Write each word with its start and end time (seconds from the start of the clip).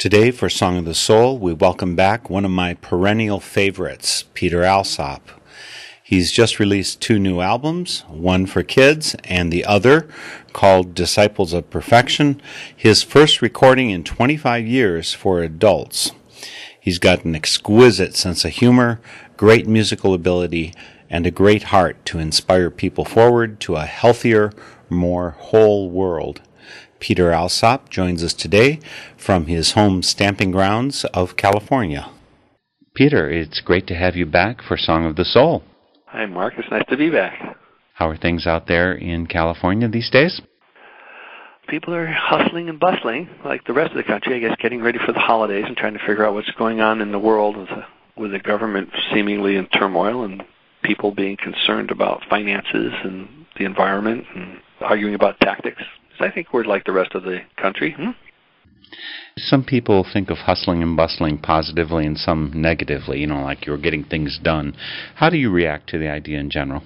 Today, 0.00 0.30
for 0.30 0.48
Song 0.48 0.78
of 0.78 0.86
the 0.86 0.94
Soul, 0.94 1.36
we 1.36 1.52
welcome 1.52 1.94
back 1.94 2.30
one 2.30 2.46
of 2.46 2.50
my 2.50 2.72
perennial 2.72 3.38
favorites, 3.38 4.24
Peter 4.32 4.64
Alsop. 4.64 5.28
He's 6.02 6.32
just 6.32 6.58
released 6.58 7.02
two 7.02 7.18
new 7.18 7.40
albums, 7.40 8.00
one 8.08 8.46
for 8.46 8.62
kids 8.62 9.14
and 9.24 9.52
the 9.52 9.66
other 9.66 10.08
called 10.54 10.94
Disciples 10.94 11.52
of 11.52 11.68
Perfection, 11.68 12.40
his 12.74 13.02
first 13.02 13.42
recording 13.42 13.90
in 13.90 14.02
25 14.02 14.66
years 14.66 15.12
for 15.12 15.42
adults. 15.42 16.12
He's 16.80 16.98
got 16.98 17.26
an 17.26 17.34
exquisite 17.34 18.16
sense 18.16 18.46
of 18.46 18.52
humor, 18.52 19.02
great 19.36 19.68
musical 19.68 20.14
ability, 20.14 20.72
and 21.10 21.26
a 21.26 21.30
great 21.30 21.64
heart 21.64 22.06
to 22.06 22.18
inspire 22.18 22.70
people 22.70 23.04
forward 23.04 23.60
to 23.60 23.76
a 23.76 23.84
healthier, 23.84 24.50
more 24.88 25.32
whole 25.32 25.90
world. 25.90 26.40
Peter 27.00 27.32
Alsop 27.32 27.88
joins 27.88 28.22
us 28.22 28.34
today 28.34 28.78
from 29.16 29.46
his 29.46 29.72
home 29.72 30.02
stamping 30.02 30.50
grounds 30.50 31.04
of 31.06 31.36
California. 31.36 32.10
Peter, 32.94 33.28
it's 33.28 33.60
great 33.60 33.86
to 33.86 33.94
have 33.94 34.14
you 34.14 34.26
back 34.26 34.62
for 34.62 34.76
Song 34.76 35.06
of 35.06 35.16
the 35.16 35.24
Soul. 35.24 35.62
Hi, 36.06 36.26
Mark. 36.26 36.54
It's 36.58 36.70
nice 36.70 36.84
to 36.90 36.96
be 36.96 37.10
back. 37.10 37.56
How 37.94 38.08
are 38.08 38.16
things 38.16 38.46
out 38.46 38.66
there 38.66 38.92
in 38.92 39.26
California 39.26 39.88
these 39.88 40.10
days? 40.10 40.40
People 41.68 41.94
are 41.94 42.06
hustling 42.06 42.68
and 42.68 42.80
bustling, 42.80 43.28
like 43.44 43.64
the 43.64 43.72
rest 43.72 43.92
of 43.92 43.96
the 43.96 44.02
country, 44.02 44.34
I 44.36 44.38
guess, 44.40 44.56
getting 44.60 44.82
ready 44.82 44.98
for 45.04 45.12
the 45.12 45.20
holidays 45.20 45.64
and 45.66 45.76
trying 45.76 45.94
to 45.94 46.00
figure 46.00 46.26
out 46.26 46.34
what's 46.34 46.50
going 46.52 46.80
on 46.80 47.00
in 47.00 47.12
the 47.12 47.18
world 47.18 47.56
with 47.56 47.68
the, 47.68 47.84
with 48.16 48.32
the 48.32 48.40
government 48.40 48.90
seemingly 49.12 49.56
in 49.56 49.66
turmoil 49.66 50.24
and 50.24 50.42
people 50.82 51.12
being 51.12 51.36
concerned 51.36 51.90
about 51.90 52.24
finances 52.28 52.92
and 53.04 53.46
the 53.56 53.64
environment 53.64 54.24
and 54.34 54.58
arguing 54.80 55.14
about 55.14 55.38
tactics. 55.40 55.82
I 56.20 56.30
think 56.30 56.52
we're 56.52 56.64
like 56.64 56.84
the 56.84 56.92
rest 56.92 57.14
of 57.14 57.22
the 57.22 57.40
country. 57.56 57.92
Hmm? 57.96 58.10
Some 59.36 59.64
people 59.64 60.04
think 60.12 60.30
of 60.30 60.38
hustling 60.38 60.82
and 60.82 60.96
bustling 60.96 61.38
positively 61.38 62.06
and 62.06 62.18
some 62.18 62.52
negatively, 62.54 63.20
you 63.20 63.26
know, 63.26 63.42
like 63.42 63.66
you're 63.66 63.78
getting 63.78 64.04
things 64.04 64.38
done. 64.42 64.74
How 65.14 65.30
do 65.30 65.36
you 65.36 65.50
react 65.50 65.88
to 65.90 65.98
the 65.98 66.08
idea 66.08 66.38
in 66.38 66.50
general? 66.50 66.82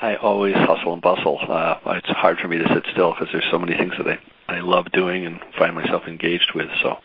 I 0.00 0.16
always 0.16 0.54
hustle 0.54 0.92
and 0.92 1.02
bustle. 1.02 1.38
Uh, 1.48 1.76
it's 1.86 2.08
hard 2.08 2.38
for 2.38 2.48
me 2.48 2.58
to 2.58 2.68
sit 2.74 2.84
still 2.92 3.12
because 3.12 3.28
there's 3.32 3.48
so 3.50 3.58
many 3.58 3.76
things 3.76 3.94
that 3.98 4.06
I, 4.06 4.56
I 4.56 4.60
love 4.60 4.92
doing 4.92 5.26
and 5.26 5.40
find 5.58 5.74
myself 5.74 6.04
engaged 6.06 6.52
with. 6.54 6.68
So 6.82 6.96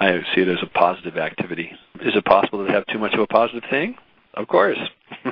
I 0.00 0.20
see 0.34 0.42
it 0.42 0.48
as 0.48 0.62
a 0.62 0.66
positive 0.66 1.16
activity. 1.16 1.72
Is 2.00 2.14
it 2.14 2.24
possible 2.24 2.66
to 2.66 2.72
have 2.72 2.86
too 2.86 2.98
much 2.98 3.14
of 3.14 3.20
a 3.20 3.26
positive 3.26 3.64
thing? 3.70 3.96
Of 4.34 4.48
course. 4.48 4.78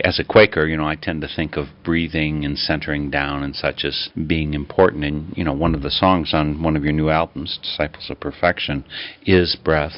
As 0.00 0.18
a 0.18 0.24
Quaker, 0.24 0.66
you 0.66 0.78
know, 0.78 0.88
I 0.88 0.94
tend 0.94 1.20
to 1.20 1.28
think 1.28 1.58
of 1.58 1.66
breathing 1.84 2.46
and 2.46 2.56
centering 2.56 3.10
down 3.10 3.42
and 3.42 3.54
such 3.54 3.84
as 3.84 4.08
being 4.26 4.54
important. 4.54 5.04
And, 5.04 5.36
you 5.36 5.44
know, 5.44 5.52
one 5.52 5.74
of 5.74 5.82
the 5.82 5.90
songs 5.90 6.32
on 6.32 6.62
one 6.62 6.76
of 6.76 6.84
your 6.84 6.94
new 6.94 7.10
albums, 7.10 7.58
Disciples 7.62 8.08
of 8.08 8.18
Perfection, 8.18 8.86
is 9.26 9.54
breath. 9.54 9.92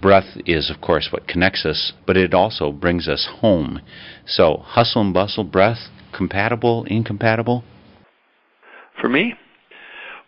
Breath 0.00 0.36
is, 0.46 0.70
of 0.70 0.80
course, 0.80 1.08
what 1.10 1.26
connects 1.26 1.66
us, 1.66 1.92
but 2.06 2.16
it 2.16 2.32
also 2.32 2.70
brings 2.70 3.08
us 3.08 3.28
home. 3.40 3.80
So, 4.24 4.58
hustle 4.58 5.02
and 5.02 5.12
bustle, 5.12 5.42
breath, 5.42 5.88
compatible, 6.16 6.84
incompatible? 6.84 7.64
For 9.00 9.08
me, 9.08 9.34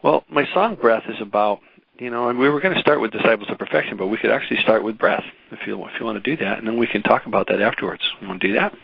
well, 0.03 0.25
my 0.29 0.47
song 0.53 0.75
Breath 0.75 1.05
is 1.09 1.21
about, 1.21 1.61
you 2.01 2.11
know, 2.11 2.29
and 2.29 2.41
we 2.41 2.49
were 2.49 2.61
going 2.61 2.75
to 2.75 2.81
start 2.81 3.01
with 3.01 3.13
Disciples 3.13 3.51
of 3.51 3.59
Perfection, 3.59 3.97
but 3.97 4.09
we 4.09 4.19
could 4.19 4.33
actually 4.33 4.61
start 4.63 4.83
with 4.83 4.99
Breath 4.99 5.25
if 5.53 5.65
you 5.65 5.81
if 5.85 6.01
you 6.01 6.05
want 6.05 6.23
to 6.23 6.37
do 6.37 6.43
that, 6.43 6.59
and 6.59 6.67
then 6.67 6.77
we 6.77 6.89
can 6.89 7.05
talk 7.05 7.27
about 7.27 7.47
that 7.47 7.61
afterwards. 7.61 8.03
You 8.21 8.27
want 8.27 8.41
to 8.41 8.49
do 8.49 8.55
that? 8.55 8.75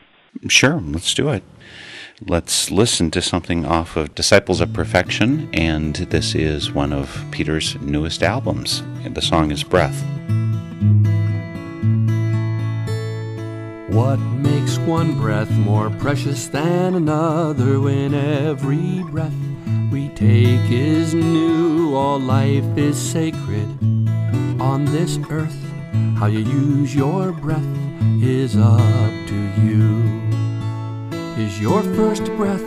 Sure, 0.48 0.80
let's 0.80 1.14
do 1.14 1.28
it. 1.28 1.42
Let's 2.26 2.70
listen 2.70 3.10
to 3.12 3.22
something 3.22 3.66
off 3.66 3.96
of 3.96 4.14
Disciples 4.14 4.60
of 4.60 4.72
Perfection, 4.72 5.48
and 5.52 5.94
this 5.96 6.34
is 6.34 6.72
one 6.72 6.92
of 6.92 7.24
Peter's 7.30 7.74
newest 7.80 8.22
albums. 8.22 8.82
The 9.04 9.20
song 9.20 9.50
is 9.50 9.62
Breath. 9.62 10.00
What 13.88 14.16
makes 14.16 14.78
one 14.78 15.18
breath 15.18 15.50
more 15.50 15.90
precious 15.90 16.46
than 16.46 16.94
another 16.94 17.80
when 17.80 18.14
every 18.14 19.02
breath 19.10 19.34
we 19.90 20.08
take 20.10 20.70
is 20.70 21.12
new? 21.12 21.94
All 21.94 22.18
life 22.18 22.64
is 22.78 22.96
sacred 22.96 23.68
on 24.60 24.86
this 24.86 25.18
earth. 25.28 25.58
How 26.16 26.26
you 26.26 26.38
use 26.38 26.94
your 26.94 27.32
breath 27.32 27.66
is 28.22 28.56
up 28.56 28.80
to 29.28 29.52
you. 29.60 30.21
Is 31.38 31.58
your 31.58 31.82
first 31.82 32.26
breath 32.36 32.62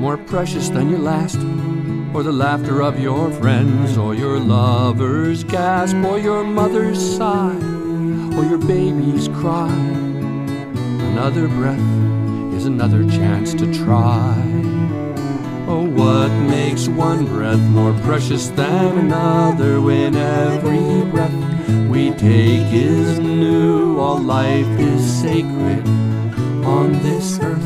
more 0.00 0.16
precious 0.16 0.68
than 0.68 0.90
your 0.90 0.98
last? 0.98 1.36
Or 2.12 2.24
the 2.24 2.32
laughter 2.32 2.82
of 2.82 2.98
your 2.98 3.30
friends, 3.30 3.96
or 3.96 4.12
your 4.12 4.40
lover's 4.40 5.44
gasp, 5.44 5.94
or 5.98 6.18
your 6.18 6.42
mother's 6.42 6.98
sigh, 7.16 7.54
or 8.36 8.44
your 8.44 8.58
baby's 8.58 9.28
cry? 9.28 9.72
Another 11.12 11.46
breath 11.46 11.78
is 12.54 12.66
another 12.66 13.08
chance 13.08 13.54
to 13.54 13.72
try. 13.72 14.34
Oh, 15.68 15.86
what 15.88 16.30
makes 16.50 16.88
one 16.88 17.24
breath 17.24 17.60
more 17.70 17.92
precious 18.02 18.48
than 18.48 18.98
another 18.98 19.80
when 19.80 20.16
every 20.16 21.08
breath 21.12 21.68
we 21.88 22.10
take 22.10 22.72
is 22.72 23.20
new? 23.20 24.00
All 24.00 24.18
life 24.18 24.66
is 24.80 25.20
sacred 25.20 26.05
on 26.66 26.92
this 27.02 27.38
earth. 27.40 27.62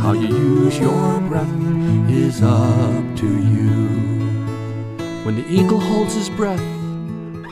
How 0.00 0.12
you 0.12 0.26
use 0.26 0.78
your 0.78 1.20
breath 1.20 1.48
is 2.10 2.42
up 2.42 3.16
to 3.16 3.26
you. 3.26 3.86
When 5.24 5.36
the 5.36 5.46
eagle 5.48 5.78
holds 5.78 6.14
his 6.14 6.28
breath, 6.30 6.58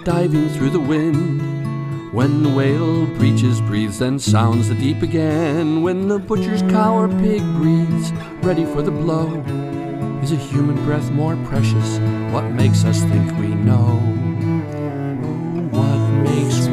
diving 0.04 0.48
through 0.48 0.70
the 0.70 0.80
wind, 0.80 2.12
when 2.12 2.42
the 2.42 2.48
whale 2.48 3.06
breaches, 3.06 3.60
breathes, 3.60 4.00
and 4.00 4.20
sounds 4.20 4.68
the 4.68 4.74
deep 4.74 5.02
again. 5.02 5.82
When 5.82 6.08
the 6.08 6.18
butcher's 6.18 6.62
cow 6.62 6.96
or 6.98 7.08
pig 7.08 7.42
breathes, 7.58 8.12
ready 8.42 8.64
for 8.64 8.82
the 8.82 8.90
blow. 8.90 9.28
Is 10.22 10.32
a 10.32 10.36
human 10.36 10.82
breath 10.84 11.10
more 11.12 11.36
precious? 11.44 11.98
What 12.32 12.50
makes 12.50 12.84
us 12.84 13.02
think 13.04 13.30
we 13.38 13.48
know? 13.48 14.00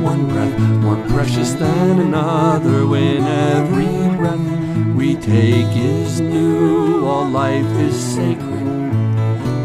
One 0.05 0.27
breath 0.27 0.59
more 0.83 1.03
precious 1.07 1.53
than 1.53 1.99
another 1.99 2.85
when 2.85 3.23
every 3.23 4.15
breath 4.15 4.95
we 4.95 5.15
take 5.15 5.75
is 5.75 6.21
new? 6.21 7.07
All 7.07 7.27
life 7.27 7.71
is 7.79 7.95
sacred 8.15 8.67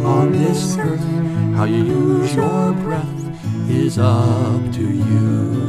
on 0.02 0.32
this 0.32 0.78
earth. 0.78 1.04
How 1.56 1.64
you 1.64 1.84
use 1.84 2.34
your 2.34 2.72
breath 2.72 3.20
is 3.68 3.98
up 3.98 4.62
to 4.72 4.86
you. 5.10 5.59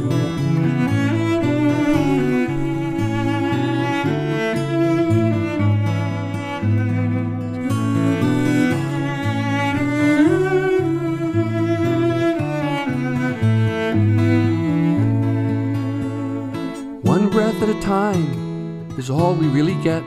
Time 17.82 18.88
is 18.96 19.10
all 19.10 19.34
we 19.34 19.48
really 19.48 19.74
get. 19.82 20.04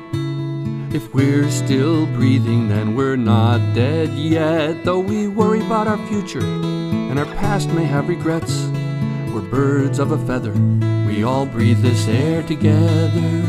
If 0.95 1.13
we're 1.13 1.49
still 1.49 2.05
breathing, 2.07 2.69
then 2.69 2.95
we're 2.95 3.17
not 3.17 3.75
dead 3.75 4.13
yet. 4.13 4.85
Though 4.85 5.01
we 5.01 5.27
worry 5.27 5.59
about 5.59 5.87
our 5.87 5.97
future 6.07 6.39
and 6.39 7.19
our 7.19 7.25
past 7.25 7.69
may 7.71 7.83
have 7.83 8.07
regrets, 8.07 8.65
we're 9.33 9.41
birds 9.41 9.99
of 9.99 10.11
a 10.11 10.25
feather. 10.25 10.53
We 11.05 11.23
all 11.25 11.45
breathe 11.45 11.81
this 11.81 12.07
air 12.07 12.43
together. 12.43 13.43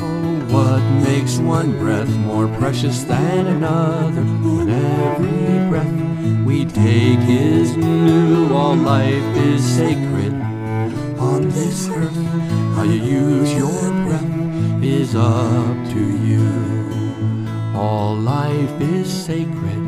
Oh, 0.00 0.46
what 0.48 0.82
makes 1.06 1.36
one 1.36 1.78
breath 1.78 2.08
more 2.08 2.48
precious 2.56 3.04
than 3.04 3.46
another? 3.46 4.22
When 4.22 4.70
every 4.70 5.68
breath 5.68 6.46
we 6.46 6.64
take 6.64 7.28
is 7.28 7.76
new, 7.76 8.54
all 8.54 8.76
life 8.76 9.36
is 9.36 9.62
sacred 9.62 10.41
this 11.72 11.88
earth. 11.88 12.16
How 12.74 12.82
you 12.82 13.00
use 13.00 13.54
your 13.54 13.90
breath 14.04 14.84
is 14.84 15.14
up 15.14 15.76
to 15.94 16.02
you. 16.28 16.46
All 17.74 18.14
life 18.14 18.78
is 18.82 19.10
sacred 19.10 19.82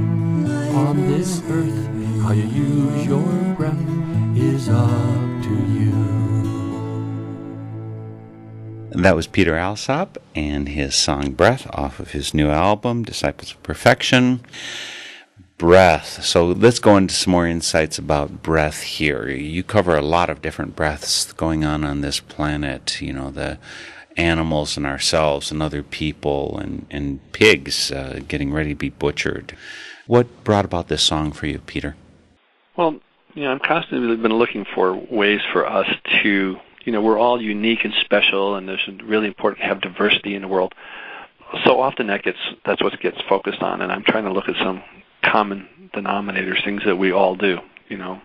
on 0.81 1.07
this 1.07 1.43
earth. 1.51 1.87
How 2.23 2.33
you 2.33 2.45
use 2.45 3.07
your 3.07 3.55
breath 3.55 3.87
is 4.35 4.71
up 4.71 5.43
to 5.47 5.55
you. 5.77 5.93
That 8.93 9.15
was 9.15 9.27
Peter 9.27 9.55
Alsop 9.55 10.17
and 10.35 10.71
his 10.71 10.95
song 10.95 11.33
Breath 11.33 11.67
off 11.75 12.01
of 12.01 12.13
his 12.13 12.33
new 12.33 12.49
album, 12.49 13.03
Disciples 13.03 13.51
of 13.51 13.63
Perfection. 13.63 14.41
Breath. 15.57 16.25
So 16.25 16.47
let's 16.47 16.81
go 16.81 16.97
into 16.97 17.15
some 17.15 17.31
more 17.31 17.47
insights 17.47 17.97
about 17.97 18.43
breath 18.43 18.83
here. 18.83 19.29
You 19.29 19.63
cover 19.63 19.97
a 19.97 20.03
lot 20.03 20.29
of 20.29 20.43
different 20.43 20.75
breaths 20.75 21.33
going 21.33 21.65
on 21.65 21.85
on 21.85 22.01
this 22.01 22.21
planet, 22.21 23.01
you 23.01 23.13
know, 23.13 23.31
the 23.31 23.59
animals 24.17 24.77
and 24.77 24.87
ourselves 24.87 25.51
and 25.51 25.63
other 25.63 25.83
people 25.83 26.59
and, 26.59 26.87
and 26.91 27.21
pigs 27.33 27.91
uh, 27.93 28.21
getting 28.27 28.53
ready 28.53 28.71
to 28.71 28.75
be 28.75 28.91
butchered. 28.91 29.57
What 30.07 30.45
brought 30.45 30.65
about 30.65 30.89
this 30.89 31.03
song 31.03 31.33
for 31.33 31.47
you, 31.47 31.59
Peter? 31.61 31.97
Well, 32.77 33.01
you 33.35 33.45
know, 33.45 33.51
I'm 33.53 33.61
constantly 33.61 34.17
been 34.17 34.35
looking 34.35 34.65
for 34.75 34.95
ways 34.95 35.41
for 35.53 35.67
us 35.67 35.89
to, 36.23 36.59
you 36.85 36.93
know, 36.93 37.01
we're 37.01 37.19
all 37.19 37.41
unique 37.41 37.85
and 37.85 37.95
special, 37.95 38.57
and 38.57 38.69
it's 38.69 38.87
really 39.03 39.27
important 39.27 39.61
to 39.61 39.67
have 39.67 39.81
diversity 39.81 40.35
in 40.35 40.43
the 40.43 40.49
world. 40.49 40.75
So 41.65 41.81
often 41.81 42.09
that 42.09 42.23
gets 42.23 42.39
that's 42.65 42.83
what 42.83 42.99
gets 43.01 43.21
focused 43.29 43.63
on, 43.63 43.81
and 43.81 43.93
I'm 43.93 44.03
trying 44.03 44.25
to 44.25 44.33
look 44.33 44.49
at 44.49 44.57
some 44.57 44.83
common 45.31 45.69
denominators, 45.95 46.65
things 46.65 46.83
that 46.87 46.97
we 46.97 47.13
all 47.13 47.37
do. 47.37 47.59
You 47.89 47.99
know, 47.99 48.21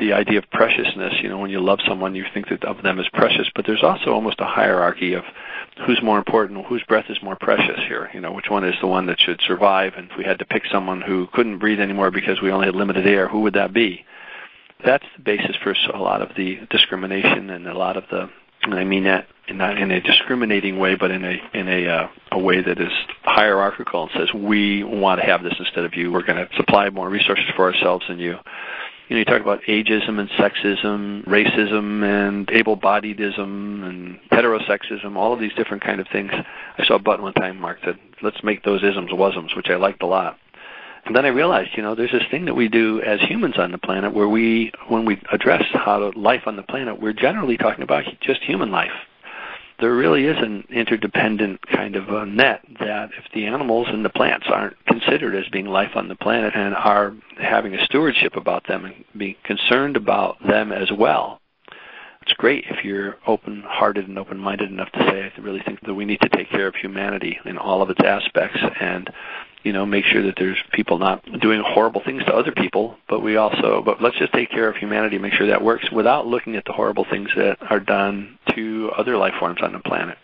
the 0.00 0.12
idea 0.12 0.38
of 0.38 0.50
preciousness. 0.50 1.14
You 1.22 1.28
know, 1.28 1.38
when 1.38 1.50
you 1.50 1.60
love 1.60 1.80
someone, 1.86 2.14
you 2.14 2.24
think 2.32 2.48
that 2.48 2.64
of 2.64 2.82
them 2.82 2.98
as 2.98 3.08
precious, 3.12 3.48
but 3.54 3.66
there's 3.66 3.82
also 3.82 4.10
almost 4.10 4.40
a 4.40 4.44
hierarchy 4.44 5.14
of 5.14 5.24
who's 5.86 6.00
more 6.02 6.18
important, 6.18 6.66
whose 6.66 6.82
breath 6.84 7.06
is 7.08 7.18
more 7.22 7.36
precious 7.36 7.78
here. 7.88 8.10
You 8.12 8.20
know, 8.20 8.32
which 8.32 8.50
one 8.50 8.64
is 8.64 8.74
the 8.80 8.86
one 8.86 9.06
that 9.06 9.20
should 9.20 9.40
survive? 9.46 9.94
And 9.96 10.10
if 10.10 10.16
we 10.16 10.24
had 10.24 10.38
to 10.38 10.44
pick 10.44 10.64
someone 10.70 11.00
who 11.00 11.28
couldn't 11.32 11.58
breathe 11.58 11.80
anymore 11.80 12.10
because 12.10 12.40
we 12.40 12.50
only 12.50 12.66
had 12.66 12.74
limited 12.74 13.06
air, 13.06 13.28
who 13.28 13.40
would 13.40 13.54
that 13.54 13.72
be? 13.72 14.04
That's 14.84 15.04
the 15.16 15.22
basis 15.22 15.56
for 15.62 15.74
a 15.94 16.02
lot 16.02 16.22
of 16.22 16.30
the 16.36 16.58
discrimination 16.70 17.50
and 17.50 17.68
a 17.68 17.76
lot 17.76 17.96
of 17.96 18.04
the, 18.10 18.28
and 18.62 18.74
I 18.74 18.84
mean 18.84 19.04
that 19.04 19.26
not 19.50 19.78
in 19.78 19.90
a 19.90 20.00
discriminating 20.00 20.78
way, 20.78 20.94
but 20.94 21.10
in 21.10 21.24
a 21.24 21.36
in 21.52 21.68
a 21.68 21.88
uh, 21.88 22.08
a 22.32 22.38
way 22.38 22.62
that 22.62 22.80
is 22.80 22.92
hierarchical 23.22 24.04
and 24.04 24.10
says 24.14 24.32
we 24.32 24.84
want 24.84 25.20
to 25.20 25.26
have 25.26 25.42
this 25.42 25.54
instead 25.58 25.84
of 25.84 25.94
you. 25.94 26.12
We're 26.12 26.22
going 26.22 26.46
to 26.46 26.54
supply 26.56 26.90
more 26.90 27.08
resources 27.08 27.46
for 27.56 27.72
ourselves 27.72 28.04
than 28.08 28.18
you 28.18 28.38
you 29.08 29.16
know, 29.16 29.18
you 29.18 29.24
talk 29.24 29.42
about 29.42 29.60
ageism 29.68 30.18
and 30.18 30.30
sexism, 30.30 31.26
racism 31.26 32.02
and 32.02 32.48
able-bodiedism 32.50 33.38
and 33.86 34.18
heterosexism, 34.30 35.16
all 35.16 35.34
of 35.34 35.40
these 35.40 35.52
different 35.52 35.82
kind 35.82 36.00
of 36.00 36.06
things. 36.10 36.30
I 36.32 36.86
saw 36.86 36.94
a 36.94 36.98
button 36.98 37.22
one 37.22 37.34
time 37.34 37.60
Mark 37.60 37.78
said, 37.84 37.98
let's 38.22 38.42
make 38.42 38.64
those 38.64 38.82
isms 38.82 39.10
wasms, 39.10 39.54
which 39.54 39.68
I 39.68 39.76
liked 39.76 40.02
a 40.02 40.06
lot. 40.06 40.38
And 41.04 41.14
then 41.14 41.26
I 41.26 41.28
realized, 41.28 41.70
you 41.76 41.82
know, 41.82 41.94
there's 41.94 42.12
this 42.12 42.22
thing 42.30 42.46
that 42.46 42.54
we 42.54 42.68
do 42.68 43.02
as 43.02 43.20
humans 43.20 43.56
on 43.58 43.72
the 43.72 43.76
planet 43.76 44.14
where 44.14 44.28
we, 44.28 44.72
when 44.88 45.04
we 45.04 45.20
address 45.30 45.64
how 45.74 45.98
to, 45.98 46.18
life 46.18 46.42
on 46.46 46.56
the 46.56 46.62
planet, 46.62 46.98
we're 46.98 47.12
generally 47.12 47.58
talking 47.58 47.82
about 47.82 48.04
just 48.22 48.40
human 48.42 48.70
life 48.70 48.92
there 49.80 49.94
really 49.94 50.26
is 50.26 50.36
an 50.38 50.64
interdependent 50.70 51.66
kind 51.66 51.96
of 51.96 52.08
a 52.08 52.26
net 52.26 52.60
that 52.78 53.10
if 53.18 53.24
the 53.32 53.46
animals 53.46 53.88
and 53.90 54.04
the 54.04 54.10
plants 54.10 54.46
aren't 54.48 54.76
considered 54.86 55.34
as 55.34 55.48
being 55.50 55.66
life 55.66 55.92
on 55.94 56.08
the 56.08 56.14
planet 56.14 56.54
and 56.54 56.74
are 56.74 57.14
having 57.40 57.74
a 57.74 57.84
stewardship 57.84 58.36
about 58.36 58.66
them 58.66 58.84
and 58.84 59.04
being 59.16 59.36
concerned 59.44 59.96
about 59.96 60.36
them 60.46 60.72
as 60.72 60.90
well, 60.92 61.40
it's 62.22 62.32
great 62.34 62.64
if 62.68 62.84
you're 62.84 63.16
open 63.26 63.64
hearted 63.66 64.06
and 64.08 64.18
open 64.18 64.38
minded 64.38 64.70
enough 64.70 64.92
to 64.92 65.00
say, 65.00 65.32
I 65.36 65.40
really 65.40 65.62
think 65.62 65.80
that 65.80 65.94
we 65.94 66.04
need 66.04 66.20
to 66.20 66.28
take 66.28 66.50
care 66.50 66.68
of 66.68 66.76
humanity 66.76 67.38
in 67.44 67.58
all 67.58 67.82
of 67.82 67.90
its 67.90 68.00
aspects 68.00 68.60
and 68.80 69.10
you 69.62 69.72
know, 69.72 69.86
make 69.86 70.04
sure 70.04 70.22
that 70.22 70.34
there's 70.36 70.58
people 70.72 70.98
not 70.98 71.24
doing 71.40 71.62
horrible 71.64 72.02
things 72.04 72.24
to 72.24 72.34
other 72.34 72.52
people, 72.52 72.96
but 73.08 73.20
we 73.20 73.36
also, 73.36 73.82
but 73.84 74.02
let's 74.02 74.18
just 74.18 74.32
take 74.32 74.50
care 74.50 74.68
of 74.68 74.76
humanity, 74.76 75.18
make 75.18 75.32
sure 75.34 75.46
that 75.46 75.62
works 75.62 75.90
without 75.92 76.26
looking 76.26 76.56
at 76.56 76.64
the 76.64 76.72
horrible 76.72 77.06
things 77.08 77.30
that 77.36 77.58
are 77.70 77.80
done 77.80 78.38
to 78.54 78.90
other 78.96 79.16
life 79.16 79.34
forms 79.38 79.60
on 79.62 79.72
the 79.72 79.78
planet. 79.80 80.18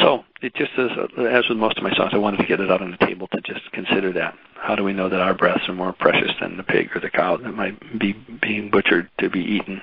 So 0.00 0.24
it 0.42 0.54
just 0.54 0.72
is, 0.76 0.90
as 1.18 1.48
with 1.48 1.56
most 1.56 1.78
of 1.78 1.82
my 1.82 1.94
songs, 1.94 2.10
I 2.12 2.18
wanted 2.18 2.38
to 2.38 2.46
get 2.46 2.60
it 2.60 2.70
out 2.70 2.82
on 2.82 2.90
the 2.90 3.06
table 3.06 3.28
to 3.28 3.40
just 3.40 3.70
consider 3.72 4.12
that. 4.12 4.36
How 4.54 4.74
do 4.74 4.84
we 4.84 4.92
know 4.92 5.08
that 5.08 5.20
our 5.20 5.32
breaths 5.32 5.68
are 5.68 5.74
more 5.74 5.92
precious 5.92 6.32
than 6.40 6.56
the 6.56 6.62
pig 6.62 6.94
or 6.94 7.00
the 7.00 7.08
cow 7.08 7.36
that 7.38 7.52
might 7.52 7.98
be 7.98 8.12
being 8.12 8.70
butchered 8.70 9.08
to 9.20 9.30
be 9.30 9.40
eaten? 9.40 9.80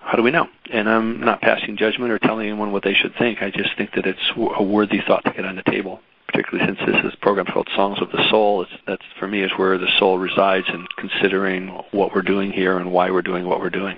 How 0.00 0.16
do 0.16 0.22
we 0.22 0.30
know? 0.30 0.48
And 0.72 0.88
I'm 0.88 1.20
not 1.20 1.40
passing 1.40 1.76
judgment 1.76 2.10
or 2.10 2.18
telling 2.18 2.48
anyone 2.48 2.72
what 2.72 2.82
they 2.82 2.94
should 2.94 3.14
think. 3.16 3.42
I 3.42 3.50
just 3.50 3.76
think 3.76 3.92
that 3.92 4.06
it's 4.06 4.32
a 4.36 4.62
worthy 4.62 5.00
thought 5.06 5.24
to 5.24 5.32
get 5.32 5.44
on 5.44 5.56
the 5.56 5.62
table 5.62 6.00
particularly 6.28 6.66
since 6.66 6.78
this 6.86 7.04
is 7.04 7.14
a 7.14 7.16
program 7.16 7.46
called 7.46 7.68
Songs 7.74 7.98
of 8.00 8.10
the 8.12 8.28
Soul. 8.28 8.62
It's, 8.62 8.70
that's 8.86 9.04
for 9.18 9.26
me 9.26 9.42
is 9.42 9.50
where 9.56 9.78
the 9.78 9.88
soul 9.98 10.18
resides 10.18 10.66
in 10.68 10.86
considering 10.96 11.68
what 11.90 12.14
we're 12.14 12.22
doing 12.22 12.52
here 12.52 12.78
and 12.78 12.92
why 12.92 13.10
we're 13.10 13.22
doing 13.22 13.46
what 13.46 13.60
we're 13.60 13.70
doing. 13.70 13.96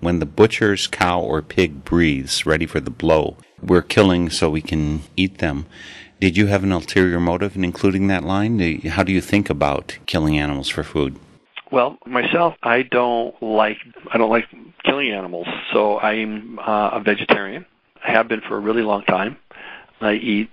When 0.00 0.18
the 0.18 0.26
butcher's 0.26 0.86
cow 0.86 1.20
or 1.20 1.42
pig 1.42 1.84
breathes, 1.84 2.46
ready 2.46 2.64
for 2.64 2.80
the 2.80 2.90
blow, 2.90 3.36
we're 3.62 3.82
killing 3.82 4.30
so 4.30 4.48
we 4.48 4.62
can 4.62 5.02
eat 5.14 5.38
them. 5.38 5.66
Did 6.20 6.36
you 6.36 6.46
have 6.46 6.64
an 6.64 6.72
ulterior 6.72 7.20
motive 7.20 7.54
in 7.54 7.64
including 7.64 8.06
that 8.06 8.24
line? 8.24 8.58
How 8.80 9.02
do 9.02 9.12
you 9.12 9.20
think 9.20 9.50
about 9.50 9.98
killing 10.06 10.38
animals 10.38 10.68
for 10.68 10.82
food? 10.82 11.18
Well, 11.70 11.98
myself, 12.06 12.54
I 12.62 12.82
don't 12.82 13.40
like 13.42 13.76
I 14.12 14.18
don't 14.18 14.30
like 14.30 14.46
killing 14.84 15.12
animals, 15.12 15.46
so 15.72 15.98
I'm 15.98 16.58
uh, 16.58 16.90
a 16.94 17.00
vegetarian. 17.00 17.64
I 18.02 18.12
have 18.12 18.26
been 18.26 18.40
for 18.40 18.56
a 18.56 18.60
really 18.60 18.82
long 18.82 19.02
time. 19.02 19.36
I 20.00 20.14
eat, 20.14 20.50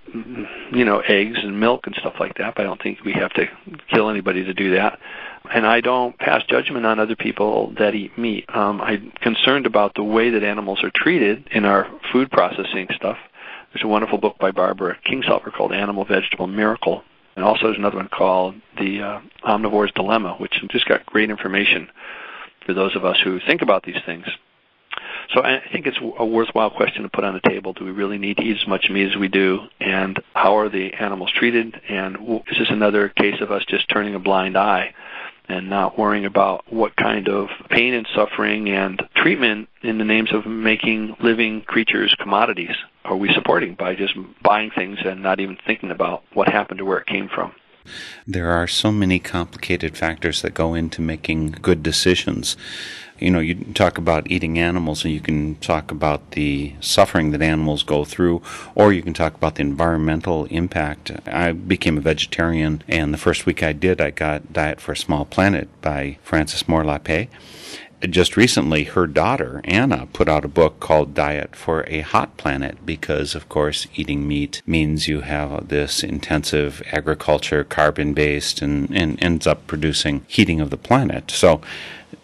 you 0.72 0.84
know, 0.84 1.00
eggs 1.00 1.38
and 1.42 1.58
milk 1.58 1.86
and 1.86 1.94
stuff 1.96 2.14
like 2.20 2.36
that. 2.36 2.54
But 2.54 2.62
I 2.62 2.64
don't 2.64 2.82
think 2.82 3.02
we 3.04 3.12
have 3.14 3.32
to 3.34 3.46
kill 3.90 4.10
anybody 4.10 4.44
to 4.44 4.54
do 4.54 4.74
that. 4.74 4.98
And 5.52 5.66
I 5.66 5.80
don't 5.80 6.18
pass 6.18 6.42
judgment 6.48 6.84
on 6.84 6.98
other 6.98 7.16
people 7.16 7.72
that 7.78 7.94
eat 7.94 8.18
meat. 8.18 8.44
Um, 8.54 8.80
I'm 8.80 9.12
concerned 9.22 9.64
about 9.64 9.94
the 9.94 10.02
way 10.02 10.30
that 10.30 10.42
animals 10.42 10.84
are 10.84 10.90
treated 10.94 11.48
in 11.50 11.64
our 11.64 11.88
food 12.12 12.30
processing 12.30 12.88
stuff. 12.94 13.16
There's 13.72 13.84
a 13.84 13.88
wonderful 13.88 14.18
book 14.18 14.36
by 14.38 14.50
Barbara 14.50 14.98
Kingsolver 15.06 15.52
called 15.52 15.72
Animal 15.72 16.04
Vegetable 16.04 16.46
Miracle. 16.46 17.02
And 17.36 17.44
also 17.44 17.66
there's 17.66 17.78
another 17.78 17.96
one 17.96 18.08
called 18.08 18.56
The 18.78 19.00
uh, 19.00 19.20
Omnivore's 19.44 19.92
Dilemma, 19.92 20.34
which 20.38 20.60
just 20.70 20.88
got 20.88 21.06
great 21.06 21.30
information 21.30 21.88
for 22.66 22.74
those 22.74 22.94
of 22.96 23.04
us 23.04 23.16
who 23.22 23.40
think 23.46 23.62
about 23.62 23.84
these 23.84 24.00
things. 24.04 24.26
So 25.34 25.42
I 25.42 25.60
think 25.72 25.86
it's 25.86 25.98
a 26.18 26.24
worthwhile 26.24 26.70
question 26.70 27.02
to 27.02 27.08
put 27.10 27.24
on 27.24 27.34
the 27.34 27.48
table. 27.48 27.74
Do 27.74 27.84
we 27.84 27.90
really 27.90 28.18
need 28.18 28.38
to 28.38 28.42
eat 28.42 28.56
as 28.60 28.66
much 28.66 28.88
meat 28.90 29.10
as 29.10 29.16
we 29.16 29.28
do? 29.28 29.60
And 29.78 30.18
how 30.34 30.56
are 30.58 30.70
the 30.70 30.94
animals 30.94 31.30
treated? 31.34 31.78
And 31.88 32.16
is 32.46 32.58
this 32.58 32.70
another 32.70 33.10
case 33.10 33.40
of 33.40 33.50
us 33.50 33.62
just 33.68 33.88
turning 33.90 34.14
a 34.14 34.18
blind 34.18 34.56
eye 34.56 34.94
and 35.48 35.68
not 35.68 35.98
worrying 35.98 36.24
about 36.24 36.70
what 36.72 36.96
kind 36.96 37.28
of 37.28 37.48
pain 37.68 37.94
and 37.94 38.06
suffering 38.14 38.68
and 38.70 39.02
treatment 39.16 39.68
in 39.82 39.98
the 39.98 40.04
names 40.04 40.30
of 40.32 40.46
making 40.46 41.16
living 41.20 41.62
creatures 41.62 42.14
commodities 42.18 42.76
are 43.08 43.16
we 43.16 43.32
supporting 43.32 43.74
by 43.74 43.94
just 43.94 44.14
buying 44.42 44.70
things 44.70 44.98
and 45.04 45.22
not 45.22 45.40
even 45.40 45.56
thinking 45.66 45.90
about 45.90 46.22
what 46.34 46.48
happened 46.48 46.78
to 46.78 46.84
where 46.84 46.98
it 46.98 47.06
came 47.06 47.28
from? 47.34 47.52
There 48.26 48.50
are 48.50 48.66
so 48.66 48.92
many 48.92 49.18
complicated 49.18 49.96
factors 49.96 50.42
that 50.42 50.54
go 50.54 50.74
into 50.74 51.00
making 51.00 51.52
good 51.62 51.82
decisions 51.82 52.56
you 53.18 53.30
know, 53.30 53.40
you 53.40 53.54
talk 53.74 53.98
about 53.98 54.30
eating 54.30 54.58
animals 54.58 55.04
and 55.04 55.12
you 55.12 55.20
can 55.20 55.56
talk 55.56 55.90
about 55.90 56.32
the 56.32 56.74
suffering 56.80 57.30
that 57.32 57.42
animals 57.42 57.82
go 57.82 58.04
through, 58.04 58.42
or 58.74 58.92
you 58.92 59.02
can 59.02 59.14
talk 59.14 59.34
about 59.34 59.56
the 59.56 59.62
environmental 59.62 60.44
impact. 60.46 61.10
I 61.26 61.52
became 61.52 61.98
a 61.98 62.02
vegetarian, 62.02 62.82
and 62.88 63.12
the 63.12 63.18
first 63.18 63.46
week 63.46 63.62
I 63.62 63.72
did, 63.72 64.00
I 64.00 64.10
got 64.10 64.52
Diet 64.52 64.80
for 64.80 64.92
a 64.92 64.96
Small 64.96 65.24
Planet 65.24 65.68
by 65.80 66.18
Frances 66.22 66.68
Moore 66.68 66.84
Lappé 66.84 67.28
just 68.02 68.36
recently, 68.36 68.84
her 68.84 69.06
daughter, 69.06 69.60
Anna, 69.64 70.06
put 70.12 70.28
out 70.28 70.44
a 70.44 70.48
book 70.48 70.78
called 70.78 71.14
Diet 71.14 71.56
for 71.56 71.84
a 71.88 72.00
Hot 72.00 72.36
Planet 72.36 72.86
because, 72.86 73.34
of 73.34 73.48
course, 73.48 73.86
eating 73.94 74.28
meat 74.28 74.62
means 74.66 75.08
you 75.08 75.22
have 75.22 75.68
this 75.68 76.04
intensive 76.04 76.82
agriculture, 76.92 77.64
carbon 77.64 78.14
based, 78.14 78.62
and, 78.62 78.88
and 78.96 79.22
ends 79.22 79.46
up 79.46 79.66
producing 79.66 80.24
heating 80.28 80.60
of 80.60 80.70
the 80.70 80.76
planet. 80.76 81.30
So 81.30 81.60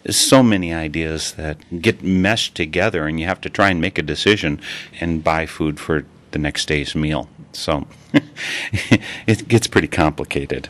so 0.09 0.43
many 0.43 0.73
ideas 0.73 1.33
that 1.33 1.81
get 1.81 2.03
meshed 2.03 2.55
together, 2.55 3.07
and 3.07 3.19
you 3.19 3.25
have 3.25 3.41
to 3.41 3.49
try 3.49 3.69
and 3.69 3.81
make 3.81 3.97
a 3.97 4.03
decision 4.03 4.61
and 4.99 5.23
buy 5.23 5.45
food 5.45 5.79
for 5.79 6.05
the 6.31 6.39
next 6.39 6.67
day's 6.67 6.95
meal. 6.95 7.29
So 7.53 7.87
it 9.27 9.47
gets 9.47 9.67
pretty 9.67 9.87
complicated. 9.87 10.69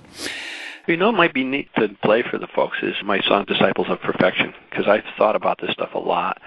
You 0.87 0.97
know, 0.97 1.09
it 1.09 1.13
might 1.13 1.33
be 1.33 1.43
neat 1.43 1.69
to 1.79 1.89
play 2.03 2.23
for 2.29 2.37
the 2.37 2.47
folks 2.47 2.77
is 2.83 2.93
my 3.03 3.19
song 3.21 3.45
"Disciples 3.45 3.87
of 3.89 3.99
Perfection" 4.01 4.53
because 4.69 4.87
I've 4.87 5.03
thought 5.17 5.35
about 5.35 5.59
this 5.59 5.71
stuff 5.71 5.95
a 5.95 5.99
lot, 5.99 6.39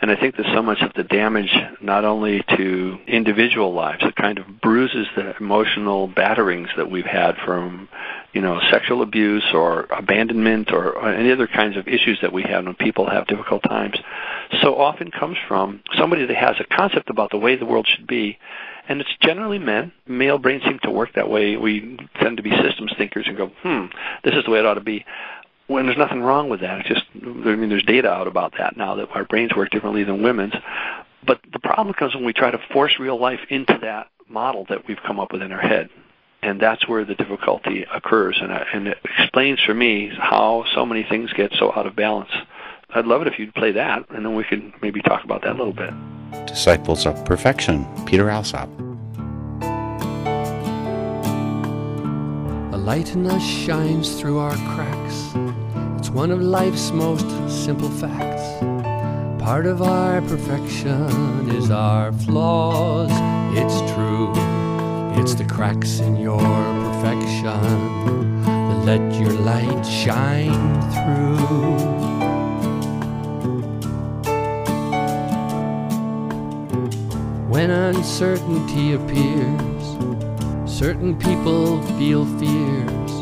and 0.00 0.10
I 0.10 0.16
think 0.16 0.36
that 0.36 0.46
so 0.52 0.62
much 0.62 0.82
of 0.82 0.92
the 0.94 1.04
damage, 1.04 1.54
not 1.80 2.04
only 2.04 2.42
to 2.56 2.98
individual 3.06 3.72
lives, 3.72 4.02
it 4.02 4.16
kind 4.16 4.38
of 4.38 4.60
bruises 4.60 5.06
the 5.14 5.36
emotional 5.38 6.08
batterings 6.08 6.70
that 6.76 6.90
we've 6.90 7.06
had 7.06 7.36
from 7.44 7.88
you 8.34 8.40
know, 8.40 8.60
sexual 8.68 9.00
abuse 9.00 9.44
or 9.54 9.86
abandonment 9.90 10.72
or 10.72 11.08
any 11.08 11.30
other 11.30 11.46
kinds 11.46 11.76
of 11.76 11.86
issues 11.86 12.18
that 12.20 12.32
we 12.32 12.42
have 12.42 12.64
when 12.64 12.74
people 12.74 13.08
have 13.08 13.28
difficult 13.28 13.62
times, 13.62 13.96
so 14.60 14.76
often 14.76 15.12
comes 15.12 15.38
from 15.46 15.80
somebody 15.96 16.26
that 16.26 16.36
has 16.36 16.56
a 16.58 16.64
concept 16.76 17.10
about 17.10 17.30
the 17.30 17.38
way 17.38 17.54
the 17.54 17.64
world 17.64 17.86
should 17.86 18.08
be. 18.08 18.36
And 18.88 19.00
it's 19.00 19.10
generally 19.20 19.58
men. 19.58 19.92
Male 20.06 20.38
brains 20.38 20.62
seem 20.64 20.78
to 20.82 20.90
work 20.90 21.14
that 21.14 21.30
way. 21.30 21.56
We 21.56 21.96
tend 22.20 22.36
to 22.36 22.42
be 22.42 22.50
systems 22.50 22.92
thinkers 22.98 23.26
and 23.26 23.36
go, 23.36 23.50
hmm, 23.62 23.86
this 24.24 24.34
is 24.34 24.44
the 24.44 24.50
way 24.50 24.58
it 24.58 24.66
ought 24.66 24.74
to 24.74 24.80
be. 24.80 25.04
When 25.66 25.86
there's 25.86 25.98
nothing 25.98 26.20
wrong 26.20 26.50
with 26.50 26.60
that. 26.60 26.80
It's 26.80 26.88
just, 26.88 27.04
I 27.14 27.56
mean, 27.56 27.70
there's 27.70 27.84
data 27.84 28.10
out 28.10 28.26
about 28.26 28.52
that 28.58 28.76
now 28.76 28.96
that 28.96 29.08
our 29.12 29.24
brains 29.24 29.54
work 29.56 29.70
differently 29.70 30.04
than 30.04 30.22
women's. 30.22 30.52
But 31.26 31.40
the 31.52 31.58
problem 31.58 31.94
comes 31.94 32.14
when 32.14 32.26
we 32.26 32.34
try 32.34 32.50
to 32.50 32.58
force 32.72 32.98
real 33.00 33.18
life 33.18 33.40
into 33.48 33.78
that 33.80 34.08
model 34.28 34.66
that 34.68 34.86
we've 34.86 35.00
come 35.06 35.18
up 35.18 35.32
with 35.32 35.40
in 35.40 35.52
our 35.52 35.60
head 35.60 35.88
and 36.44 36.60
that's 36.60 36.86
where 36.86 37.04
the 37.04 37.14
difficulty 37.14 37.86
occurs. 37.92 38.38
And, 38.40 38.52
uh, 38.52 38.64
and 38.72 38.88
it 38.88 38.98
explains 39.18 39.60
for 39.62 39.74
me 39.74 40.10
how 40.16 40.64
so 40.74 40.84
many 40.84 41.02
things 41.02 41.32
get 41.32 41.52
so 41.58 41.72
out 41.74 41.86
of 41.86 41.96
balance. 41.96 42.30
I'd 42.94 43.06
love 43.06 43.22
it 43.22 43.28
if 43.28 43.38
you'd 43.38 43.54
play 43.54 43.72
that, 43.72 44.08
and 44.10 44.24
then 44.24 44.34
we 44.34 44.44
could 44.44 44.72
maybe 44.82 45.00
talk 45.02 45.24
about 45.24 45.42
that 45.42 45.52
a 45.52 45.58
little 45.58 45.72
bit. 45.72 45.92
Disciples 46.46 47.06
of 47.06 47.24
Perfection, 47.24 47.86
Peter 48.04 48.30
Alsop. 48.30 48.68
A 52.72 52.76
light 52.76 53.14
in 53.14 53.26
us 53.26 53.42
shines 53.42 54.20
through 54.20 54.38
our 54.38 54.54
cracks. 54.74 55.34
It's 55.98 56.10
one 56.10 56.30
of 56.30 56.40
life's 56.40 56.90
most 56.90 57.26
simple 57.48 57.88
facts. 57.88 58.42
Part 59.42 59.66
of 59.66 59.82
our 59.82 60.20
perfection 60.22 61.50
is 61.50 61.70
our 61.70 62.12
flaws. 62.12 63.10
It's 63.56 63.92
true. 63.92 64.32
It's 65.20 65.34
the 65.34 65.44
cracks 65.44 66.00
in 66.00 66.16
your 66.16 66.38
perfection 66.38 68.42
that 68.44 68.84
let 68.84 69.20
your 69.20 69.32
light 69.32 69.84
shine 69.84 70.52
through. 70.92 72.03
When 77.54 77.70
uncertainty 77.70 78.94
appears, 78.94 79.84
certain 80.66 81.16
people 81.16 81.80
feel 81.96 82.26
fears, 82.36 83.12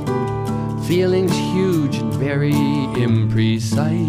feelings 0.88 1.32
huge 1.52 1.96
and 1.96 2.14
very 2.14 2.54
imprecise. 2.96 4.00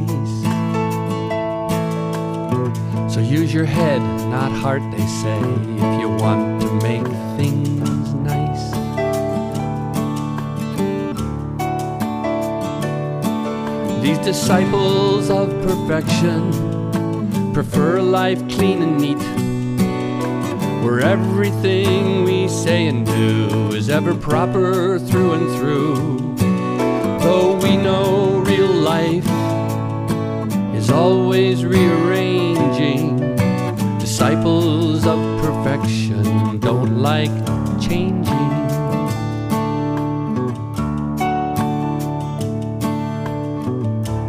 So 3.12 3.20
use 3.20 3.54
your 3.54 3.66
head, 3.66 4.02
not 4.30 4.54
heart, 4.54 4.82
they 4.92 5.06
say, 5.06 5.40
if 5.40 6.00
you 6.00 6.08
want 6.08 6.62
to 6.62 6.72
make 6.76 7.06
things 7.36 8.14
nice. 8.14 8.72
These 14.02 14.20
disciples 14.20 15.30
of 15.30 15.50
perfection 15.64 16.50
prefer 17.54 18.02
life 18.02 18.40
clean 18.48 18.82
and 18.82 18.98
neat, 19.02 19.53
where 20.84 21.00
everything 21.00 22.26
we 22.26 22.50
say 22.50 22.88
and 22.88 23.06
do 23.06 23.72
is 23.74 23.90
ever 23.90 24.14
proper 24.14 25.00
through 25.00 25.32
and 25.32 25.50
through. 25.58 26.36
Though 27.20 27.56
we 27.56 27.78
know 27.78 28.40
real 28.40 28.68
life 28.68 29.26
is 30.76 30.90
always 30.90 31.64
rearranging. 31.64 33.18
Disciples 33.98 35.08
of 35.08 35.20
perfection 35.42 36.60
don't 36.60 36.98
like 37.02 37.32
changing. 37.80 38.52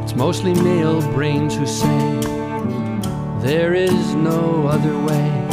It's 0.05 0.15
mostly 0.15 0.55
male 0.55 1.01
brains 1.13 1.57
who 1.57 1.67
say 1.67 2.21
there 3.41 3.75
is 3.75 4.15
no 4.15 4.69
other 4.69 4.97
way. 5.01 5.44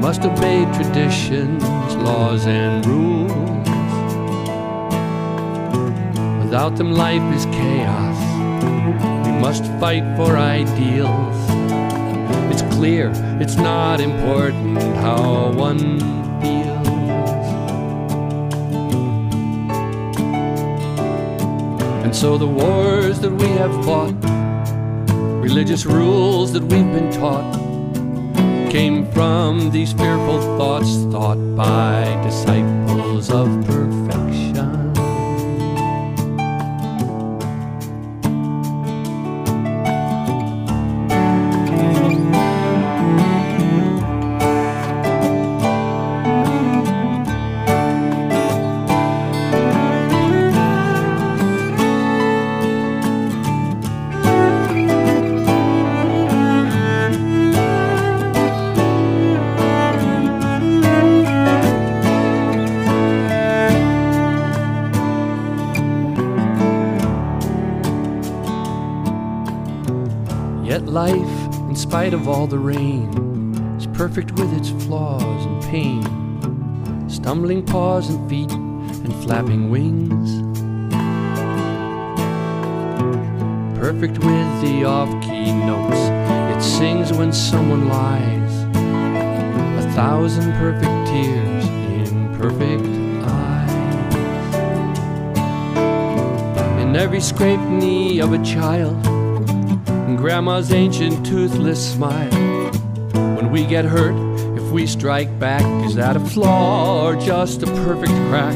Must 0.00 0.24
obey 0.24 0.64
traditions, 0.72 1.62
laws, 1.96 2.46
and 2.46 2.86
rules. 2.86 3.30
Without 6.42 6.76
them, 6.76 6.92
life 6.92 7.22
is 7.36 7.44
chaos 7.44 8.18
We 9.26 9.32
must 9.32 9.64
fight 9.78 10.02
for 10.16 10.38
ideals. 10.38 11.36
It's 12.50 12.62
clear 12.74 13.12
it's 13.40 13.56
not 13.56 14.00
important 14.00 14.78
how 14.96 15.52
one 15.52 16.00
feels. 16.40 16.88
And 22.04 22.16
so 22.16 22.38
the 22.38 22.46
wars 22.46 23.20
that 23.20 23.32
we 23.32 23.48
have 23.48 23.72
fought, 23.84 24.14
religious 25.42 25.84
rules 25.84 26.52
that 26.54 26.62
we've 26.62 26.90
been 26.90 27.12
taught, 27.12 27.59
came 28.70 29.04
from 29.10 29.68
these 29.72 29.92
fearful 29.92 30.40
thoughts 30.56 31.02
thought 31.10 31.38
by 31.56 32.04
disciples 32.22 33.28
of 33.28 33.48
perfection. 33.66 33.99
All 72.30 72.46
the 72.46 72.58
rain, 72.58 73.08
is 73.76 73.88
perfect 73.88 74.32
with 74.38 74.52
its 74.56 74.70
flaws 74.84 75.44
and 75.46 75.62
pain. 75.64 77.08
Stumbling 77.08 77.64
paws 77.66 78.08
and 78.08 78.30
feet 78.30 78.52
and 78.52 79.12
flapping 79.24 79.68
wings. 79.68 80.30
Perfect 83.76 84.18
with 84.18 84.62
the 84.62 84.84
off 84.84 85.10
key 85.24 85.50
notes, 85.52 85.98
it 86.54 86.62
sings 86.62 87.12
when 87.12 87.32
someone 87.32 87.88
lies. 87.88 88.52
A 89.84 89.90
thousand 89.92 90.52
perfect 90.52 91.08
tears 91.08 91.64
in 92.08 92.32
perfect 92.38 92.86
eyes. 93.26 93.74
In 96.80 96.94
every 96.94 97.20
scraped 97.20 97.64
knee 97.64 98.20
of 98.20 98.32
a 98.32 98.44
child, 98.44 99.09
grandma's 100.20 100.70
ancient 100.70 101.24
toothless 101.24 101.94
smile. 101.94 102.30
When 103.36 103.50
we 103.50 103.64
get 103.64 103.86
hurt, 103.86 104.14
if 104.54 104.70
we 104.70 104.86
strike 104.86 105.38
back, 105.38 105.62
is 105.86 105.94
that 105.94 106.14
a 106.14 106.20
flaw 106.20 107.06
or 107.06 107.16
just 107.16 107.62
a 107.62 107.66
perfect 107.66 108.12
crack? 108.28 108.54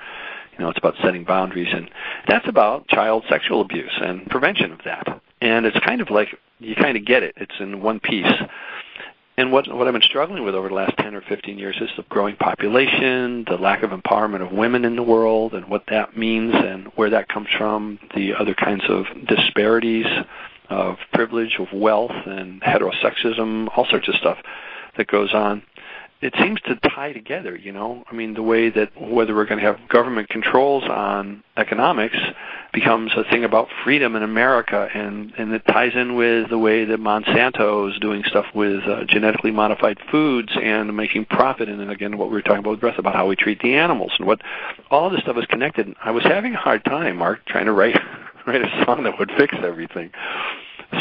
You 0.52 0.64
know, 0.64 0.70
it's 0.70 0.78
about 0.78 0.94
setting 1.02 1.24
boundaries, 1.24 1.72
and 1.72 1.90
that's 2.26 2.48
about 2.48 2.88
child 2.88 3.24
sexual 3.28 3.60
abuse 3.60 3.92
and 4.00 4.26
prevention 4.30 4.72
of 4.72 4.80
that. 4.84 5.20
And 5.40 5.66
it's 5.66 5.78
kind 5.80 6.00
of 6.00 6.10
like 6.10 6.28
you 6.60 6.74
kind 6.74 6.96
of 6.96 7.04
get 7.04 7.22
it. 7.22 7.34
It's 7.36 7.54
in 7.60 7.82
one 7.82 8.00
piece. 8.00 8.26
And 9.38 9.52
what 9.52 9.68
what 9.72 9.86
I've 9.86 9.92
been 9.92 10.02
struggling 10.02 10.44
with 10.44 10.54
over 10.54 10.68
the 10.68 10.74
last 10.74 10.96
10 10.96 11.14
or 11.14 11.20
15 11.20 11.58
years 11.58 11.76
is 11.80 11.90
the 11.96 12.04
growing 12.08 12.36
population, 12.36 13.44
the 13.46 13.58
lack 13.58 13.82
of 13.82 13.90
empowerment 13.90 14.40
of 14.40 14.50
women 14.50 14.86
in 14.86 14.96
the 14.96 15.02
world, 15.02 15.52
and 15.52 15.68
what 15.68 15.84
that 15.88 16.16
means, 16.16 16.54
and 16.54 16.86
where 16.94 17.10
that 17.10 17.28
comes 17.28 17.48
from, 17.58 17.98
the 18.14 18.34
other 18.34 18.54
kinds 18.54 18.84
of 18.88 19.04
disparities 19.26 20.06
of 20.70 20.96
privilege, 21.12 21.58
of 21.58 21.68
wealth, 21.72 22.12
and 22.26 22.62
heterosexism, 22.62 23.68
all 23.76 23.86
sorts 23.86 24.08
of 24.08 24.14
stuff 24.14 24.38
that 24.96 25.06
goes 25.06 25.34
on. 25.34 25.62
It 26.22 26.32
seems 26.38 26.60
to 26.62 26.76
tie 26.76 27.12
together, 27.12 27.54
you 27.54 27.72
know. 27.72 28.02
I 28.10 28.14
mean, 28.14 28.32
the 28.32 28.42
way 28.42 28.70
that 28.70 28.90
whether 28.98 29.34
we're 29.34 29.44
going 29.44 29.60
to 29.60 29.66
have 29.66 29.86
government 29.88 30.30
controls 30.30 30.84
on 30.84 31.44
economics 31.58 32.16
becomes 32.72 33.12
a 33.14 33.24
thing 33.24 33.44
about 33.44 33.68
freedom 33.84 34.16
in 34.16 34.22
America, 34.22 34.88
and 34.94 35.34
and 35.36 35.52
it 35.52 35.62
ties 35.66 35.92
in 35.94 36.14
with 36.14 36.48
the 36.48 36.58
way 36.58 36.86
that 36.86 36.98
Monsanto 37.00 37.92
is 37.92 37.98
doing 38.00 38.24
stuff 38.24 38.46
with 38.54 38.82
uh, 38.84 39.04
genetically 39.04 39.50
modified 39.50 39.98
foods 40.10 40.52
and 40.56 40.96
making 40.96 41.26
profit. 41.26 41.68
And 41.68 41.78
then 41.78 41.90
again, 41.90 42.16
what 42.16 42.28
we 42.28 42.34
were 42.34 42.42
talking 42.42 42.60
about 42.60 42.70
with 42.70 42.80
Breath 42.80 42.98
about 42.98 43.14
how 43.14 43.26
we 43.26 43.36
treat 43.36 43.60
the 43.60 43.74
animals 43.74 44.12
and 44.18 44.26
what 44.26 44.40
all 44.90 45.10
this 45.10 45.20
stuff 45.20 45.36
is 45.36 45.46
connected. 45.46 45.94
I 46.02 46.12
was 46.12 46.24
having 46.24 46.54
a 46.54 46.58
hard 46.58 46.82
time, 46.86 47.18
Mark, 47.18 47.44
trying 47.44 47.66
to 47.66 47.72
write 47.72 47.98
write 48.46 48.62
a 48.62 48.84
song 48.86 49.04
that 49.04 49.18
would 49.18 49.32
fix 49.36 49.54
everything. 49.62 50.10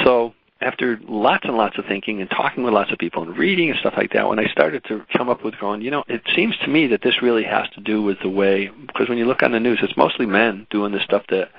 So 0.03 0.33
after 0.61 0.99
lots 1.07 1.45
and 1.45 1.57
lots 1.57 1.77
of 1.77 1.85
thinking 1.85 2.21
and 2.21 2.29
talking 2.29 2.63
with 2.63 2.73
lots 2.73 2.91
of 2.91 2.97
people 2.97 3.23
and 3.23 3.37
reading 3.37 3.69
and 3.69 3.79
stuff 3.79 3.93
like 3.97 4.13
that, 4.13 4.27
when 4.27 4.39
I 4.39 4.47
started 4.47 4.83
to 4.85 5.05
come 5.15 5.29
up 5.29 5.43
with 5.43 5.59
going, 5.59 5.81
you 5.81 5.91
know, 5.91 6.03
it 6.07 6.21
seems 6.35 6.55
to 6.59 6.67
me 6.67 6.87
that 6.87 7.01
this 7.01 7.21
really 7.21 7.43
has 7.43 7.69
to 7.75 7.81
do 7.81 8.01
with 8.01 8.19
the 8.21 8.29
way, 8.29 8.69
because 8.87 9.09
when 9.09 9.17
you 9.17 9.25
look 9.25 9.43
on 9.43 9.51
the 9.51 9.59
news, 9.59 9.79
it's 9.81 9.97
mostly 9.97 10.25
men 10.25 10.65
doing 10.69 10.91
this 10.91 11.03
stuff 11.03 11.23
that 11.29 11.49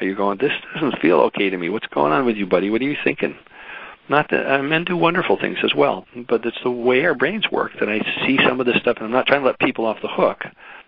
are 0.00 0.06
you 0.06 0.14
going, 0.14 0.38
this 0.38 0.52
doesn't 0.74 0.98
feel 1.00 1.20
okay 1.20 1.48
to 1.50 1.56
me. 1.56 1.68
What's 1.68 1.86
going 1.86 2.12
on 2.12 2.26
with 2.26 2.36
you, 2.36 2.46
buddy? 2.46 2.68
What 2.68 2.82
are 2.82 2.84
you 2.84 2.96
thinking? 3.02 3.36
Not 4.08 4.28
that 4.30 4.52
uh, 4.52 4.62
men 4.62 4.84
do 4.84 4.96
wonderful 4.96 5.38
things 5.38 5.58
as 5.64 5.74
well, 5.74 6.06
but 6.28 6.44
it's 6.44 6.62
the 6.62 6.70
way 6.70 7.04
our 7.06 7.14
brains 7.14 7.50
work 7.50 7.72
that 7.80 7.88
I 7.88 8.00
see 8.26 8.38
some 8.46 8.60
of 8.60 8.66
this 8.66 8.76
stuff, 8.76 8.98
and 8.98 9.06
I'm 9.06 9.12
not 9.12 9.26
trying 9.26 9.40
to 9.40 9.46
let 9.46 9.58
people 9.58 9.86
off 9.86 10.02
the 10.02 10.08
hook. 10.08 10.44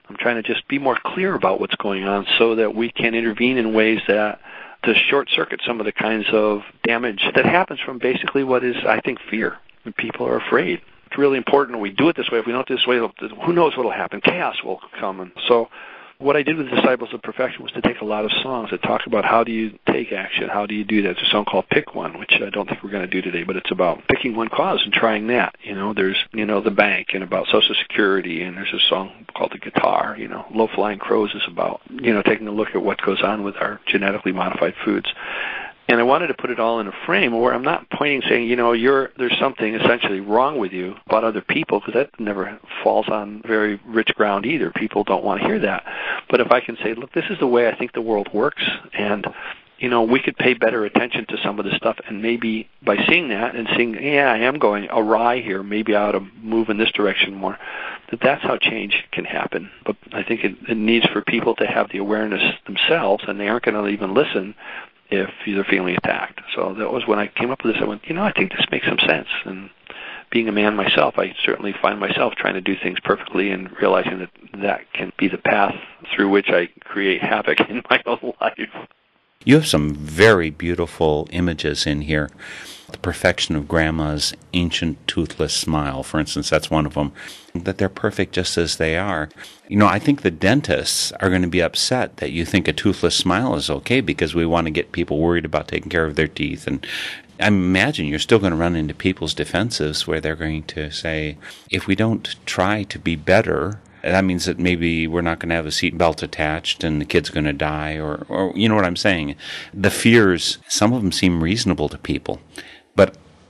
I'm 0.09 0.17
trying 0.19 0.37
to 0.37 0.43
just 0.43 0.69
be 0.69 0.79
more 0.79 0.99
clear 1.03 1.35
about 1.35 1.59
what's 1.59 1.75
going 1.77 2.05
on 2.05 2.27
so 2.39 2.57
that 2.57 2.75
we 2.75 2.91
can 2.91 3.15
intervene 3.15 3.57
in 3.57 3.73
ways 3.73 4.01
that 4.07 4.41
to 4.85 4.95
short 4.95 5.29
circuit 5.31 5.61
some 5.67 5.81
of 5.81 5.87
the 5.87 5.93
kinds 5.93 6.27
of 6.33 6.63
damage 6.85 7.23
that 7.35 7.45
happens 7.45 7.81
from 7.81 7.99
basically 7.99 8.45
what 8.45 8.65
is, 8.65 8.77
I 8.87 9.01
think, 9.01 9.19
fear. 9.31 9.59
When 9.87 9.93
people 9.93 10.27
are 10.27 10.37
afraid. 10.37 10.81
It's 11.07 11.17
really 11.17 11.39
important 11.39 11.79
we 11.79 11.93
do 11.93 12.09
it 12.09 12.17
this 12.17 12.29
way. 12.29 12.41
If 12.41 12.47
we 12.47 12.53
don't 12.53 12.67
do 12.67 12.75
it 12.75 12.79
this 12.79 12.87
way, 12.87 12.99
who 12.99 13.53
knows 13.53 13.77
what 13.77 13.85
will 13.85 13.93
happen? 13.93 14.21
Chaos 14.21 14.57
will 14.65 14.81
come. 14.99 15.21
And 15.21 15.31
so 15.47 15.69
what 16.19 16.37
I 16.37 16.43
did 16.43 16.57
with 16.57 16.71
Disciples 16.71 17.13
of 17.13 17.23
Perfection 17.23 17.63
was 17.63 17.73
to 17.73 17.83
take 17.83 18.01
a 18.01 18.05
lot 18.05 18.25
of 18.25 18.33
songs 18.43 18.71
that 18.71 18.83
talk 18.83 19.07
about 19.07 19.25
how 19.25 19.45
do 19.45 19.53
you 19.53 19.79
take 19.87 20.13
action, 20.13 20.49
how 20.49 20.67
do 20.67 20.75
you 20.75 20.85
do 20.85 21.03
that. 21.03 21.17
There's 21.17 21.29
a 21.29 21.31
song 21.31 21.45
called 21.45 21.69
Pick 21.69 21.95
One, 21.95 22.19
which 22.19 22.33
I 22.35 22.51
don't 22.51 22.69
think 22.69 22.83
we're 22.83 22.91
going 22.91 23.09
to 23.09 23.11
do 23.11 23.21
today, 23.21 23.43
but 23.43 23.57
it's 23.57 23.71
about 23.71 24.03
picking 24.09 24.35
one 24.35 24.49
cause 24.49 24.81
and 24.85 24.93
trying 24.93 25.27
that. 25.29 25.57
You 25.63 25.75
know, 25.75 25.93
there's, 25.93 26.17
you 26.33 26.47
know, 26.47 26.61
the 26.61 26.71
bank 26.71 27.09
and 27.13 27.23
about 27.23 27.47
Social 27.49 27.75
Security, 27.83 28.43
and 28.43 28.57
there's 28.57 28.73
a 28.73 28.89
song 28.89 29.27
called 29.37 29.53
The 29.53 29.59
Guitar, 29.59 30.17
you 30.19 30.29
know, 30.29 30.47
Low 30.55 30.69
Flying 30.75 30.99
Crows 30.99 31.35
is 31.35 31.43
about, 31.47 31.81
you 31.91 32.13
know, 32.13 32.23
taking 32.23 32.49
a 32.49 32.53
look 32.53 32.69
at 32.75 32.83
what 32.83 33.01
goes 33.03 33.23
on 33.23 33.43
with 33.43 33.57
our 33.57 33.81
genetically 33.87 34.33
modified 34.33 34.75
foods. 34.85 35.09
And 35.89 36.01
I 36.01 36.03
wanted 36.03 36.29
to 36.29 36.35
put 36.35 36.51
it 36.51 36.59
all 36.59 36.81
in 36.81 36.89
a 36.89 36.93
frame 37.07 37.39
where 37.39 37.55
I'm 37.55 37.63
not 37.63 37.89
pointing 37.91 38.23
saying, 38.29 38.49
you 38.49 38.57
know, 38.57 38.73
you're 38.73 39.11
there's 39.19 39.39
something 39.39 39.75
essentially 39.75 40.21
wrong 40.21 40.59
with 40.59 40.73
you 40.73 40.97
about 41.07 41.23
other 41.23 41.41
people 41.41 41.81
because 41.81 41.95
that 41.95 42.19
never 42.19 42.59
falls 42.83 43.09
on 43.09 43.43
very 43.47 43.81
rich 43.87 44.13
ground 44.17 44.47
either. 44.47 44.71
People 44.73 45.05
don't 45.05 45.25
want 45.25 45.41
to 45.41 45.47
hear 45.47 45.61
that. 45.61 45.85
But 46.29 46.41
if 46.41 46.51
I 46.51 46.61
can 46.61 46.77
say, 46.83 46.95
look, 46.95 47.13
this 47.13 47.27
is 47.31 47.39
the 47.39 47.47
way 47.47 47.69
I 47.69 47.77
think 47.77 47.93
the 47.93 48.01
world 48.01 48.29
works 48.35 48.63
and 48.93 49.27
you 49.79 49.91
know, 49.91 50.03
we 50.05 50.21
could 50.21 50.37
pay 50.37 50.55
better 50.55 50.85
attention 50.85 51.27
to 51.27 51.37
some 51.43 51.59
of 51.59 51.67
the 51.67 51.77
stuff 51.77 51.99
and 52.09 52.23
maybe 52.23 52.69
by 52.83 52.97
seeing 53.09 53.29
that 53.29 53.55
and 53.55 53.69
seeing, 53.77 53.95
yeah, 54.03 54.33
I 54.33 54.39
am 54.39 54.59
going 54.59 54.89
awry 54.91 55.43
here, 55.43 55.63
maybe 55.63 55.95
I 55.95 56.09
ought 56.09 56.13
to 56.13 56.27
move 56.41 56.71
in 56.71 56.79
this 56.79 56.91
direction 56.93 57.35
more, 57.35 57.59
that 58.11 58.21
that's 58.23 58.43
how 58.43 58.57
change 58.57 59.05
can 59.13 59.27
happen. 59.27 59.71
But 59.85 59.97
I 60.13 60.23
think 60.23 60.45
it, 60.45 60.57
it 60.69 60.77
needs 60.77 61.05
for 61.07 61.21
people 61.21 61.55
to 61.57 61.67
have 61.67 61.91
the 61.91 61.99
awareness 61.99 62.55
themselves 62.65 63.25
and 63.29 63.39
they 63.39 63.49
aren't 63.49 63.65
going 63.65 63.75
to 63.75 63.89
even 63.89 64.15
listen 64.15 64.55
if 65.11 65.31
they're 65.47 65.65
feeling 65.65 65.97
attacked. 65.97 66.41
So 66.55 66.75
that 66.75 66.93
was 66.93 67.07
when 67.07 67.19
I 67.19 67.29
came 67.29 67.51
up 67.51 67.65
with 67.65 67.75
this. 67.75 67.83
I 67.83 67.87
went, 67.87 68.07
you 68.07 68.15
know, 68.15 68.25
I 68.25 68.33
think 68.33 68.53
this 68.53 68.67
makes 68.71 68.87
some 68.87 68.99
sense. 68.99 69.29
And 69.45 69.71
being 70.31 70.49
a 70.49 70.53
man 70.53 70.75
myself, 70.75 71.19
I 71.19 71.35
certainly 71.45 71.75
find 71.81 72.01
myself 72.01 72.35
trying 72.35 72.55
to 72.55 72.61
do 72.61 72.77
things 72.77 72.99
perfectly 73.01 73.51
and 73.51 73.71
realizing 73.81 74.19
that 74.19 74.31
that 74.61 74.93
can 74.93 75.13
be 75.19 75.29
the 75.29 75.39
path 75.39 75.75
through 76.15 76.29
which 76.31 76.49
I 76.49 76.69
create 76.81 77.23
havoc 77.23 77.61
in 77.69 77.83
my 77.89 78.03
own 78.07 78.33
life. 78.41 78.69
You 79.45 79.55
have 79.55 79.67
some 79.67 79.95
very 79.95 80.51
beautiful 80.51 81.29
images 81.31 81.87
in 81.87 82.03
here. 82.03 82.31
The 82.97 83.03
perfection 83.03 83.55
of 83.57 83.69
grandma's 83.69 84.33
ancient 84.55 85.07
toothless 85.07 85.53
smile, 85.53 86.03
for 86.03 86.19
instance, 86.19 86.49
that's 86.49 86.71
one 86.71 86.87
of 86.87 86.95
them. 86.95 87.13
That 87.55 87.77
they're 87.77 87.91
perfect 87.91 88.33
just 88.33 88.57
as 88.57 88.77
they 88.77 88.97
are. 88.97 89.29
You 89.69 89.77
know, 89.77 89.87
I 89.87 89.99
think 89.99 90.23
the 90.23 90.31
dentists 90.31 91.13
are 91.21 91.29
going 91.29 91.43
to 91.43 91.49
be 91.49 91.61
upset 91.61 92.17
that 92.17 92.33
you 92.33 92.47
think 92.47 92.67
a 92.67 92.73
toothless 92.73 93.15
smile 93.15 93.55
is 93.55 93.69
okay 93.69 94.01
because 94.01 94.35
we 94.35 94.47
want 94.47 94.67
to 94.67 94.71
get 94.71 94.93
people 94.93 95.19
worried 95.19 95.45
about 95.45 95.69
taking 95.69 95.91
care 95.91 96.07
of 96.07 96.17
their 96.17 96.27
teeth. 96.27 96.67
And 96.67 96.87
I 97.39 97.49
imagine 97.49 98.07
you're 98.07 98.19
still 98.19 98.39
going 98.39 98.53
to 98.53 98.59
run 98.59 98.75
into 98.75 98.95
people's 98.95 99.35
defensives 99.35 100.07
where 100.07 100.23
they're 100.23 100.35
going 100.35 100.63
to 100.63 100.91
say, 100.91 101.37
if 101.71 101.87
we 101.87 101.97
don't 101.97 102.35
try 102.47 102.85
to 102.85 102.99
be 102.99 103.15
better, 103.15 103.79
that 104.03 104.25
means 104.25 104.47
that 104.47 104.59
maybe 104.59 105.07
we're 105.07 105.21
not 105.21 105.39
going 105.39 105.51
to 105.51 105.57
have 105.57 105.67
a 105.67 105.73
seat 105.73 105.99
belt 105.99 106.23
attached 106.23 106.83
and 106.83 107.01
the 107.01 107.05
kid's 107.05 107.29
going 107.29 107.45
to 107.45 107.53
die 107.53 107.99
or, 107.99 108.25
or 108.31 108.53
you 108.57 108.71
know 108.71 108.75
what 108.75 108.87
I'm 108.87 108.97
saying. 108.97 109.37
The 109.75 109.91
fears, 109.91 110.59
some 110.67 110.95
of 110.95 111.03
them 111.03 111.13
seem 111.13 111.43
reasonable 111.43 111.91
to 111.91 111.99
people, 111.99 112.41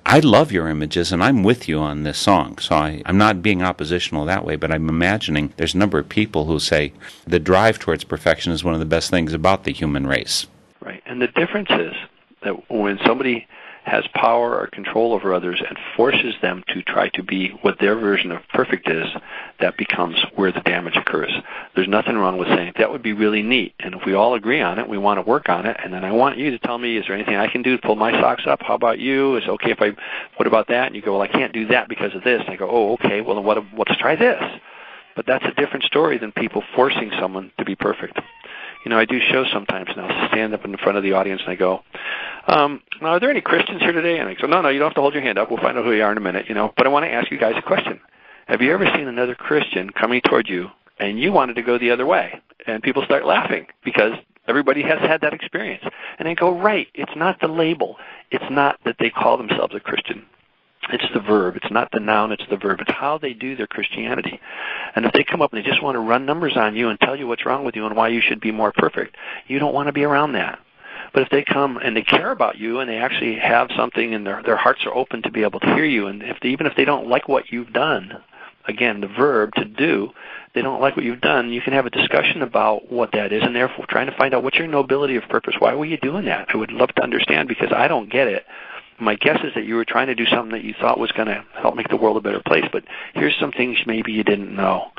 I 0.09 0.21
love 0.21 0.53
your 0.53 0.69
images 0.69 1.11
and 1.11 1.21
I'm 1.21 1.43
with 1.43 1.69
you 1.69 1.81
on 1.81 2.05
this 2.05 2.17
song. 2.17 2.59
So 2.59 2.77
I, 2.77 3.03
I'm 3.07 3.19
not 3.19 3.43
being 3.43 3.61
oppositional 3.61 4.25
that 4.27 4.45
way, 4.45 4.55
but 4.55 4.71
I'm 4.71 4.89
imagining 4.89 5.53
there's 5.57 5.75
a 5.75 5.79
number 5.79 5.99
of 5.99 6.09
people 6.09 6.45
who 6.45 6.61
say 6.61 6.93
the 7.27 7.41
drive 7.41 7.81
towards 7.81 8.05
perfection 8.05 8.53
is 8.53 8.63
one 8.63 8.73
of 8.73 8.79
the 8.79 8.87
best 8.87 9.11
things 9.11 9.33
about 9.33 9.65
the 9.65 9.73
human 9.73 10.07
race. 10.07 10.47
Right. 10.81 11.03
And 11.07 11.21
the 11.21 11.27
difference 11.27 11.71
is 11.71 11.93
that 12.45 12.71
when 12.71 13.01
somebody 13.05 13.49
has 13.87 14.05
power 14.15 14.59
or 14.59 14.67
control 14.67 15.13
over 15.13 15.33
others 15.33 15.63
and 15.67 15.79
forces 15.97 16.35
them 16.43 16.65
to 16.69 16.83
try 16.83 17.09
to 17.11 17.23
be 17.23 17.51
what 17.63 17.79
their 17.79 17.95
version 17.95 18.33
of 18.33 18.43
perfect 18.53 18.89
is, 18.89 19.07
that 19.61 19.77
becomes 19.77 20.17
where 20.35 20.51
the 20.51 20.61
damage 20.61 20.97
occurs. 20.97 21.33
There's 21.77 21.87
nothing 21.87 22.17
wrong 22.17 22.37
with 22.37 22.49
saying 22.49 22.73
that 22.79 22.91
would 22.91 23.03
be 23.03 23.13
really 23.13 23.43
neat, 23.43 23.75
and 23.79 23.95
if 23.95 24.01
we 24.05 24.15
all 24.15 24.35
agree 24.35 24.61
on 24.61 24.81
it, 24.81 24.89
we 24.89 24.99
want 24.99 25.19
to 25.19 25.23
work 25.23 25.49
on 25.49 25.67
it, 25.67 25.77
and 25.83 25.93
then 25.93 26.05
I 26.05 26.11
want 26.11 26.37
you 26.37 26.51
to 26.51 26.59
tell 26.59 26.77
me, 26.77 26.97
is 26.97 27.05
there 27.07 27.15
anything 27.15 27.37
I 27.37 27.47
can 27.47 27.63
do 27.63 27.77
to 27.77 27.83
pull 27.83 27.95
my 27.95 28.11
socks 28.21 28.43
up? 28.47 28.61
How 28.61 28.75
about 28.75 28.99
you? 28.99 29.37
Is 29.37 29.45
it 29.45 29.51
okay 29.51 29.71
if 29.71 29.81
I? 29.81 29.93
What 30.37 30.49
about 30.49 30.67
that? 30.69 30.89
And 30.89 30.97
you 30.97 31.03
go, 31.03 31.13
well, 31.13 31.23
I 31.23 31.29
can't 31.29 31.53
do 31.53 31.69
that 31.69 31.89
because 31.89 32.15
of 32.15 32.25
this. 32.25 32.41
And 32.41 32.51
I 32.51 32.57
go, 32.57 32.69
oh, 32.69 32.95
okay. 32.95 33.21
Well, 33.21 33.37
then 33.37 33.45
what? 33.45 33.59
Let's 33.77 33.97
try 33.99 34.17
this. 34.17 34.43
But 35.15 35.27
that's 35.27 35.45
a 35.45 35.53
different 35.53 35.85
story 35.85 36.19
than 36.19 36.33
people 36.33 36.63
forcing 36.75 37.11
someone 37.19 37.53
to 37.59 37.65
be 37.65 37.75
perfect 37.75 38.19
you 38.87 38.91
know, 38.91 39.01
I 39.01 39.05
do 39.05 39.19
shows 39.19 39.49
sometimes 39.53 39.89
now. 39.97 40.07
I'll 40.07 40.29
stand 40.29 40.55
up 40.55 40.65
in 40.65 40.77
front 40.77 40.97
of 40.97 41.03
the 41.03 41.15
audience 41.15 41.41
and 41.43 41.51
I 41.51 41.57
go, 41.57 41.83
um, 42.47 42.81
now, 43.03 43.09
are 43.09 43.19
there 43.19 43.31
any 43.31 43.41
Christians 43.41 43.81
here 43.81 43.91
today? 43.91 44.21
And 44.21 44.29
I 44.29 44.35
go, 44.35 44.47
no, 44.47 44.61
no, 44.61 44.69
you 44.69 44.79
don't 44.79 44.91
have 44.91 44.95
to 44.95 45.01
hold 45.01 45.13
your 45.13 45.25
hand 45.25 45.39
up. 45.39 45.51
We'll 45.51 45.61
find 45.61 45.77
out 45.77 45.85
who 45.85 45.91
you 45.91 46.05
are 46.05 46.13
in 46.13 46.19
a 46.19 46.21
minute, 46.21 46.47
you 46.49 46.55
know. 46.55 46.73
But 46.77 46.87
I 46.87 46.91
want 46.91 47.05
to 47.05 47.11
ask 47.11 47.29
you 47.33 47.37
guys 47.37 47.55
a 47.59 47.63
question. 47.63 47.99
Have 48.47 48.63
you 48.63 48.73
ever 48.73 48.87
seen 48.95 49.09
another 49.09 49.35
Christian 49.35 49.91
coming 49.91 50.21
toward 50.21 50.49
you 50.49 50.69
and 51.01 51.19
you 51.19 51.33
wanted 51.33 51.55
to 51.55 51.63
go 51.63 51.79
the 51.79 51.91
other 51.91 52.07
way? 52.07 52.41
And 52.65 52.81
people 52.81 53.05
start 53.05 53.27
laughing 53.27 53.67
because 53.85 54.13
everybody 54.47 54.83
has 54.83 55.01
had 55.01 55.23
that 55.23 55.35
experience. 55.35 55.83
And 56.21 56.29
I 56.29 56.35
go, 56.35 56.57
right, 56.57 56.87
it's 56.95 57.17
not 57.17 57.41
the 57.41 57.49
label. 57.49 57.97
It's 58.31 58.53
not 58.53 58.79
that 58.85 58.99
they 59.01 59.11
call 59.11 59.37
themselves 59.37 59.75
a 59.75 59.81
Christian. 59.81 60.25
It's 60.91 61.05
the 61.13 61.21
verb. 61.21 61.57
It's 61.57 61.71
not 61.71 61.91
the 61.93 62.01
noun, 62.01 62.33
it's 62.33 62.47
the 62.49 62.57
verb. 62.57 62.81
It's 62.81 62.93
how 62.93 63.19
they 63.19 63.33
do 63.33 63.57
their 63.57 63.67
Christianity. 63.67 64.41
And 64.95 65.05
if 65.05 65.13
they 65.13 65.25
come 65.25 65.43
up 65.43 65.53
and 65.53 65.65
they 65.65 65.69
just 65.69 65.83
want 65.83 65.97
to 65.97 66.01
run 66.01 66.27
numbers 66.27 66.57
on 66.57 66.77
you 66.77 66.89
and 66.89 67.01
tell 67.01 67.17
you 67.17 67.27
what's 67.27 67.45
wrong 67.45 67.65
with 67.65 67.75
you 67.75 67.87
and 67.87 67.97
why 67.97 68.09
you 68.09 68.21
should 68.21 68.41
be 68.41 68.53
more 68.53 68.73
perfect, 68.73 69.17
you 69.49 69.59
don't 69.59 69.75
want 69.75 69.89
to 69.89 69.93
be 69.93 70.05
around 70.05 70.33
that. 70.33 70.61
But 71.13 71.23
if 71.23 71.31
they 71.31 71.45
come 71.45 71.79
and 71.79 71.97
they 71.97 72.03
care 72.03 72.31
about 72.31 72.59
you 72.59 72.81
and 72.81 72.91
they 72.91 72.99
actually 72.99 73.37
have 73.37 73.71
something 73.77 74.15
and 74.15 74.27
their 74.27 74.43
their 74.43 74.57
hearts 74.57 74.85
are 74.85 74.95
open 74.95 75.23
to 75.23 75.31
be 75.31 75.43
able 75.43 75.61
to 75.61 75.75
hear 75.75 75.85
you, 75.85 76.07
and 76.09 76.23
if 76.23 76.39
they, 76.41 76.51
even 76.51 76.67
if 76.67 76.77
they 76.77 76.85
don't 76.85 77.09
like 77.09 77.29
what 77.29 77.51
you've 77.51 77.73
done, 77.73 78.23
again 78.69 79.01
the 79.01 79.09
verb 79.09 79.55
to 79.55 79.65
do, 79.65 80.11
they 80.55 80.63
don't 80.63 80.81
like 80.81 80.97
what 80.97 81.05
you've 81.05 81.21
done, 81.21 81.53
you 81.53 81.61
can 81.61 81.73
have 81.73 81.87
a 81.87 81.91
discussion 81.91 82.43
about 82.43 82.91
what 82.91 83.13
that 83.13 83.33
is, 83.33 83.43
and 83.43 83.55
therefore 83.55 83.87
trying 83.89 84.07
to 84.07 84.17
find 84.17 84.35
out 84.35 84.43
what's 84.43 84.57
your 84.57 84.67
nobility 84.67 85.17
of 85.17 85.23
purpose. 85.29 85.55
Why 85.59 85.75
were 85.75 85.85
you 85.85 85.99
doing 85.99 86.27
that? 86.27 86.49
I 86.53 86.57
would 86.57 86.73
love 86.73 86.91
to 86.97 87.03
understand 87.03 87.49
because 87.49 87.73
I 87.75 87.89
don't 87.89 88.11
get 88.11 88.29
it. 88.29 88.45
My 89.01 89.15
guess 89.15 89.39
is 89.45 89.55
that 89.55 89.65
you 89.65 89.77
were 89.77 89.85
trying 89.85 90.07
to 90.09 90.15
do 90.15 90.27
something 90.27 90.53
that 90.53 90.65
you 90.65 90.75
thought 90.81 90.99
was 90.99 91.13
going 91.13 91.29
to 91.29 91.45
help 91.61 91.77
make 91.77 91.89
the 91.89 91.97
world 91.97 92.17
a 92.17 92.21
better 92.21 92.43
place, 92.45 92.65
but 92.73 92.85
here's 93.15 93.37
some 93.39 93.53
things 93.53 93.79
maybe 93.87 94.13
you 94.13 94.25
didn't 94.25 94.55
know. 94.55 94.91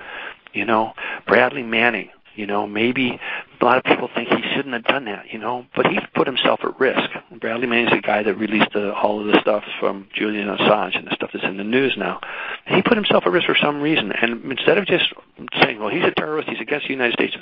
You 0.54 0.66
know, 0.66 0.94
Bradley 1.28 1.64
Manning 1.64 2.10
you 2.38 2.46
know, 2.46 2.68
maybe 2.68 3.20
a 3.60 3.66
lot 3.66 3.80
of 3.80 3.84
people 3.84 4.10
think 4.14 4.30
he 4.30 4.42
shouldn't 4.54 4.74
have 4.74 4.84
done 4.84 5.06
that, 5.06 5.26
you 5.34 5.40
know, 5.40 5.66
but 5.76 5.88
he 5.88 6.00
put 6.14 6.28
himself 6.28 6.60
at 6.64 6.80
risk. 6.80 7.10
Bradley 7.42 7.66
Manning's 7.66 7.90
the 7.90 8.00
guy 8.00 8.22
that 8.22 8.36
released 8.36 8.72
the, 8.74 8.94
all 8.94 9.20
of 9.20 9.26
the 9.26 9.42
stuff 9.42 9.64
from 9.80 10.08
Julian 10.14 10.48
Assange 10.48 10.96
and 10.98 11.08
the 11.08 11.16
stuff 11.16 11.32
that's 11.34 11.44
in 11.44 11.58
the 11.58 11.64
news 11.64 11.96
now. 11.98 12.22
He 12.68 12.84
put 12.84 12.96
himself 12.96 13.24
at 13.26 13.32
risk 13.32 13.48
for 13.48 13.58
some 13.60 13.82
reason, 13.82 14.12
and 14.12 14.52
instead 14.52 14.78
of 14.78 14.86
just 14.86 15.12
saying, 15.60 15.80
well, 15.80 15.90
he's 15.90 16.04
a 16.04 16.12
terrorist, 16.12 16.48
he's 16.48 16.62
against 16.62 16.86
the 16.86 16.94
United 16.94 17.14
States, 17.14 17.36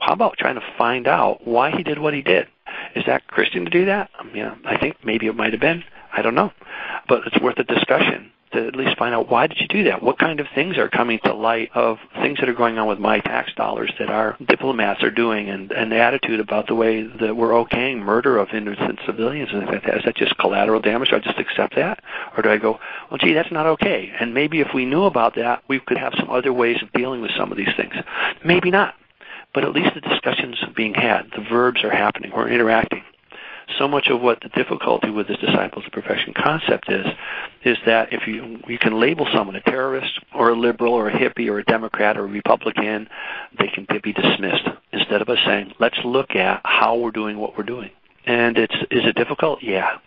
how 0.00 0.12
about 0.12 0.38
trying 0.38 0.54
to 0.54 0.64
find 0.78 1.08
out 1.08 1.44
why 1.46 1.72
he 1.76 1.82
did 1.82 1.98
what 1.98 2.14
he 2.14 2.22
did? 2.22 2.46
Is 2.94 3.04
that 3.06 3.26
Christian 3.26 3.64
to 3.64 3.70
do 3.70 3.86
that? 3.86 4.10
I 4.16 4.22
mean, 4.22 4.44
I 4.64 4.78
think 4.78 4.96
maybe 5.04 5.26
it 5.26 5.34
might 5.34 5.52
have 5.52 5.60
been. 5.60 5.82
I 6.16 6.22
don't 6.22 6.34
know, 6.34 6.50
but 7.08 7.22
it's 7.26 7.38
worth 7.40 7.58
a 7.58 7.64
discussion 7.64 8.32
to 8.52 8.66
at 8.66 8.76
least 8.76 8.96
find 8.96 9.14
out 9.14 9.28
why 9.30 9.46
did 9.46 9.60
you 9.60 9.68
do 9.68 9.84
that? 9.84 10.02
What 10.02 10.18
kind 10.18 10.40
of 10.40 10.46
things 10.54 10.78
are 10.78 10.88
coming 10.88 11.18
to 11.24 11.34
light 11.34 11.70
of 11.74 11.98
things 12.14 12.38
that 12.38 12.48
are 12.48 12.54
going 12.54 12.78
on 12.78 12.86
with 12.86 12.98
my 12.98 13.20
tax 13.20 13.52
dollars 13.54 13.92
that 13.98 14.08
our 14.08 14.36
diplomats 14.48 15.02
are 15.02 15.10
doing 15.10 15.48
and, 15.48 15.70
and 15.72 15.92
the 15.92 15.98
attitude 15.98 16.40
about 16.40 16.66
the 16.68 16.74
way 16.74 17.02
that 17.02 17.36
we're 17.36 17.50
okaying 17.50 17.98
murder 17.98 18.38
of 18.38 18.48
innocent 18.54 18.98
civilians 19.04 19.50
and 19.52 19.66
like 19.66 19.84
that. 19.84 19.98
Is 19.98 20.04
that 20.04 20.16
just 20.16 20.38
collateral 20.38 20.80
damage? 20.80 21.10
Do 21.10 21.16
I 21.16 21.18
just 21.18 21.38
accept 21.38 21.74
that? 21.76 22.02
Or 22.36 22.42
do 22.42 22.50
I 22.50 22.56
go, 22.56 22.78
well, 23.10 23.18
gee, 23.18 23.34
that's 23.34 23.52
not 23.52 23.66
okay. 23.66 24.12
And 24.18 24.32
maybe 24.32 24.60
if 24.60 24.68
we 24.74 24.86
knew 24.86 25.04
about 25.04 25.34
that, 25.36 25.62
we 25.68 25.80
could 25.80 25.98
have 25.98 26.14
some 26.18 26.30
other 26.30 26.52
ways 26.52 26.82
of 26.82 26.92
dealing 26.92 27.20
with 27.20 27.32
some 27.36 27.50
of 27.50 27.58
these 27.58 27.74
things. 27.76 27.94
Maybe 28.44 28.70
not. 28.70 28.94
But 29.52 29.64
at 29.64 29.72
least 29.72 29.94
the 29.94 30.00
discussions 30.00 30.56
being 30.74 30.94
had. 30.94 31.30
The 31.34 31.42
verbs 31.42 31.82
are 31.82 31.90
happening. 31.90 32.32
We're 32.34 32.48
interacting 32.48 33.02
so 33.78 33.88
much 33.88 34.08
of 34.08 34.20
what 34.20 34.40
the 34.40 34.48
difficulty 34.50 35.10
with 35.10 35.28
this 35.28 35.38
disciples 35.38 35.84
of 35.86 35.92
perfection 35.92 36.32
concept 36.34 36.90
is, 36.90 37.06
is 37.64 37.76
that 37.86 38.12
if 38.12 38.26
you 38.26 38.60
you 38.68 38.78
can 38.78 39.00
label 39.00 39.26
someone 39.34 39.56
a 39.56 39.60
terrorist 39.60 40.20
or 40.34 40.50
a 40.50 40.54
liberal 40.54 40.94
or 40.94 41.08
a 41.08 41.12
hippie 41.12 41.48
or 41.48 41.58
a 41.58 41.64
Democrat 41.64 42.16
or 42.16 42.24
a 42.24 42.28
Republican, 42.28 43.08
they 43.58 43.68
can 43.68 43.86
be 44.02 44.12
dismissed 44.12 44.68
instead 44.92 45.20
of 45.22 45.28
us 45.28 45.38
saying, 45.44 45.72
let's 45.78 45.98
look 46.04 46.36
at 46.36 46.60
how 46.64 46.96
we're 46.96 47.10
doing 47.10 47.38
what 47.38 47.56
we're 47.56 47.64
doing. 47.64 47.90
And 48.24 48.56
it's 48.58 48.74
is 48.90 49.04
it 49.04 49.14
difficult? 49.16 49.62
Yeah. 49.62 49.98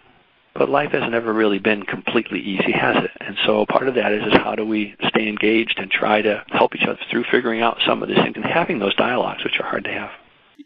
But 0.55 0.69
life 0.69 0.91
hasn't 0.91 1.13
ever 1.13 1.31
really 1.31 1.59
been 1.59 1.83
completely 1.83 2.39
easy, 2.39 2.71
has 2.71 3.03
it? 3.03 3.11
And 3.21 3.37
so 3.45 3.65
part 3.65 3.87
of 3.87 3.95
that 3.95 4.11
is, 4.11 4.23
is 4.25 4.33
how 4.33 4.55
do 4.55 4.65
we 4.65 4.95
stay 5.07 5.27
engaged 5.29 5.77
and 5.77 5.91
try 5.91 6.21
to 6.21 6.43
help 6.49 6.75
each 6.75 6.83
other 6.83 6.99
through 7.09 7.25
figuring 7.31 7.61
out 7.61 7.77
some 7.85 8.01
of 8.01 8.09
these 8.09 8.17
things 8.17 8.35
and 8.35 8.43
having 8.43 8.79
those 8.79 8.95
dialogues, 8.95 9.43
which 9.43 9.59
are 9.59 9.63
hard 9.63 9.83
to 9.85 9.91
have. 9.91 10.09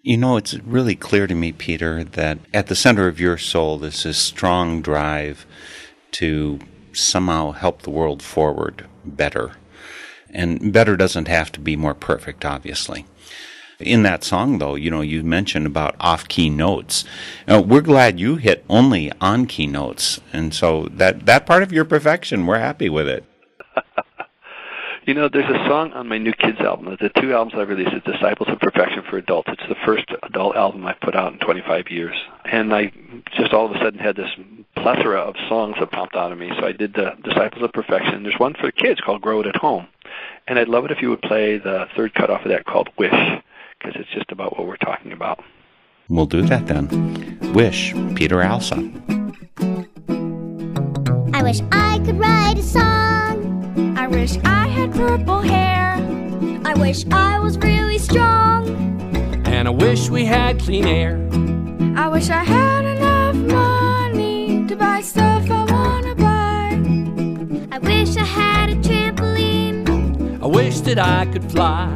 You 0.06 0.18
know, 0.18 0.36
it's 0.36 0.56
really 0.56 0.96
clear 0.96 1.28
to 1.28 1.34
me, 1.34 1.54
Peter, 1.54 2.04
that 2.04 2.38
at 2.54 2.68
the 2.68 2.76
center 2.76 3.08
of 3.08 3.22
your 3.22 3.38
soul 3.38 3.82
is 3.86 4.04
this 4.04 4.18
strong 4.18 4.82
drive 4.82 5.46
to 6.12 6.60
somehow 6.92 7.54
help 7.54 7.84
the 7.84 7.90
world 7.90 8.22
forward 8.22 8.86
better. 9.06 9.54
And 10.30 10.74
better 10.74 10.98
doesn't 10.98 11.30
have 11.30 11.54
to 11.54 11.62
be 11.62 11.78
more 11.78 11.94
perfect, 11.94 12.44
obviously. 12.44 13.06
In 13.80 14.04
that 14.04 14.26
song, 14.26 14.58
though, 14.58 14.76
you 14.76 14.92
know, 14.92 15.00
you 15.00 15.24
mentioned 15.24 15.68
about 15.68 15.96
off 16.02 16.28
key 16.28 16.50
notes. 16.50 17.06
Now, 17.48 17.62
we're 17.62 17.80
glad 17.80 18.20
you 18.20 18.36
hit 18.36 18.66
only 18.70 19.10
on 19.22 19.46
key 19.46 19.68
notes. 19.68 20.20
And 20.34 20.54
so 20.54 20.90
that, 20.92 21.26
that 21.28 21.46
part 21.46 21.64
of 21.64 21.72
your 21.72 21.86
perfection, 21.86 22.46
we're 22.46 22.60
happy 22.60 22.90
with 22.90 23.08
it. 23.08 23.24
You 25.06 25.14
know, 25.14 25.28
there's 25.28 25.50
a 25.50 25.68
song 25.68 25.92
on 25.92 26.08
my 26.08 26.18
new 26.18 26.32
kids 26.32 26.62
album. 26.62 26.96
The 27.02 27.10
two 27.22 27.34
albums 27.34 27.56
I've 27.58 27.68
released 27.68 27.94
is 27.94 28.02
Disciples 28.04 28.48
of 28.48 28.58
Perfection 28.60 29.04
for 29.10 29.18
Adults. 29.18 29.50
It's 29.52 29.68
the 29.68 29.76
first 29.86 30.06
adult 30.24 30.56
album 30.56 30.86
I've 30.86 31.00
put 31.02 31.14
out 31.14 31.34
in 31.34 31.40
25 31.40 31.90
years. 31.90 32.16
And 32.46 32.74
I 32.74 32.90
just 33.36 33.52
all 33.52 33.66
of 33.66 33.74
a 33.74 33.80
sudden 33.80 34.00
had 34.00 34.16
this 34.16 34.30
plethora 34.78 35.20
of 35.20 35.36
songs 35.50 35.76
that 35.82 35.92
popped 35.92 36.16
out 36.16 36.32
of 36.32 36.38
me. 36.38 36.52
So 36.58 36.66
I 36.66 36.72
did 36.72 36.94
the 36.94 37.18
Disciples 37.22 37.64
of 37.64 37.74
Perfection. 37.74 38.24
There's 38.24 38.40
one 38.40 38.54
for 38.54 38.72
kids 38.72 39.02
called 39.02 39.22
Grow 39.22 39.42
It 39.42 39.48
at 39.48 39.58
Home. 39.58 39.88
And 40.48 40.58
I'd 40.58 40.70
love 40.70 40.86
it 40.86 40.92
if 40.92 41.02
you 41.02 41.10
would 41.10 41.22
play 41.22 41.58
the 41.58 41.86
third 41.98 42.14
cut 42.14 42.30
off 42.30 42.46
of 42.46 42.52
that 42.52 42.64
called 42.64 42.88
Wish, 42.98 43.12
because 43.12 44.00
it's 44.00 44.10
just 44.12 44.32
about 44.32 44.58
what 44.58 44.68
we're 44.68 44.78
talking 44.78 45.12
about. 45.12 45.44
We'll 46.08 46.28
do 46.28 46.44
that 46.44 46.68
then. 46.68 47.54
Wish, 47.54 47.94
Peter 48.16 48.42
Alsop. 48.42 48.80
I 51.34 51.44
wish 51.44 51.60
I 51.74 52.00
could 52.06 52.18
write 52.18 52.58
a 52.58 52.64
song 52.64 53.33
I 53.76 54.08
wish 54.08 54.38
I 54.44 54.68
had 54.68 54.92
purple 54.94 55.42
hair. 55.42 55.96
I 56.66 56.74
wish 56.76 57.06
I 57.12 57.40
was 57.40 57.58
really 57.58 57.98
strong. 57.98 58.68
And 59.46 59.68
I 59.68 59.72
wish 59.72 60.10
we 60.10 60.26
had 60.26 60.60
clean 60.60 60.86
air. 60.86 61.18
I 61.96 62.08
wish 62.08 62.30
I 62.30 62.44
had 62.44 62.86
enough 62.86 63.36
money 63.36 64.66
to 64.68 64.76
buy 64.76 65.02
stuff 65.02 65.50
I 65.50 65.66
wanna 65.66 66.16
buy. 66.16 66.78
I 67.72 67.80
wish 67.80 68.18
I 68.18 68.26
had 68.26 68.70
a 68.70 68.76
trampoline. 68.76 69.88
I 70.42 70.48
wish 70.48 70.82
that 70.82 71.00
I 71.00 71.26
could 71.32 71.52
fly. 71.52 71.90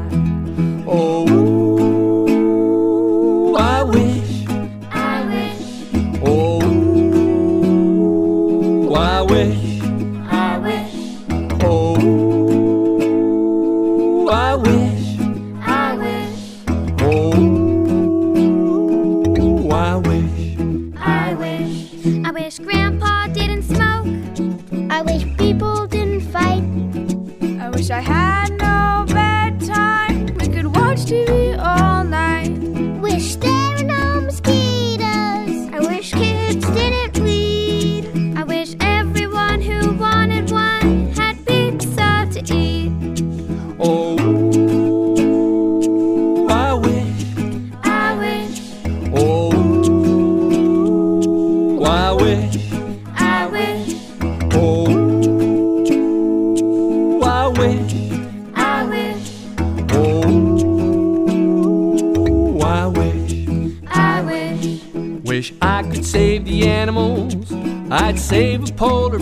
Oh, 0.88 1.28
I 3.56 3.84
wish. 3.84 4.46
I 4.92 5.24
wish. 5.32 5.62
Oh, 6.26 6.62
I 8.96 9.22
wish. 9.22 9.57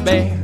Save 0.03 0.35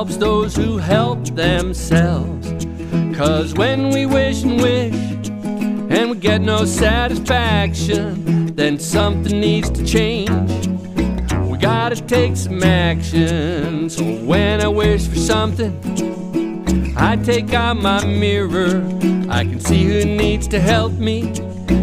helps 0.00 0.16
those 0.16 0.56
who 0.56 0.78
help 0.78 1.22
themselves. 1.34 2.48
Cause 3.14 3.52
when 3.52 3.90
we 3.90 4.06
wish 4.06 4.42
and 4.44 4.58
wish 4.58 4.94
and 5.94 6.08
we 6.10 6.16
get 6.16 6.40
no 6.40 6.64
satisfaction, 6.64 8.46
then 8.56 8.78
something 8.78 9.38
needs 9.38 9.68
to 9.68 9.84
change. 9.84 10.68
We 11.50 11.58
gotta 11.58 11.96
take 11.96 12.34
some 12.38 12.62
action. 12.62 13.90
So 13.90 14.02
when 14.24 14.62
I 14.62 14.68
wish 14.68 15.06
for 15.06 15.16
something, 15.16 15.74
I 16.96 17.16
take 17.16 17.52
out 17.52 17.76
my 17.76 18.02
mirror. 18.06 18.82
I 19.28 19.44
can 19.44 19.60
see 19.60 19.84
who 19.84 20.06
needs 20.06 20.48
to 20.48 20.60
help 20.60 20.92
me. 20.92 21.30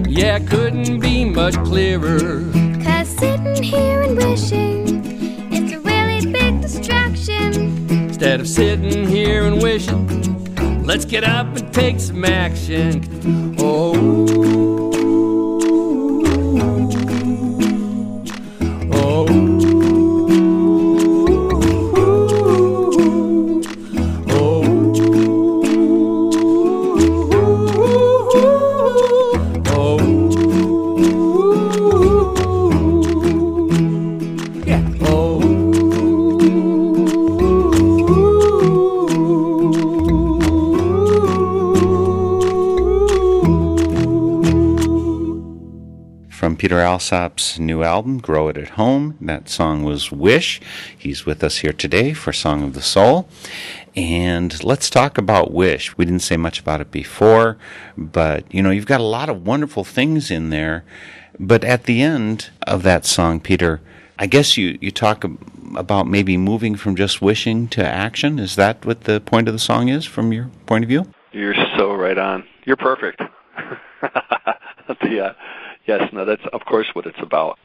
Yeah, 0.10 0.40
couldn't 0.40 1.02
be 1.02 1.24
much 1.24 1.54
clearer. 1.58 2.52
Cause 2.84 3.10
sitting 3.10 3.62
here 3.62 4.02
and 4.02 4.18
wishing, 4.18 4.87
sitting 8.58 9.08
here 9.08 9.44
and 9.44 9.62
wishing, 9.62 10.84
let's 10.84 11.06
get 11.06 11.24
up 11.24 11.46
and 11.56 11.72
take 11.72 12.00
some 12.00 12.26
action. 12.26 13.56
Oh. 13.60 14.77
Alsop's 46.98 47.60
new 47.60 47.84
album, 47.84 48.18
Grow 48.18 48.48
It 48.48 48.58
at 48.58 48.70
Home, 48.70 49.20
that 49.22 49.50
song 49.50 49.84
was 49.84 50.12
Wish. 50.12 50.60
He's 50.98 51.28
with 51.28 51.44
us 51.44 51.58
here 51.58 51.72
today 51.72 52.12
for 52.12 52.34
Song 52.34 52.64
of 52.64 52.74
the 52.74 52.82
Soul. 52.82 53.30
And 53.96 54.64
let's 54.64 54.90
talk 54.90 55.20
about 55.20 55.54
Wish. 55.54 55.96
We 55.96 56.06
didn't 56.06 56.24
say 56.24 56.38
much 56.38 56.60
about 56.60 56.82
it 56.82 56.90
before, 56.90 57.60
but 57.96 58.52
you 58.52 58.64
know, 58.64 58.72
you've 58.72 58.88
got 58.88 59.00
a 59.00 59.04
lot 59.04 59.30
of 59.30 59.46
wonderful 59.46 59.84
things 59.84 60.32
in 60.32 60.50
there. 60.50 60.86
But 61.40 61.64
at 61.64 61.84
the 61.84 62.02
end 62.02 62.50
of 62.66 62.82
that 62.82 63.06
song, 63.06 63.42
Peter, 63.42 63.80
I 64.18 64.26
guess 64.26 64.58
you, 64.58 64.80
you 64.82 64.90
talk 64.90 65.24
about 65.76 66.08
maybe 66.08 66.36
moving 66.36 66.76
from 66.76 66.96
just 66.96 67.22
wishing 67.22 67.68
to 67.68 67.86
action. 67.86 68.40
Is 68.40 68.56
that 68.56 68.88
what 68.88 69.02
the 69.02 69.22
point 69.22 69.48
of 69.48 69.54
the 69.54 69.60
song 69.60 69.88
is 69.88 70.04
from 70.04 70.34
your 70.34 70.50
point 70.66 70.84
of 70.84 70.88
view? 70.90 71.06
You're 71.32 71.54
so 71.78 71.94
right 71.94 72.18
on. 72.18 72.44
You're 72.66 72.76
perfect. 72.76 73.22
uh, 74.02 75.34
yes, 75.88 76.10
no, 76.14 76.26
that's 76.26 76.44
of 76.54 76.62
course 76.66 76.88
what 76.94 77.06
it's 77.06 77.22
about. 77.22 77.58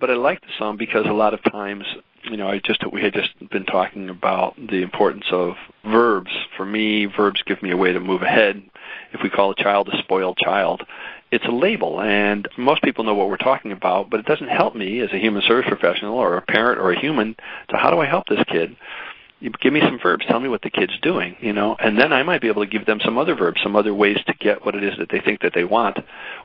But 0.00 0.10
I 0.10 0.14
like 0.14 0.40
the 0.40 0.48
song 0.58 0.76
because 0.76 1.06
a 1.06 1.12
lot 1.12 1.34
of 1.34 1.42
times, 1.44 1.84
you 2.24 2.36
know, 2.36 2.48
I 2.48 2.58
just 2.58 2.82
we 2.92 3.02
had 3.02 3.14
just 3.14 3.30
been 3.50 3.64
talking 3.64 4.08
about 4.08 4.56
the 4.56 4.82
importance 4.82 5.26
of 5.30 5.54
verbs. 5.84 6.30
For 6.56 6.66
me, 6.66 7.06
verbs 7.06 7.42
give 7.46 7.62
me 7.62 7.70
a 7.70 7.76
way 7.76 7.92
to 7.92 8.00
move 8.00 8.22
ahead. 8.22 8.62
If 9.12 9.22
we 9.22 9.30
call 9.30 9.52
a 9.52 9.54
child 9.54 9.88
a 9.88 9.98
spoiled 9.98 10.38
child, 10.38 10.82
it's 11.30 11.44
a 11.44 11.50
label, 11.50 12.00
and 12.00 12.48
most 12.56 12.82
people 12.82 13.04
know 13.04 13.14
what 13.14 13.28
we're 13.28 13.36
talking 13.36 13.72
about, 13.72 14.10
but 14.10 14.20
it 14.20 14.26
doesn't 14.26 14.48
help 14.48 14.74
me 14.76 15.00
as 15.00 15.10
a 15.12 15.18
human 15.18 15.42
service 15.42 15.66
professional 15.68 16.14
or 16.14 16.36
a 16.36 16.42
parent 16.42 16.80
or 16.80 16.92
a 16.92 17.00
human. 17.00 17.36
So 17.70 17.76
how 17.76 17.90
do 17.90 17.98
I 17.98 18.06
help 18.06 18.26
this 18.28 18.44
kid? 18.48 18.76
Give 19.40 19.72
me 19.72 19.80
some 19.80 19.98
verbs 19.98 20.24
tell 20.26 20.40
me 20.40 20.48
what 20.48 20.62
the 20.62 20.70
kid's 20.70 20.98
doing 21.00 21.36
you 21.40 21.52
know 21.52 21.76
and 21.78 21.98
then 21.98 22.12
i 22.12 22.22
might 22.22 22.40
be 22.40 22.48
able 22.48 22.64
to 22.64 22.70
give 22.70 22.86
them 22.86 23.00
some 23.04 23.18
other 23.18 23.34
verbs 23.34 23.60
some 23.62 23.76
other 23.76 23.94
ways 23.94 24.18
to 24.26 24.34
get 24.34 24.64
what 24.64 24.74
it 24.74 24.82
is 24.82 24.96
that 24.98 25.08
they 25.10 25.20
think 25.20 25.40
that 25.40 25.52
they 25.54 25.64
want 25.64 25.98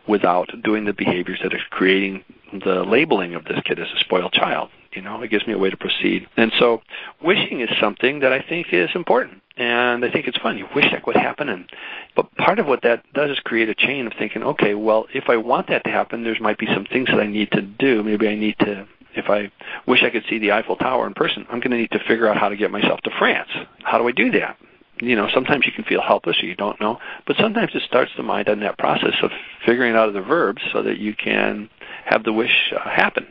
without 0.08 0.50
doing 0.64 0.86
the 0.86 0.94
behaviors 0.94 1.40
that 1.44 1.54
are 1.54 1.60
creating 1.70 2.24
the 2.66 2.84
labeling 2.84 3.34
of 3.34 3.46
this 3.46 3.60
kid 3.66 3.80
as 3.80 3.88
a 3.96 4.00
spoiled 4.00 4.34
child 4.34 4.70
you 4.94 5.02
know 5.02 5.22
it 5.22 5.32
gives 5.32 5.48
me 5.48 5.54
a 5.54 5.58
way 5.58 5.70
to 5.70 5.78
proceed. 5.78 6.28
And 6.38 6.52
so 6.60 6.82
wishing 7.22 7.62
is 7.62 7.70
something 7.80 8.20
that 8.20 8.34
i 8.34 8.42
think 8.42 8.68
is 8.72 8.90
important 8.96 9.42
and 9.58 10.04
i 10.04 10.12
think 10.12 10.28
it's 10.28 10.38
fun. 10.38 10.58
You 10.58 10.68
wish 10.76 10.86
that 10.92 11.06
would 11.08 11.16
happen 11.16 11.50
and 11.50 11.70
but 12.16 12.34
part 12.36 12.60
of 12.60 12.68
what 12.68 12.82
that 12.84 13.04
does 13.14 13.32
is 13.32 13.40
create 13.40 13.70
a 13.70 13.76
chain 13.76 14.08
of 14.08 14.14
thinking 14.18 14.44
okay 14.44 14.76
well 14.76 15.08
if 15.14 15.30
i 15.30 15.38
want 15.38 15.68
that 15.68 15.84
to 15.86 15.90
happen 15.90 16.24
there 16.24 16.36
might 16.42 16.58
be 16.58 16.68
some 16.68 16.86
things 16.86 17.08
that 17.10 17.20
i 17.20 17.28
need 17.28 17.52
to 17.52 17.62
do. 17.62 18.04
Maybe 18.04 18.28
i 18.28 18.36
need 18.36 18.58
to 18.60 18.88
if 19.16 19.30
I 19.30 19.52
wish 19.88 20.04
I 20.04 20.10
could 20.10 20.24
see 20.30 20.40
the 20.40 20.52
Eiffel 20.52 20.76
Tower 20.76 21.08
in 21.08 21.14
person, 21.14 21.46
I'm 21.50 21.60
going 21.60 21.72
to 21.72 21.78
need 21.78 21.92
to 21.92 22.00
figure 22.00 22.28
out 22.28 22.38
how 22.38 22.50
to 22.50 22.56
get 22.56 22.72
myself 22.72 23.02
to 23.02 23.12
France. 23.18 23.50
How 23.84 23.98
do 23.98 24.08
I 24.08 24.12
do 24.12 24.32
that? 24.32 24.58
You 25.02 25.16
know, 25.16 25.28
sometimes 25.34 25.66
you 25.66 25.72
can 25.72 25.84
feel 25.84 26.02
helpless 26.02 26.42
or 26.44 26.46
you 26.46 26.56
don't 26.56 26.80
know, 26.80 27.00
but 27.26 27.36
sometimes 27.38 27.72
it 27.74 27.82
starts 27.88 28.12
the 28.16 28.24
mind 28.24 28.48
on 28.50 28.60
that 28.60 28.78
process 28.78 29.16
of 29.24 29.32
figuring 29.66 29.96
out 29.96 30.14
the 30.14 30.22
verbs 30.22 30.62
so 30.72 30.84
that 30.84 31.00
you 31.00 31.16
can 31.16 31.70
have 32.06 32.24
the 32.24 32.32
wish 32.32 32.72
uh, 32.76 32.88
happen. 32.88 33.26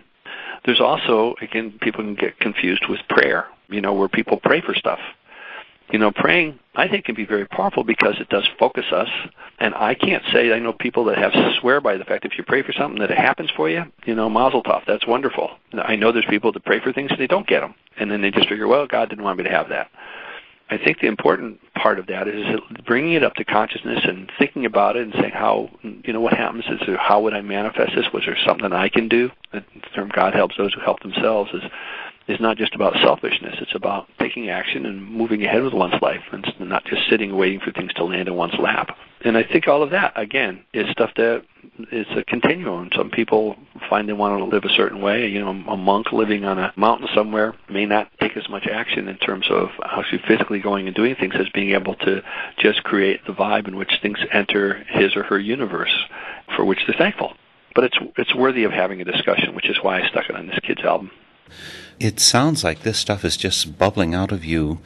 There's 0.65 0.81
also, 0.81 1.37
again, 1.41 1.79
people 1.81 2.03
can 2.03 2.17
get 2.17 2.39
confused 2.41 2.87
with 2.89 3.01
prayer, 3.09 3.47
you 3.69 3.81
know, 3.81 3.95
where 3.95 4.09
people 4.09 4.39
pray 4.43 4.61
for 4.61 4.75
stuff. 4.75 4.99
You 5.93 5.99
know, 5.99 6.13
praying, 6.13 6.59
I 6.77 6.89
think, 6.89 7.05
can 7.05 7.15
be 7.15 7.25
very 7.25 7.47
powerful 7.47 7.83
because 7.83 8.21
it 8.21 8.29
does 8.29 8.49
focus 8.59 8.87
us. 8.93 9.09
And 9.59 9.75
I 9.75 9.95
can't 9.95 10.23
say, 10.33 10.53
I 10.53 10.59
know 10.59 10.73
people 10.73 11.05
that 11.07 11.19
have 11.19 11.33
swear 11.61 11.81
by 11.81 11.97
the 11.97 12.05
fact 12.05 12.25
if 12.25 12.39
you 12.39 12.45
pray 12.45 12.63
for 12.63 12.73
something 12.73 13.01
that 13.01 13.11
it 13.11 13.19
happens 13.19 13.51
for 13.51 13.69
you, 13.69 13.85
you 14.05 14.15
know, 14.15 14.31
mazel 14.31 14.63
tov, 14.63 14.83
that's 14.87 15.07
wonderful. 15.07 15.51
I 15.73 15.97
know 15.97 16.13
there's 16.13 16.25
people 16.27 16.53
that 16.53 16.65
pray 16.65 16.81
for 16.81 16.93
things 16.93 17.11
and 17.11 17.21
they 17.21 17.27
don't 17.27 17.47
get 17.47 17.61
them. 17.61 17.75
And 17.99 18.11
then 18.11 18.23
they 18.23 18.31
just 18.31 18.49
figure, 18.49 18.69
well, 18.69 18.87
God 18.87 19.09
didn't 19.09 19.25
want 19.25 19.39
me 19.39 19.45
to 19.45 19.51
have 19.51 19.69
that. 19.71 19.91
I 20.71 20.79
think 20.79 21.01
the 21.01 21.09
important 21.09 21.59
part 21.75 21.99
of 21.99 22.07
that 22.07 22.29
is 22.29 22.45
bringing 22.87 23.15
it 23.15 23.25
up 23.25 23.35
to 23.35 23.45
consciousness 23.45 24.01
and 24.05 24.31
thinking 24.39 24.65
about 24.65 24.97
it 24.97 25.03
and 25.03 25.13
saying 25.15 25.33
how, 25.33 25.69
you 25.83 26.13
know, 26.13 26.21
what 26.21 26.33
happens 26.33 26.65
is 26.71 26.79
how 26.97 27.21
would 27.23 27.35
I 27.35 27.41
manifest 27.41 27.97
this? 27.97 28.07
Was 28.15 28.23
there 28.25 28.39
something 28.47 28.73
I 28.73 28.89
can 28.89 29.09
do? 29.09 29.31
The 29.53 29.65
term 29.95 30.11
God 30.15 30.33
helps 30.33 30.57
those 30.57 30.73
who 30.73 30.81
help 30.81 31.01
themselves 31.01 31.51
is 31.53 31.63
is 32.31 32.41
not 32.41 32.57
just 32.57 32.75
about 32.75 32.95
selfishness. 33.03 33.57
It's 33.61 33.75
about 33.75 34.07
taking 34.19 34.49
action 34.49 34.87
and 34.87 35.05
moving 35.05 35.45
ahead 35.45 35.63
with 35.63 35.73
one's 35.73 36.01
life 36.01 36.23
and 36.33 36.47
not 36.61 36.85
just 36.85 37.09
sitting 37.09 37.37
waiting 37.37 37.61
for 37.61 37.73
things 37.73 37.93
to 37.95 38.05
land 38.05 38.29
in 38.29 38.35
one's 38.35 38.59
lap. 38.59 38.97
And 39.23 39.37
I 39.37 39.43
think 39.43 39.69
all 39.69 39.83
of 39.83 39.91
that, 39.91 40.13
again, 40.17 40.65
is 40.73 40.89
stuff 40.91 41.11
that 41.17 41.45
is 41.93 42.07
a 42.17 42.25
continuum. 42.25 42.91
Some 42.95 43.11
people 43.11 43.57
find 43.89 44.09
they 44.09 44.13
want 44.13 44.39
to 44.39 44.45
live 44.45 44.65
a 44.65 44.75
certain 44.75 45.01
way. 45.01 45.29
You 45.29 45.41
know, 45.41 45.51
a 45.51 45.77
monk 45.77 46.13
living 46.13 46.45
on 46.45 46.59
a 46.59 46.73
mountain 46.77 47.09
somewhere 47.15 47.55
may 47.69 47.85
not 47.85 48.11
take 48.21 48.37
as 48.37 48.49
much 48.49 48.67
action 48.67 49.09
in 49.09 49.17
terms 49.19 49.47
of 49.51 49.69
actually 49.85 50.23
physically 50.27 50.61
going 50.61 50.87
and 50.87 50.97
doing 50.97 51.17
things 51.17 51.35
as 51.37 51.49
being 51.51 51.75
able 51.75 51.97
to 51.97 52.23
just 52.59 52.83
create 52.85 53.27
the 53.27 53.33
vibe 53.33 53.69
in 53.69 53.77
which 53.77 53.93
things 54.01 54.19
enter 54.33 54.85
his 54.89 55.17
or 55.17 55.25
her 55.25 55.39
universe 55.39 55.95
for 56.57 56.65
which 56.65 56.81
they're 56.87 56.97
thankful. 56.97 57.35
But 57.75 57.85
it's 57.85 57.99
it's 58.17 58.35
worthy 58.35 58.65
of 58.65 58.73
having 58.73 59.01
a 59.01 59.05
discussion, 59.05 59.55
which 59.55 59.69
is 59.69 59.77
why 59.83 60.01
I 60.01 60.09
stuck 60.09 60.29
it 60.29 60.37
on 60.37 60.47
this 60.47 60.59
kid's 60.61 60.83
album. 60.83 61.11
It 62.01 62.19
sounds 62.19 62.65
like 62.65 62.81
this 62.81 62.99
stuff 62.99 63.27
is 63.27 63.37
just 63.37 63.77
bubbling 63.77 64.15
out 64.15 64.33
of 64.33 64.43
you. 64.43 64.79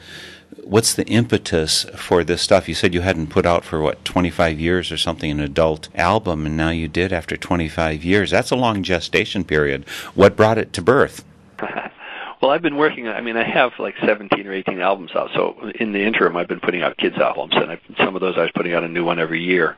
What's 0.65 0.93
the 0.93 1.05
impetus 1.05 1.85
for 1.95 2.25
this 2.25 2.41
stuff? 2.41 2.67
You 2.67 2.75
said 2.75 2.93
you 2.93 3.01
hadn't 3.01 3.27
put 3.27 3.45
out 3.45 3.63
for 3.63 3.81
what 3.81 4.03
25 4.03 4.59
years 4.59 4.91
or 4.91 4.97
something 4.97 5.31
an 5.31 5.39
adult 5.39 5.87
album, 5.95 6.45
and 6.45 6.57
now 6.57 6.71
you 6.71 6.89
did 6.89 7.13
after 7.13 7.37
25 7.37 8.03
years. 8.03 8.31
That's 8.31 8.51
a 8.51 8.57
long 8.57 8.83
gestation 8.83 9.45
period. 9.45 9.87
What 10.13 10.35
brought 10.35 10.57
it 10.57 10.73
to 10.73 10.81
birth? 10.81 11.23
well, 12.41 12.51
I've 12.51 12.61
been 12.61 12.75
working. 12.75 13.07
I 13.07 13.21
mean, 13.21 13.37
I 13.37 13.49
have 13.49 13.71
like 13.79 13.95
17 14.05 14.45
or 14.45 14.51
18 14.51 14.81
albums 14.81 15.11
out. 15.15 15.29
So 15.33 15.71
in 15.79 15.93
the 15.93 16.03
interim, 16.03 16.35
I've 16.35 16.49
been 16.49 16.59
putting 16.59 16.81
out 16.81 16.97
kids 16.97 17.15
albums, 17.15 17.53
and 17.55 17.71
I, 17.71 17.79
some 17.97 18.15
of 18.15 18.19
those 18.19 18.37
I 18.37 18.41
was 18.41 18.51
putting 18.53 18.73
out 18.73 18.83
a 18.83 18.89
new 18.89 19.05
one 19.05 19.19
every 19.19 19.41
year. 19.41 19.77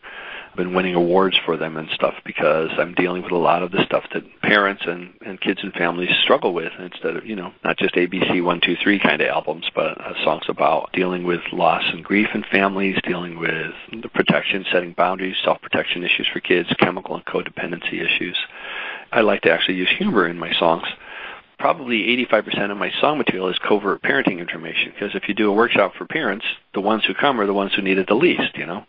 Been 0.57 0.73
winning 0.73 0.95
awards 0.95 1.37
for 1.45 1.55
them 1.55 1.77
and 1.77 1.87
stuff 1.91 2.15
because 2.25 2.69
I'm 2.77 2.93
dealing 2.95 3.23
with 3.23 3.31
a 3.31 3.37
lot 3.37 3.63
of 3.63 3.71
the 3.71 3.83
stuff 3.85 4.03
that 4.13 4.23
parents 4.41 4.83
and, 4.85 5.13
and 5.25 5.39
kids 5.39 5.59
and 5.63 5.71
families 5.73 6.09
struggle 6.23 6.53
with 6.53 6.73
instead 6.79 7.15
of, 7.15 7.25
you 7.25 7.35
know, 7.35 7.53
not 7.63 7.77
just 7.77 7.95
ABC 7.95 8.27
123 8.27 8.99
kind 8.99 9.21
of 9.21 9.27
albums, 9.29 9.69
but 9.73 9.99
uh, 10.01 10.13
songs 10.23 10.43
about 10.49 10.91
dealing 10.93 11.23
with 11.23 11.41
loss 11.53 11.83
and 11.93 12.03
grief 12.03 12.27
in 12.33 12.43
families, 12.51 12.97
dealing 13.03 13.39
with 13.39 13.71
the 14.01 14.09
protection, 14.09 14.65
setting 14.71 14.93
boundaries, 14.93 15.37
self-protection 15.43 16.03
issues 16.03 16.27
for 16.33 16.39
kids, 16.39 16.67
chemical 16.79 17.15
and 17.15 17.25
codependency 17.25 18.03
issues. 18.03 18.37
I 19.11 19.21
like 19.21 19.43
to 19.43 19.51
actually 19.51 19.75
use 19.75 19.89
humor 19.97 20.27
in 20.27 20.37
my 20.37 20.53
songs 20.53 20.87
probably 21.59 22.15
85% 22.27 22.71
of 22.71 22.77
my 22.77 22.91
song 23.01 23.17
material 23.17 23.49
is 23.49 23.57
covert 23.67 24.01
parenting 24.03 24.39
information 24.39 24.91
because 24.93 25.15
if 25.15 25.27
you 25.27 25.33
do 25.33 25.49
a 25.49 25.53
workshop 25.53 25.93
for 25.97 26.05
parents, 26.05 26.45
the 26.73 26.81
ones 26.81 27.03
who 27.05 27.13
come 27.13 27.41
are 27.41 27.47
the 27.47 27.53
ones 27.53 27.73
who 27.73 27.81
need 27.81 27.97
it 27.97 28.07
the 28.07 28.13
least, 28.13 28.55
you 28.55 28.65
know. 28.65 28.85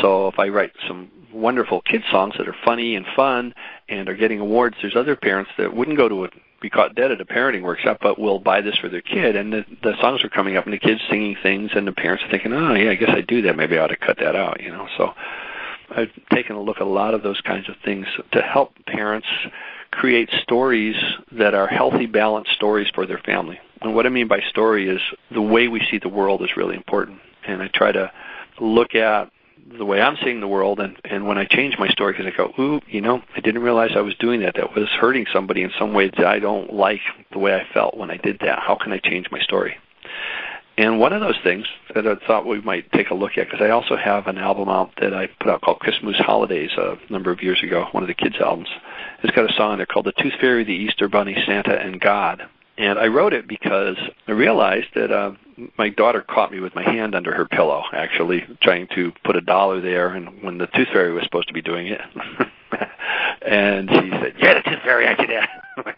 So 0.00 0.28
if 0.28 0.38
I 0.38 0.48
write 0.48 0.72
some 0.86 1.10
wonderful 1.32 1.80
kid 1.82 2.02
songs 2.10 2.34
that 2.38 2.48
are 2.48 2.56
funny 2.64 2.96
and 2.96 3.06
fun 3.14 3.54
and 3.88 4.08
are 4.08 4.16
getting 4.16 4.40
awards, 4.40 4.76
there's 4.80 4.96
other 4.96 5.16
parents 5.16 5.50
that 5.58 5.74
wouldn't 5.74 5.96
go 5.96 6.08
to 6.08 6.24
a 6.24 6.28
be 6.60 6.70
caught 6.70 6.96
dead 6.96 7.12
at 7.12 7.20
a 7.20 7.24
parenting 7.24 7.62
workshop, 7.62 7.98
but 8.00 8.18
will 8.18 8.40
buy 8.40 8.60
this 8.60 8.76
for 8.78 8.88
their 8.88 9.00
kid. 9.00 9.36
And 9.36 9.52
the, 9.52 9.64
the 9.82 9.94
songs 10.00 10.24
are 10.24 10.28
coming 10.28 10.56
up, 10.56 10.64
and 10.64 10.72
the 10.72 10.78
kids 10.78 11.00
singing 11.08 11.36
things, 11.40 11.70
and 11.74 11.86
the 11.86 11.92
parents 11.92 12.24
are 12.24 12.30
thinking, 12.30 12.52
"Oh, 12.52 12.74
yeah, 12.74 12.90
I 12.90 12.94
guess 12.96 13.10
I 13.10 13.20
do 13.20 13.42
that. 13.42 13.56
Maybe 13.56 13.78
I 13.78 13.84
ought 13.84 13.88
to 13.88 13.96
cut 13.96 14.18
that 14.18 14.34
out." 14.34 14.60
You 14.60 14.72
know. 14.72 14.88
So 14.96 15.14
I've 15.90 16.10
taken 16.32 16.56
a 16.56 16.60
look 16.60 16.78
at 16.78 16.82
a 16.82 16.90
lot 16.90 17.14
of 17.14 17.22
those 17.22 17.40
kinds 17.40 17.68
of 17.68 17.76
things 17.84 18.06
to 18.32 18.42
help 18.42 18.74
parents 18.86 19.28
create 19.90 20.30
stories 20.42 20.96
that 21.32 21.54
are 21.54 21.66
healthy, 21.66 22.06
balanced 22.06 22.52
stories 22.52 22.88
for 22.94 23.06
their 23.06 23.18
family. 23.18 23.58
And 23.80 23.94
what 23.94 24.06
I 24.06 24.10
mean 24.10 24.28
by 24.28 24.40
story 24.50 24.88
is 24.88 25.00
the 25.30 25.40
way 25.40 25.68
we 25.68 25.80
see 25.90 25.98
the 25.98 26.08
world 26.08 26.42
is 26.42 26.56
really 26.56 26.76
important. 26.76 27.20
And 27.46 27.62
I 27.62 27.68
try 27.68 27.92
to 27.92 28.10
look 28.60 28.94
at 28.94 29.30
the 29.76 29.84
way 29.84 30.00
I'm 30.00 30.16
seeing 30.24 30.40
the 30.40 30.48
world, 30.48 30.80
and 30.80 30.96
and 31.04 31.26
when 31.26 31.38
I 31.38 31.44
change 31.44 31.78
my 31.78 31.88
story, 31.88 32.12
because 32.12 32.26
I 32.26 32.36
go, 32.36 32.52
ooh, 32.58 32.80
you 32.88 33.00
know, 33.00 33.22
I 33.36 33.40
didn't 33.40 33.62
realize 33.62 33.90
I 33.94 34.00
was 34.00 34.14
doing 34.16 34.40
that. 34.40 34.54
That 34.56 34.74
was 34.74 34.88
hurting 34.88 35.26
somebody 35.32 35.62
in 35.62 35.70
some 35.78 35.92
way 35.92 36.08
that 36.08 36.26
I 36.26 36.38
don't 36.38 36.72
like 36.72 37.00
the 37.32 37.38
way 37.38 37.54
I 37.54 37.66
felt 37.72 37.96
when 37.96 38.10
I 38.10 38.16
did 38.16 38.38
that. 38.40 38.60
How 38.60 38.76
can 38.76 38.92
I 38.92 38.98
change 38.98 39.30
my 39.30 39.40
story? 39.40 39.76
And 40.78 41.00
one 41.00 41.12
of 41.12 41.20
those 41.20 41.38
things 41.42 41.66
that 41.92 42.06
I 42.06 42.14
thought 42.24 42.46
we 42.46 42.60
might 42.60 42.90
take 42.92 43.10
a 43.10 43.14
look 43.14 43.36
at, 43.36 43.50
because 43.50 43.60
I 43.60 43.70
also 43.70 43.96
have 43.96 44.28
an 44.28 44.38
album 44.38 44.68
out 44.68 44.92
that 45.00 45.12
I 45.12 45.26
put 45.26 45.48
out 45.48 45.60
called 45.60 45.80
Christmas 45.80 46.16
Holidays 46.18 46.70
a 46.76 46.96
number 47.10 47.32
of 47.32 47.42
years 47.42 47.60
ago, 47.64 47.88
one 47.90 48.04
of 48.04 48.06
the 48.06 48.14
kids' 48.14 48.36
albums. 48.40 48.68
It's 49.24 49.34
got 49.34 49.50
a 49.50 49.54
song 49.54 49.78
there 49.78 49.86
called 49.86 50.06
The 50.06 50.12
Tooth 50.12 50.34
Fairy, 50.40 50.62
the 50.62 50.72
Easter 50.72 51.08
Bunny, 51.08 51.36
Santa, 51.46 51.76
and 51.80 52.00
God. 52.00 52.48
And 52.78 52.96
I 52.96 53.08
wrote 53.08 53.32
it 53.32 53.48
because 53.48 53.96
I 54.28 54.32
realized 54.32 54.86
that 54.94 55.10
uh, 55.10 55.32
my 55.76 55.88
daughter 55.88 56.22
caught 56.22 56.52
me 56.52 56.60
with 56.60 56.76
my 56.76 56.84
hand 56.84 57.16
under 57.16 57.34
her 57.34 57.44
pillow, 57.44 57.82
actually 57.92 58.46
trying 58.62 58.86
to 58.94 59.12
put 59.24 59.34
a 59.34 59.40
dollar 59.40 59.80
there, 59.80 60.10
and 60.10 60.42
when 60.44 60.58
the 60.58 60.68
tooth 60.68 60.86
fairy 60.92 61.12
was 61.12 61.24
supposed 61.24 61.48
to 61.48 61.54
be 61.54 61.60
doing 61.60 61.88
it, 61.88 62.00
and 63.42 63.90
she 63.90 64.10
said, 64.10 64.34
"Yeah, 64.38 64.54
the 64.54 64.70
tooth 64.70 64.82
fairy, 64.84 65.08
I 65.08 65.14
did 65.14 65.30
that." 65.30 65.48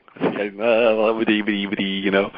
you 1.82 2.10
know, 2.10 2.30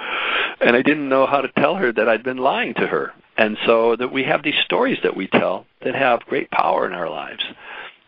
and 0.61 0.75
I 0.75 0.83
didn't 0.83 1.09
know 1.09 1.27
how 1.27 1.41
to 1.41 1.49
tell 1.49 1.77
her 1.77 1.93
that 1.93 2.09
I'd 2.09 2.25
been 2.25 2.39
lying 2.39 2.75
to 2.75 2.87
her, 2.89 3.13
and 3.37 3.57
so 3.65 3.95
that 3.95 4.13
we 4.13 4.25
have 4.25 4.43
these 4.43 4.59
stories 4.65 4.99
that 5.05 5.17
we 5.17 5.29
tell 5.29 5.67
that 5.85 5.95
have 5.95 6.21
great 6.27 6.51
power 6.51 6.85
in 6.85 6.95
our 6.95 7.09
lives. 7.09 7.45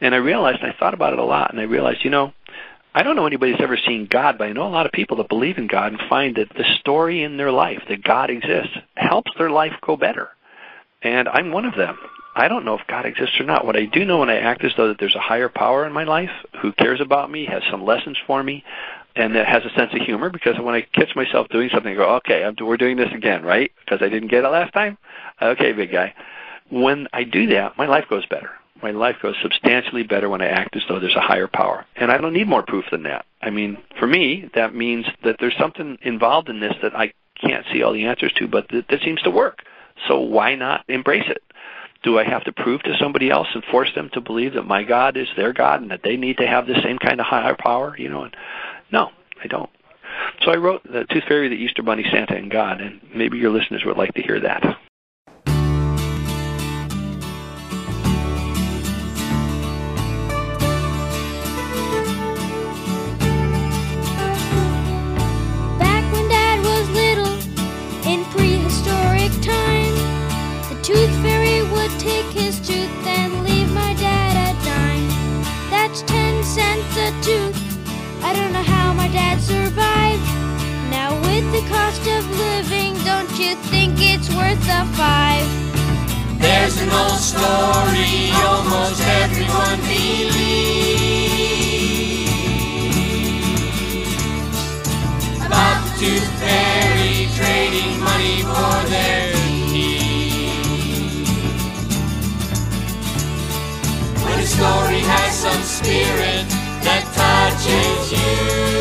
And 0.00 0.14
I 0.14 0.18
realized, 0.18 0.62
I 0.62 0.74
thought 0.78 0.94
about 0.94 1.12
it 1.12 1.20
a 1.20 1.24
lot, 1.24 1.52
and 1.52 1.60
I 1.60 1.64
realized, 1.64 2.04
you 2.04 2.10
know, 2.10 2.32
I 2.96 3.02
don't 3.02 3.16
know 3.16 3.26
anybody 3.26 3.50
that's 3.50 3.62
ever 3.62 3.76
seen 3.76 4.06
God, 4.08 4.38
but 4.38 4.46
I 4.46 4.52
know 4.52 4.66
a 4.66 4.68
lot 4.68 4.86
of 4.86 4.92
people 4.92 5.16
that 5.16 5.28
believe 5.28 5.58
in 5.58 5.66
God 5.66 5.92
and 5.92 6.00
find 6.08 6.36
that 6.36 6.50
the 6.50 6.64
story 6.78 7.24
in 7.24 7.36
their 7.36 7.50
life 7.50 7.82
that 7.88 8.04
God 8.04 8.30
exists 8.30 8.76
helps 8.94 9.32
their 9.36 9.50
life 9.50 9.72
go 9.84 9.96
better. 9.96 10.28
And 11.02 11.28
I'm 11.28 11.50
one 11.50 11.64
of 11.64 11.74
them. 11.74 11.98
I 12.36 12.46
don't 12.46 12.64
know 12.64 12.78
if 12.78 12.86
God 12.86 13.04
exists 13.04 13.40
or 13.40 13.44
not. 13.44 13.66
What 13.66 13.76
I 13.76 13.86
do 13.86 14.04
know 14.04 14.18
when 14.18 14.30
I 14.30 14.38
act 14.38 14.62
as 14.64 14.72
though 14.76 14.88
that 14.88 14.98
there's 15.00 15.16
a 15.16 15.20
higher 15.20 15.48
power 15.48 15.84
in 15.86 15.92
my 15.92 16.04
life 16.04 16.30
who 16.62 16.72
cares 16.72 17.00
about 17.00 17.32
me, 17.32 17.46
has 17.46 17.62
some 17.68 17.84
lessons 17.84 18.16
for 18.28 18.42
me, 18.44 18.62
and 19.16 19.34
that 19.34 19.46
has 19.46 19.64
a 19.64 19.74
sense 19.76 19.92
of 19.92 20.00
humor 20.00 20.30
because 20.30 20.56
when 20.60 20.74
I 20.76 20.82
catch 20.82 21.16
myself 21.16 21.48
doing 21.48 21.70
something, 21.72 21.92
I 21.92 21.96
go, 21.96 22.14
okay, 22.16 22.44
I'm, 22.44 22.54
we're 22.60 22.76
doing 22.76 22.96
this 22.96 23.12
again, 23.12 23.42
right? 23.42 23.72
Because 23.84 24.02
I 24.02 24.08
didn't 24.08 24.28
get 24.28 24.44
it 24.44 24.48
last 24.48 24.72
time? 24.72 24.98
Okay, 25.42 25.72
big 25.72 25.90
guy. 25.90 26.14
When 26.70 27.08
I 27.12 27.24
do 27.24 27.48
that, 27.48 27.76
my 27.76 27.86
life 27.86 28.04
goes 28.08 28.24
better 28.26 28.50
my 28.84 28.90
life 28.90 29.16
goes 29.22 29.34
substantially 29.42 30.02
better 30.02 30.28
when 30.28 30.42
I 30.42 30.48
act 30.48 30.76
as 30.76 30.82
though 30.86 31.00
there's 31.00 31.16
a 31.16 31.20
higher 31.20 31.48
power. 31.48 31.86
And 31.96 32.12
I 32.12 32.18
don't 32.18 32.34
need 32.34 32.46
more 32.46 32.62
proof 32.62 32.84
than 32.90 33.04
that. 33.04 33.24
I 33.40 33.48
mean, 33.48 33.78
for 33.98 34.06
me, 34.06 34.50
that 34.54 34.74
means 34.74 35.06
that 35.24 35.36
there's 35.40 35.56
something 35.58 35.96
involved 36.02 36.50
in 36.50 36.60
this 36.60 36.74
that 36.82 36.94
I 36.94 37.14
can't 37.40 37.64
see 37.72 37.82
all 37.82 37.94
the 37.94 38.04
answers 38.04 38.32
to, 38.34 38.46
but 38.46 38.68
that, 38.68 38.88
that 38.90 39.00
seems 39.00 39.22
to 39.22 39.30
work. 39.30 39.60
So 40.06 40.20
why 40.20 40.54
not 40.54 40.84
embrace 40.88 41.24
it? 41.26 41.42
Do 42.02 42.18
I 42.18 42.24
have 42.24 42.44
to 42.44 42.52
prove 42.52 42.82
to 42.82 42.94
somebody 43.00 43.30
else 43.30 43.48
and 43.54 43.64
force 43.64 43.90
them 43.94 44.10
to 44.12 44.20
believe 44.20 44.52
that 44.52 44.66
my 44.66 44.82
God 44.84 45.16
is 45.16 45.28
their 45.34 45.54
God 45.54 45.80
and 45.80 45.90
that 45.90 46.02
they 46.04 46.18
need 46.18 46.36
to 46.36 46.46
have 46.46 46.66
the 46.66 46.78
same 46.82 46.98
kind 46.98 47.20
of 47.20 47.26
higher 47.26 47.56
power? 47.58 47.96
You 47.96 48.10
know, 48.10 48.24
and 48.24 48.36
no, 48.92 49.10
I 49.42 49.46
don't. 49.46 49.70
So 50.42 50.50
I 50.50 50.56
wrote 50.56 50.82
the 50.84 51.06
Tooth 51.10 51.24
Fairy, 51.26 51.48
the 51.48 51.54
Easter 51.54 51.82
Bunny, 51.82 52.04
Santa, 52.12 52.36
and 52.36 52.50
God, 52.50 52.82
and 52.82 53.00
maybe 53.14 53.38
your 53.38 53.50
listeners 53.50 53.82
would 53.86 53.96
like 53.96 54.12
to 54.14 54.22
hear 54.22 54.40
that. 54.40 54.62
Worth 84.36 84.68
a 84.68 84.84
five. 84.96 85.46
There's 86.40 86.80
an 86.80 86.90
old 86.90 87.18
story 87.18 88.30
almost 88.44 89.00
everyone 89.02 89.80
believes 89.80 90.34
about 95.46 95.84
the 95.84 95.92
tooth 96.00 96.30
fairy 96.40 97.28
trading 97.36 98.00
money 98.00 98.42
for 98.42 98.76
their 98.90 99.32
teeth. 99.72 101.28
When 104.24 104.38
a 104.38 104.46
story 104.46 105.02
has 105.14 105.32
some 105.34 105.62
spirit 105.62 106.44
that 106.84 107.04
touches 107.14 108.12
you, 108.12 108.64
you 108.68 108.73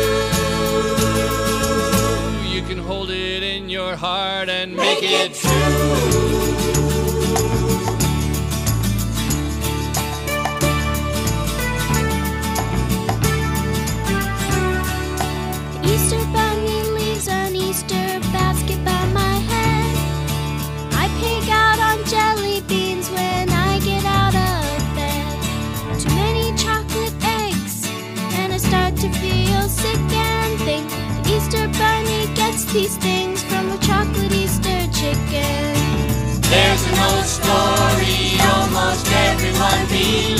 can 2.74 2.82
hold 2.82 3.10
it 3.10 3.42
in 3.44 3.68
your 3.68 3.94
heart 3.94 4.48
and 4.48 4.74
make 4.74 4.98
it 5.00 6.53
these 32.74 32.96
things 32.96 33.40
from 33.44 33.70
a 33.70 33.78
chocolate 33.78 34.32
Easter 34.32 34.80
chicken. 34.90 35.74
There's 36.50 36.82
an 36.90 36.98
old 37.06 37.24
story 37.24 38.34
almost 38.50 39.06
everyone 39.12 39.86
believes 39.86 40.34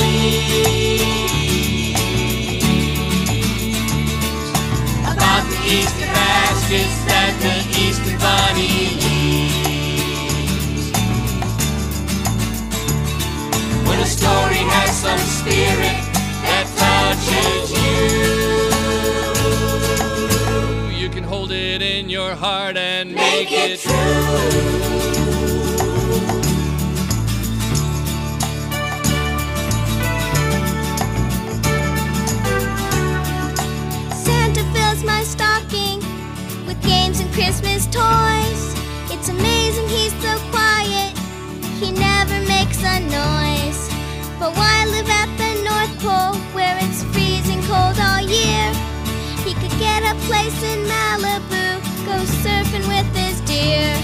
about 5.12 5.44
the 5.46 5.58
Easter 5.76 6.10
baskets 6.10 7.04
that 7.06 7.32
the 7.38 7.54
Easter 7.78 8.18
bunny 8.18 8.98
leaves. 9.04 10.90
When 13.86 13.98
a 14.00 14.06
story 14.06 14.62
has 14.74 14.90
some 14.90 15.22
spirit 15.38 16.02
that 16.42 16.66
touches 16.82 18.53
your 22.34 22.40
heart 22.40 22.76
and 22.76 23.14
make, 23.14 23.50
make 23.50 23.52
it, 23.52 23.78
true. 23.78 23.92
Santa 34.24 34.64
fills 34.74 35.04
my 35.04 35.22
stocking 35.22 36.00
with 36.66 36.80
games 36.82 37.20
and 37.20 37.32
Christmas 37.32 37.86
toys. 37.86 38.62
It's 39.12 39.28
amazing 39.28 39.88
he's 39.88 40.14
so 40.22 40.34
quiet, 40.50 41.16
he 41.78 41.92
never 41.92 42.38
makes 42.48 42.82
a 42.82 42.98
noise. 43.00 43.80
But 44.40 44.56
why 44.58 44.86
live 44.86 45.08
at 45.08 45.30
the 45.38 45.52
North 45.68 45.94
Pole 46.02 46.40
where 46.52 46.76
it's 46.80 47.04
freezing 47.12 47.62
cold 47.70 47.98
all 48.00 48.22
year? 48.22 48.66
He 49.44 49.54
could 49.54 49.78
get 49.78 50.02
a 50.02 50.14
place 50.26 50.62
in 50.62 50.80
Malibu, 50.86 51.63
go 52.04 52.18
surfing 52.44 52.86
with 52.86 53.16
his 53.16 53.40
deer. 53.42 53.96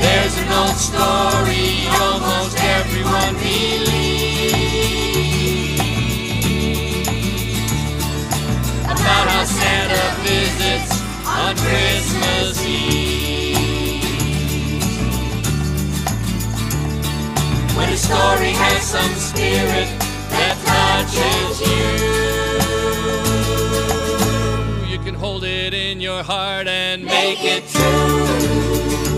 There's 0.00 0.34
an 0.38 0.48
old 0.50 0.76
story 0.76 1.86
almost 2.00 2.56
everyone 2.58 3.34
believes 3.34 3.92
about 8.84 9.28
how 9.28 9.44
Santa 9.44 10.04
visits 10.24 11.02
on 11.26 11.54
Christmas 11.56 12.64
Eve. 12.66 14.02
When 17.76 17.88
a 17.90 17.96
story 17.96 18.52
has 18.52 18.82
some 18.82 19.14
spirit 19.16 19.88
that 20.30 20.56
touches 20.64 21.60
you, 21.60 22.41
hold 25.32 25.44
it 25.44 25.72
in 25.72 25.98
your 25.98 26.22
heart 26.22 26.66
and 26.66 27.06
make 27.06 27.38
it 27.42 27.66
true. 27.66 29.11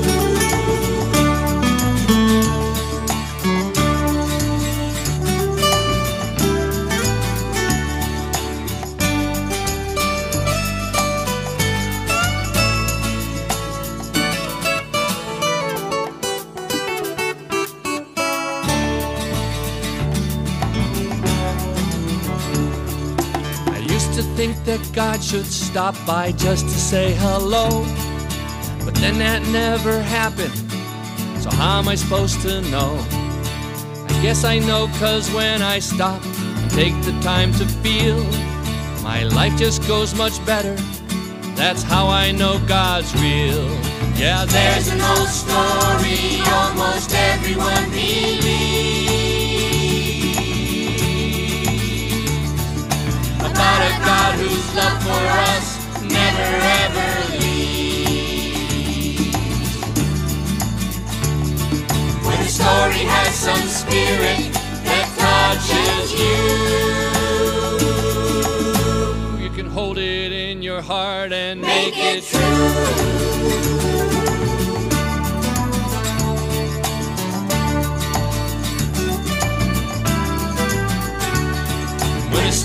God 24.94 25.24
should 25.24 25.46
stop 25.46 25.96
by 26.06 26.30
just 26.32 26.66
to 26.66 26.70
say 26.70 27.14
hello. 27.14 27.82
But 28.84 28.94
then 28.94 29.18
that 29.18 29.42
never 29.48 30.00
happened. 30.00 30.54
So 31.42 31.50
how 31.50 31.80
am 31.80 31.88
I 31.88 31.96
supposed 31.96 32.40
to 32.42 32.60
know? 32.70 33.04
I 34.08 34.22
guess 34.22 34.44
I 34.44 34.60
know 34.60 34.86
cause 35.00 35.28
when 35.32 35.62
I 35.62 35.80
stop 35.80 36.24
and 36.24 36.70
take 36.70 36.94
the 37.02 37.10
time 37.22 37.52
to 37.54 37.66
feel, 37.66 38.22
my 39.02 39.24
life 39.24 39.56
just 39.56 39.86
goes 39.88 40.14
much 40.14 40.44
better. 40.46 40.76
That's 41.56 41.82
how 41.82 42.06
I 42.06 42.30
know 42.30 42.60
God's 42.68 43.12
real. 43.14 43.66
Yeah, 44.16 44.44
There's 44.44 44.88
an 44.88 45.00
old 45.00 45.28
story 45.28 46.40
almost 46.46 47.12
everyone 47.12 47.90
believes 47.90 49.03
about 53.74 53.90
a 53.90 53.92
God 54.04 54.34
whose 54.38 54.74
love 54.76 55.02
for 55.02 55.22
us 55.50 55.66
never 56.02 56.48
ever 56.84 57.08
leaves. 57.38 58.54
When 62.24 62.38
a 62.40 62.48
story 62.48 63.04
has 63.14 63.34
some 63.34 63.66
spirit 63.66 64.52
that 64.84 65.06
touches 65.18 66.12
you, 66.12 66.40
you 69.42 69.50
can 69.50 69.66
hold 69.66 69.98
it 69.98 70.32
in 70.32 70.62
your 70.62 70.80
heart 70.80 71.32
and 71.32 71.60
make 71.60 71.96
it 71.96 72.22
true. 72.22 73.23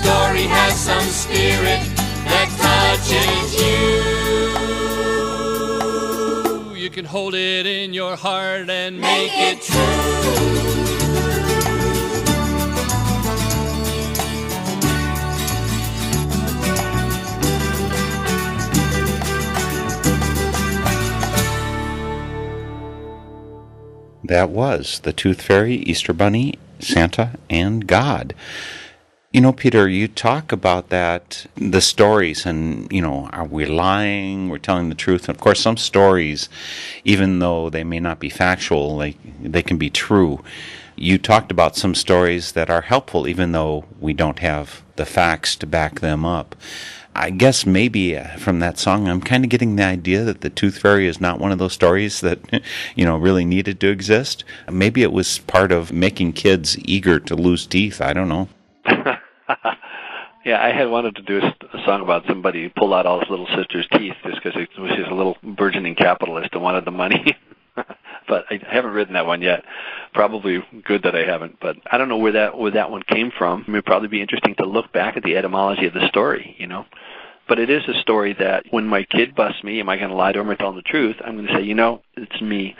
Story 0.02 0.44
has 0.44 0.74
some 0.74 1.08
spirit 1.24 1.80
that 2.30 2.48
touches 2.64 3.54
you, 6.74 6.74
you 6.74 6.88
can 6.90 7.04
hold 7.04 7.34
it 7.34 7.66
in 7.66 7.92
your 7.92 8.16
heart 8.16 8.70
and 8.70 8.98
make 9.00 9.32
it 9.34 9.60
true. 9.60 9.76
That 24.24 24.50
was 24.50 25.00
The 25.00 25.12
Tooth 25.12 25.42
Fairy, 25.42 25.74
Easter 25.74 26.12
Bunny, 26.12 26.54
Santa, 26.78 27.32
and 27.50 27.86
God. 27.86 28.32
You 29.32 29.40
know, 29.40 29.52
Peter, 29.52 29.88
you 29.88 30.08
talk 30.08 30.50
about 30.50 30.88
that, 30.88 31.46
the 31.54 31.80
stories, 31.80 32.44
and, 32.44 32.90
you 32.90 33.00
know, 33.00 33.28
are 33.32 33.44
we 33.44 33.64
lying? 33.64 34.48
We're 34.48 34.58
telling 34.58 34.88
the 34.88 34.96
truth. 34.96 35.28
And 35.28 35.36
of 35.36 35.40
course, 35.40 35.60
some 35.60 35.76
stories, 35.76 36.48
even 37.04 37.38
though 37.38 37.70
they 37.70 37.84
may 37.84 38.00
not 38.00 38.18
be 38.18 38.28
factual, 38.28 38.98
they, 38.98 39.14
they 39.40 39.62
can 39.62 39.78
be 39.78 39.88
true. 39.88 40.42
You 40.96 41.16
talked 41.16 41.52
about 41.52 41.76
some 41.76 41.94
stories 41.94 42.52
that 42.52 42.70
are 42.70 42.80
helpful, 42.80 43.28
even 43.28 43.52
though 43.52 43.84
we 44.00 44.14
don't 44.14 44.40
have 44.40 44.82
the 44.96 45.06
facts 45.06 45.54
to 45.58 45.66
back 45.66 46.00
them 46.00 46.24
up. 46.24 46.56
I 47.14 47.30
guess 47.30 47.64
maybe 47.64 48.16
uh, 48.16 48.36
from 48.36 48.58
that 48.58 48.80
song, 48.80 49.06
I'm 49.06 49.20
kind 49.20 49.44
of 49.44 49.50
getting 49.50 49.76
the 49.76 49.84
idea 49.84 50.24
that 50.24 50.40
the 50.40 50.50
Tooth 50.50 50.78
Fairy 50.78 51.06
is 51.06 51.20
not 51.20 51.38
one 51.38 51.52
of 51.52 51.58
those 51.58 51.72
stories 51.72 52.20
that, 52.22 52.40
you 52.96 53.04
know, 53.04 53.16
really 53.16 53.44
needed 53.44 53.78
to 53.78 53.90
exist. 53.90 54.42
Maybe 54.68 55.04
it 55.04 55.12
was 55.12 55.38
part 55.38 55.70
of 55.70 55.92
making 55.92 56.32
kids 56.32 56.76
eager 56.80 57.20
to 57.20 57.36
lose 57.36 57.64
teeth. 57.64 58.00
I 58.00 58.12
don't 58.12 58.28
know. 58.28 58.48
yeah, 60.44 60.62
I 60.62 60.72
had 60.72 60.90
wanted 60.90 61.16
to 61.16 61.22
do 61.22 61.38
a, 61.38 61.84
song 61.84 62.02
about 62.02 62.24
somebody 62.28 62.62
who 62.62 62.70
pulled 62.70 62.92
out 62.92 63.06
all 63.06 63.20
his 63.20 63.30
little 63.30 63.46
sister's 63.56 63.86
teeth 63.92 64.14
just 64.24 64.42
because 64.42 64.54
he 64.54 64.80
was 64.80 64.92
just 64.96 65.10
a 65.10 65.14
little 65.14 65.36
burgeoning 65.42 65.94
capitalist 65.94 66.50
and 66.52 66.62
wanted 66.62 66.84
the 66.84 66.90
money. 66.90 67.36
but 67.76 68.44
I 68.50 68.60
haven't 68.70 68.92
written 68.92 69.14
that 69.14 69.26
one 69.26 69.42
yet. 69.42 69.64
Probably 70.14 70.58
good 70.84 71.02
that 71.04 71.14
I 71.14 71.24
haven't. 71.24 71.58
But 71.60 71.76
I 71.90 71.98
don't 71.98 72.08
know 72.08 72.18
where 72.18 72.32
that 72.32 72.58
where 72.58 72.72
that 72.72 72.90
one 72.90 73.02
came 73.02 73.32
from. 73.36 73.64
It 73.66 73.72
would 73.72 73.84
probably 73.84 74.08
be 74.08 74.20
interesting 74.20 74.54
to 74.56 74.66
look 74.66 74.92
back 74.92 75.16
at 75.16 75.22
the 75.22 75.36
etymology 75.36 75.86
of 75.86 75.94
the 75.94 76.08
story. 76.08 76.56
You 76.58 76.66
know. 76.66 76.84
But 77.48 77.58
it 77.58 77.68
is 77.68 77.82
a 77.88 78.00
story 78.00 78.34
that 78.38 78.66
when 78.70 78.86
my 78.86 79.02
kid 79.02 79.34
busts 79.34 79.64
me, 79.64 79.80
am 79.80 79.88
I 79.88 79.96
going 79.96 80.10
to 80.10 80.14
lie 80.14 80.30
to 80.30 80.38
him 80.38 80.48
or 80.48 80.54
tell 80.54 80.70
him 80.70 80.76
the 80.76 80.82
truth? 80.82 81.16
I'm 81.24 81.34
going 81.34 81.48
to 81.48 81.54
say, 81.54 81.62
you 81.62 81.74
know, 81.74 82.00
it's 82.16 82.40
me. 82.40 82.76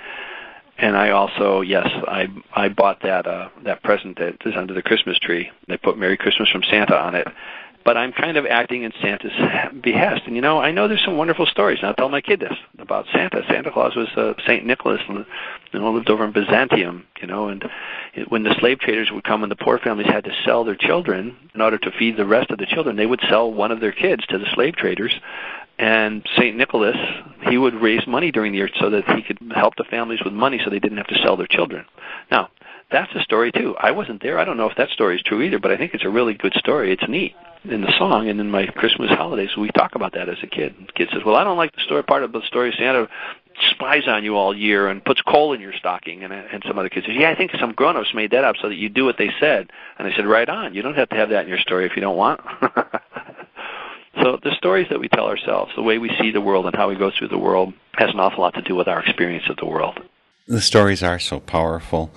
And 0.81 0.97
I 0.97 1.11
also, 1.11 1.61
yes, 1.61 1.87
I 2.09 2.29
I 2.55 2.71
bought 2.71 3.03
that 3.03 3.27
uh 3.27 3.51
that 3.65 3.83
present 3.83 4.19
that 4.19 4.37
is 4.47 4.55
under 4.57 4.73
the 4.73 4.83
Christmas 4.83 5.19
tree. 5.19 5.51
They 5.69 5.77
put 5.77 5.99
Merry 5.99 6.17
Christmas 6.17 6.49
from 6.49 6.63
Santa 6.63 6.97
on 6.97 7.15
it. 7.15 7.29
But 7.85 7.97
I'm 7.97 8.13
kind 8.13 8.37
of 8.37 8.45
acting 8.45 8.83
in 8.83 8.93
Santa's 9.01 9.33
behest. 9.83 10.23
And 10.27 10.37
you 10.37 10.43
know, 10.43 10.59
I 10.59 10.71
know 10.71 10.89
there's 10.89 11.05
some 11.05 11.17
wonderful 11.17 11.47
stories. 11.47 11.79
And 11.81 11.89
I'll 11.89 11.95
tell 11.95 12.09
my 12.09 12.21
kid 12.21 12.41
this 12.41 12.53
about 12.79 13.07
Santa. 13.13 13.43
Santa 13.49 13.71
Claus 13.71 13.95
was 13.95 14.09
uh, 14.17 14.35
Saint 14.47 14.65
Nicholas, 14.65 15.01
and 15.09 15.27
you 15.73 15.89
lived 15.89 16.11
over 16.11 16.25
in 16.25 16.33
Byzantium. 16.33 17.07
You 17.21 17.27
know, 17.27 17.49
and 17.49 17.63
it, 18.15 18.31
when 18.31 18.43
the 18.43 18.55
slave 18.59 18.81
traders 18.81 19.11
would 19.11 19.25
come 19.25 19.43
and 19.43 19.53
the 19.53 19.57
poor 19.57 19.79
families 19.79 20.09
had 20.09 20.25
to 20.25 20.33
sell 20.45 20.65
their 20.65 20.77
children 20.77 21.37
in 21.55 21.61
order 21.61 21.79
to 21.79 21.91
feed 21.91 22.17
the 22.17 22.27
rest 22.27 22.51
of 22.51 22.59
the 22.59 22.67
children, 22.67 22.97
they 22.97 23.07
would 23.07 23.21
sell 23.29 23.53
one 23.53 23.71
of 23.71 23.81
their 23.81 23.93
kids 23.93 24.25
to 24.27 24.39
the 24.39 24.47
slave 24.55 24.77
traders. 24.77 25.13
And 25.81 26.23
St. 26.37 26.55
Nicholas, 26.55 26.97
he 27.49 27.57
would 27.57 27.75
raise 27.75 28.07
money 28.07 28.31
during 28.31 28.53
the 28.53 28.59
year 28.59 28.69
so 28.79 28.91
that 28.91 29.09
he 29.17 29.23
could 29.23 29.39
help 29.55 29.77
the 29.77 29.85
families 29.85 30.21
with 30.23 30.35
money 30.35 30.61
so 30.63 30.69
they 30.69 30.79
didn't 30.79 30.99
have 30.99 31.07
to 31.07 31.19
sell 31.23 31.39
their 31.39 31.47
children. 31.47 31.87
Now, 32.31 32.51
that's 32.93 33.11
a 33.15 33.23
story 33.23 33.51
too. 33.51 33.75
I 33.81 33.91
wasn't 33.93 34.21
there. 34.21 34.39
I 34.39 34.45
don't 34.45 34.59
know 34.59 34.69
if 34.69 34.77
that 34.77 34.91
story 34.91 35.17
is 35.17 35.23
true 35.23 35.41
either, 35.41 35.59
but 35.59 35.71
I 35.71 35.79
think 35.79 35.95
it's 35.95 36.05
a 36.05 36.11
really 36.11 36.35
good 36.35 36.53
story. 36.53 36.93
It's 36.93 37.09
neat 37.09 37.35
in 37.65 37.81
the 37.81 37.93
song 37.97 38.29
and 38.29 38.39
in 38.41 38.51
my 38.51 38.67
Christmas 38.67 39.11
holidays. 39.11 39.57
We 39.57 39.71
talk 39.71 39.95
about 39.95 40.13
that 40.13 40.29
as 40.29 40.37
a 40.43 40.47
kid. 40.47 40.75
The 40.87 40.93
kid 40.93 41.09
says, 41.13 41.23
"Well, 41.25 41.37
I 41.37 41.45
don't 41.45 41.57
like 41.57 41.75
the 41.75 41.83
story 41.83 42.03
part 42.03 42.25
of 42.25 42.33
the 42.33 42.43
story. 42.43 42.75
Santa 42.77 43.09
spies 43.71 44.07
on 44.07 44.23
you 44.23 44.37
all 44.37 44.55
year 44.55 44.89
and 44.89 45.03
puts 45.03 45.23
coal 45.23 45.55
in 45.55 45.63
your 45.63 45.73
stocking." 45.73 46.25
And 46.25 46.33
and 46.33 46.63
some 46.67 46.79
other 46.79 46.91
kid 46.91 47.05
says, 47.07 47.17
"Yeah, 47.17 47.31
I 47.31 47.37
think 47.37 47.53
some 47.59 47.73
grown-ups 47.73 48.13
made 48.13 48.33
that 48.33 48.45
up 48.45 48.57
so 48.61 48.69
that 48.69 48.77
you 48.77 48.91
do 48.91 49.07
what 49.07 49.17
they 49.17 49.31
said." 49.41 49.71
And 49.99 50.07
I 50.07 50.15
said, 50.15 50.27
"Right 50.27 50.49
on. 50.49 50.75
You 50.75 50.83
don't 50.83 50.97
have 50.97 51.09
to 51.09 51.17
have 51.17 51.31
that 51.31 51.45
in 51.45 51.49
your 51.49 51.59
story 51.59 51.87
if 51.87 51.97
you 51.97 52.03
don't 52.03 52.19
want." 52.19 52.41
So 54.17 54.39
the 54.43 54.55
stories 54.57 54.89
that 54.91 54.99
we 54.99 55.09
tell 55.09 55.27
ourselves, 55.27 55.73
the 55.77 55.83
way 55.83 55.99
we 55.99 56.11
see 56.21 56.31
the 56.31 56.41
world 56.41 56.67
and 56.67 56.75
how 56.75 56.89
we 56.89 56.97
go 56.97 57.11
through 57.17 57.29
the 57.29 57.39
world, 57.39 57.73
has 57.95 58.11
an 58.11 58.21
awful 58.21 58.41
lot 58.41 58.55
to 58.55 58.63
do 58.63 58.75
with 58.75 58.89
our 58.89 59.01
experience 59.03 59.49
of 59.49 59.57
the 59.57 59.67
world. 59.67 60.01
The 60.47 60.61
stories 60.61 61.03
are 61.03 61.19
so 61.19 61.39
powerful. 61.39 62.11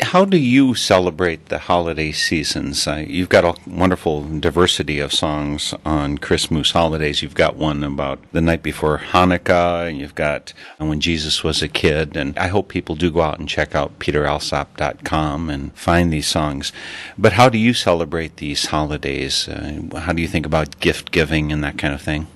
How 0.00 0.26
do 0.26 0.36
you 0.36 0.74
celebrate 0.74 1.46
the 1.46 1.58
holiday 1.58 2.12
seasons? 2.12 2.86
Uh, 2.86 3.04
you've 3.08 3.30
got 3.30 3.44
a 3.44 3.54
wonderful 3.66 4.22
diversity 4.22 5.00
of 5.00 5.10
songs 5.12 5.72
on 5.86 6.18
Christmas 6.18 6.72
holidays. 6.72 7.22
You've 7.22 7.34
got 7.34 7.56
one 7.56 7.82
about 7.82 8.18
the 8.32 8.42
night 8.42 8.62
before 8.62 8.98
Hanukkah, 8.98 9.88
and 9.88 9.98
you've 9.98 10.14
got 10.14 10.52
when 10.76 11.00
Jesus 11.00 11.42
was 11.42 11.62
a 11.62 11.68
kid. 11.68 12.14
And 12.14 12.38
I 12.38 12.48
hope 12.48 12.68
people 12.68 12.94
do 12.94 13.10
go 13.10 13.22
out 13.22 13.38
and 13.38 13.48
check 13.48 13.74
out 13.74 13.98
peteralsop.com 13.98 15.48
and 15.48 15.74
find 15.74 16.12
these 16.12 16.26
songs. 16.26 16.72
But 17.16 17.32
how 17.32 17.48
do 17.48 17.56
you 17.56 17.72
celebrate 17.72 18.36
these 18.36 18.66
holidays? 18.66 19.48
Uh, 19.48 19.98
how 19.98 20.12
do 20.12 20.20
you 20.20 20.28
think 20.28 20.44
about 20.44 20.78
gift 20.78 21.10
giving 21.10 21.50
and 21.52 21.64
that 21.64 21.78
kind 21.78 21.94
of 21.94 22.02
thing? 22.02 22.26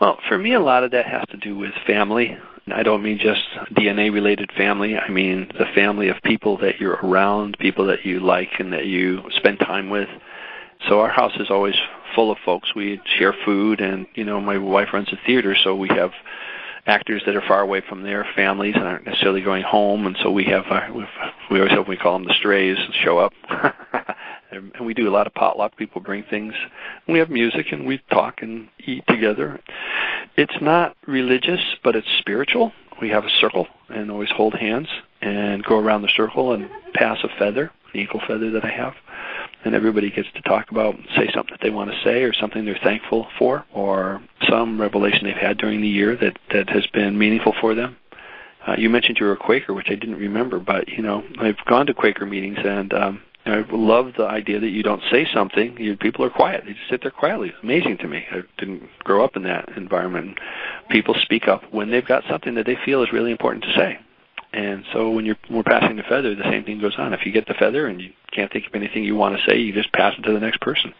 Well, 0.00 0.18
for 0.28 0.36
me, 0.36 0.52
a 0.52 0.60
lot 0.60 0.82
of 0.82 0.90
that 0.90 1.06
has 1.06 1.24
to 1.30 1.36
do 1.36 1.56
with 1.56 1.74
family 1.86 2.36
I 2.68 2.82
don't 2.82 3.02
mean 3.02 3.18
just 3.18 3.42
DNA 3.72 4.12
related 4.12 4.50
family. 4.56 4.96
I 4.96 5.10
mean 5.10 5.50
the 5.58 5.66
family 5.74 6.08
of 6.08 6.16
people 6.22 6.58
that 6.58 6.80
you're 6.80 6.98
around, 7.02 7.58
people 7.58 7.86
that 7.86 8.04
you 8.06 8.20
like 8.20 8.58
and 8.58 8.72
that 8.72 8.86
you 8.86 9.22
spend 9.36 9.58
time 9.58 9.90
with. 9.90 10.08
So 10.88 11.00
our 11.00 11.10
house 11.10 11.32
is 11.38 11.50
always 11.50 11.76
full 12.14 12.30
of 12.30 12.38
folks. 12.44 12.74
We 12.74 13.00
share 13.18 13.34
food, 13.44 13.80
and 13.80 14.06
you 14.14 14.24
know, 14.24 14.40
my 14.40 14.58
wife 14.58 14.88
runs 14.92 15.12
a 15.12 15.18
theater, 15.26 15.56
so 15.62 15.74
we 15.74 15.88
have 15.88 16.12
actors 16.86 17.22
that 17.26 17.34
are 17.34 17.42
far 17.46 17.60
away 17.60 17.82
from 17.88 18.02
their 18.02 18.26
families 18.36 18.74
and 18.74 18.84
aren't 18.84 19.06
necessarily 19.06 19.40
going 19.40 19.62
home, 19.62 20.06
and 20.06 20.16
so 20.22 20.30
we 20.30 20.44
have 20.44 20.64
uh, 20.66 20.74
our, 20.74 21.08
we 21.50 21.58
always 21.58 21.72
hope 21.72 21.88
we 21.88 21.96
call 21.96 22.14
them 22.14 22.26
the 22.26 22.34
strays 22.34 22.76
and 22.78 22.94
show 22.94 23.18
up. 23.18 23.32
and 24.54 24.86
we 24.86 24.94
do 24.94 25.08
a 25.08 25.10
lot 25.12 25.26
of 25.26 25.34
potluck. 25.34 25.76
People 25.76 26.00
bring 26.00 26.22
things. 26.24 26.54
We 27.08 27.18
have 27.18 27.30
music 27.30 27.72
and 27.72 27.86
we 27.86 27.98
talk 28.10 28.42
and 28.42 28.68
eat 28.86 29.04
together. 29.06 29.60
It's 30.36 30.60
not 30.60 30.96
religious, 31.06 31.60
but 31.82 31.96
it's 31.96 32.08
spiritual. 32.18 32.72
We 33.00 33.08
have 33.10 33.24
a 33.24 33.30
circle 33.40 33.66
and 33.88 34.10
always 34.10 34.30
hold 34.30 34.54
hands 34.54 34.88
and 35.20 35.64
go 35.64 35.78
around 35.78 36.02
the 36.02 36.08
circle 36.08 36.52
and 36.52 36.68
pass 36.94 37.18
a 37.24 37.28
feather, 37.38 37.70
an 37.92 38.00
eagle 38.00 38.20
feather 38.26 38.50
that 38.52 38.64
I 38.64 38.70
have 38.70 38.94
and 39.64 39.74
everybody 39.74 40.10
gets 40.10 40.30
to 40.32 40.42
talk 40.42 40.70
about, 40.70 40.94
say 41.16 41.30
something 41.32 41.52
that 41.52 41.60
they 41.62 41.70
want 41.70 41.90
to 41.90 41.98
say, 42.04 42.22
or 42.22 42.32
something 42.32 42.64
they're 42.64 42.78
thankful 42.82 43.26
for, 43.38 43.64
or 43.72 44.22
some 44.48 44.80
revelation 44.80 45.24
they've 45.24 45.36
had 45.36 45.58
during 45.58 45.80
the 45.80 45.88
year 45.88 46.16
that 46.16 46.38
that 46.52 46.68
has 46.68 46.86
been 46.88 47.18
meaningful 47.18 47.54
for 47.60 47.74
them. 47.74 47.96
Uh, 48.66 48.74
you 48.78 48.88
mentioned 48.88 49.18
you 49.18 49.26
were 49.26 49.32
a 49.32 49.36
Quaker, 49.36 49.74
which 49.74 49.88
I 49.90 49.94
didn't 49.94 50.16
remember, 50.16 50.58
but 50.58 50.88
you 50.88 51.02
know 51.02 51.24
I've 51.38 51.62
gone 51.66 51.86
to 51.86 51.94
Quaker 51.94 52.26
meetings 52.26 52.58
and 52.62 52.92
um, 52.92 53.22
I 53.46 53.64
love 53.70 54.12
the 54.16 54.26
idea 54.26 54.58
that 54.60 54.70
you 54.70 54.82
don't 54.82 55.02
say 55.10 55.26
something. 55.32 55.76
You, 55.78 55.96
people 55.96 56.24
are 56.24 56.30
quiet; 56.30 56.64
they 56.64 56.72
just 56.72 56.88
sit 56.88 57.02
there 57.02 57.10
quietly. 57.10 57.50
It's 57.50 57.58
amazing 57.62 57.98
to 57.98 58.08
me. 58.08 58.24
I 58.30 58.42
didn't 58.58 58.88
grow 59.00 59.22
up 59.24 59.36
in 59.36 59.42
that 59.42 59.68
environment. 59.76 60.38
People 60.88 61.14
speak 61.20 61.46
up 61.46 61.62
when 61.70 61.90
they've 61.90 62.06
got 62.06 62.24
something 62.28 62.54
that 62.54 62.64
they 62.64 62.78
feel 62.84 63.02
is 63.02 63.12
really 63.12 63.30
important 63.30 63.64
to 63.64 63.72
say. 63.74 63.98
And 64.54 64.84
so 64.92 65.10
when 65.10 65.26
you're 65.26 65.36
we're 65.50 65.64
passing 65.64 65.96
the 65.96 66.04
feather, 66.04 66.34
the 66.34 66.44
same 66.44 66.64
thing 66.64 66.80
goes 66.80 66.94
on. 66.96 67.12
If 67.12 67.26
you 67.26 67.32
get 67.32 67.46
the 67.46 67.54
feather 67.54 67.86
and 67.88 68.00
you 68.00 68.12
can't 68.32 68.52
think 68.52 68.68
of 68.68 68.74
anything 68.74 69.02
you 69.02 69.16
want 69.16 69.36
to 69.36 69.44
say, 69.50 69.58
you 69.58 69.72
just 69.72 69.92
pass 69.92 70.14
it 70.16 70.22
to 70.22 70.32
the 70.32 70.38
next 70.38 70.60
person. 70.60 70.94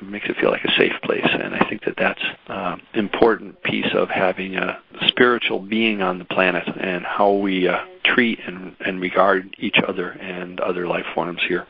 It 0.00 0.04
makes 0.04 0.28
it 0.28 0.36
feel 0.36 0.50
like 0.50 0.64
a 0.64 0.72
safe 0.78 0.94
place, 1.02 1.26
and 1.26 1.54
I 1.54 1.68
think 1.68 1.84
that 1.84 1.96
that's 1.96 2.22
an 2.46 2.56
uh, 2.56 2.76
important 2.94 3.60
piece 3.64 3.92
of 3.92 4.08
having 4.08 4.56
a 4.56 4.80
spiritual 5.08 5.58
being 5.58 6.00
on 6.00 6.18
the 6.20 6.24
planet 6.24 6.66
and 6.80 7.04
how 7.04 7.32
we 7.32 7.66
uh, 7.66 7.78
treat 8.04 8.38
and, 8.46 8.76
and 8.80 9.00
regard 9.00 9.54
each 9.58 9.78
other 9.86 10.10
and 10.10 10.60
other 10.60 10.86
life 10.86 11.06
forms 11.12 11.40
here. 11.48 11.66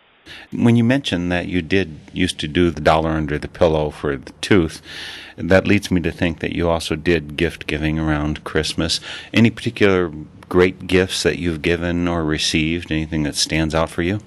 When 0.52 0.76
you 0.76 0.84
mentioned 0.84 1.32
that 1.32 1.48
you 1.48 1.62
did 1.62 1.98
used 2.12 2.38
to 2.40 2.48
do 2.48 2.70
the 2.70 2.80
dollar 2.80 3.10
under 3.10 3.38
the 3.38 3.48
pillow 3.48 3.90
for 3.90 4.16
the 4.16 4.32
tooth, 4.40 4.82
that 5.36 5.66
leads 5.66 5.90
me 5.90 6.00
to 6.02 6.12
think 6.12 6.40
that 6.40 6.54
you 6.54 6.68
also 6.68 6.96
did 6.96 7.36
gift 7.36 7.66
giving 7.66 7.98
around 7.98 8.44
Christmas. 8.44 9.00
Any 9.32 9.50
particular 9.50 10.12
great 10.48 10.86
gifts 10.86 11.22
that 11.22 11.38
you've 11.38 11.62
given 11.62 12.06
or 12.06 12.24
received? 12.24 12.92
Anything 12.92 13.22
that 13.22 13.34
stands 13.34 13.74
out 13.74 13.90
for 13.90 14.02
you? 14.02 14.20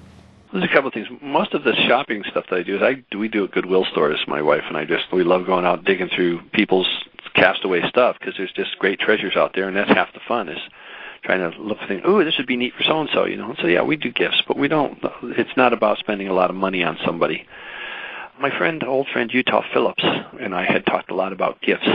There's 0.51 0.63
a 0.63 0.73
couple 0.73 0.87
of 0.87 0.93
things. 0.93 1.07
Most 1.21 1.53
of 1.53 1.63
the 1.63 1.75
shopping 1.87 2.23
stuff 2.29 2.45
that 2.49 2.59
I 2.59 2.63
do 2.63 2.77
is 2.77 2.81
I 2.81 3.03
we 3.15 3.27
do 3.27 3.43
at 3.43 3.51
Goodwill 3.51 3.85
stores. 3.85 4.23
My 4.27 4.41
wife 4.41 4.63
and 4.67 4.77
I 4.77 4.85
just 4.85 5.11
we 5.11 5.23
love 5.23 5.45
going 5.45 5.65
out 5.65 5.83
digging 5.83 6.09
through 6.09 6.41
people's 6.53 6.87
castaway 7.33 7.87
stuff 7.89 8.17
because 8.19 8.35
there's 8.37 8.53
just 8.53 8.79
great 8.79 8.99
treasures 8.99 9.35
out 9.35 9.53
there, 9.53 9.67
and 9.67 9.75
that's 9.75 9.89
half 9.89 10.13
the 10.13 10.21
fun 10.21 10.49
is 10.49 10.59
trying 11.25 11.51
to 11.51 11.57
look 11.59 11.79
for 11.79 11.87
things. 11.87 12.03
Oh, 12.05 12.23
this 12.23 12.37
would 12.37 12.47
be 12.47 12.55
neat 12.55 12.73
for 12.75 12.83
so 12.83 13.01
and 13.01 13.09
so, 13.13 13.25
you 13.25 13.35
know. 13.35 13.49
And 13.49 13.57
so 13.59 13.67
yeah, 13.67 13.81
we 13.81 13.97
do 13.97 14.11
gifts, 14.11 14.41
but 14.47 14.57
we 14.57 14.67
don't. 14.67 14.97
It's 15.23 15.57
not 15.57 15.73
about 15.73 15.97
spending 15.97 16.27
a 16.27 16.33
lot 16.33 16.49
of 16.49 16.55
money 16.55 16.83
on 16.83 16.97
somebody. 17.05 17.45
My 18.39 18.55
friend, 18.55 18.83
old 18.83 19.07
friend 19.07 19.31
Utah 19.33 19.63
Phillips, 19.73 20.03
and 20.39 20.53
I 20.53 20.65
had 20.65 20.85
talked 20.85 21.09
a 21.09 21.15
lot 21.15 21.33
about 21.33 21.61
gifts. 21.61 21.87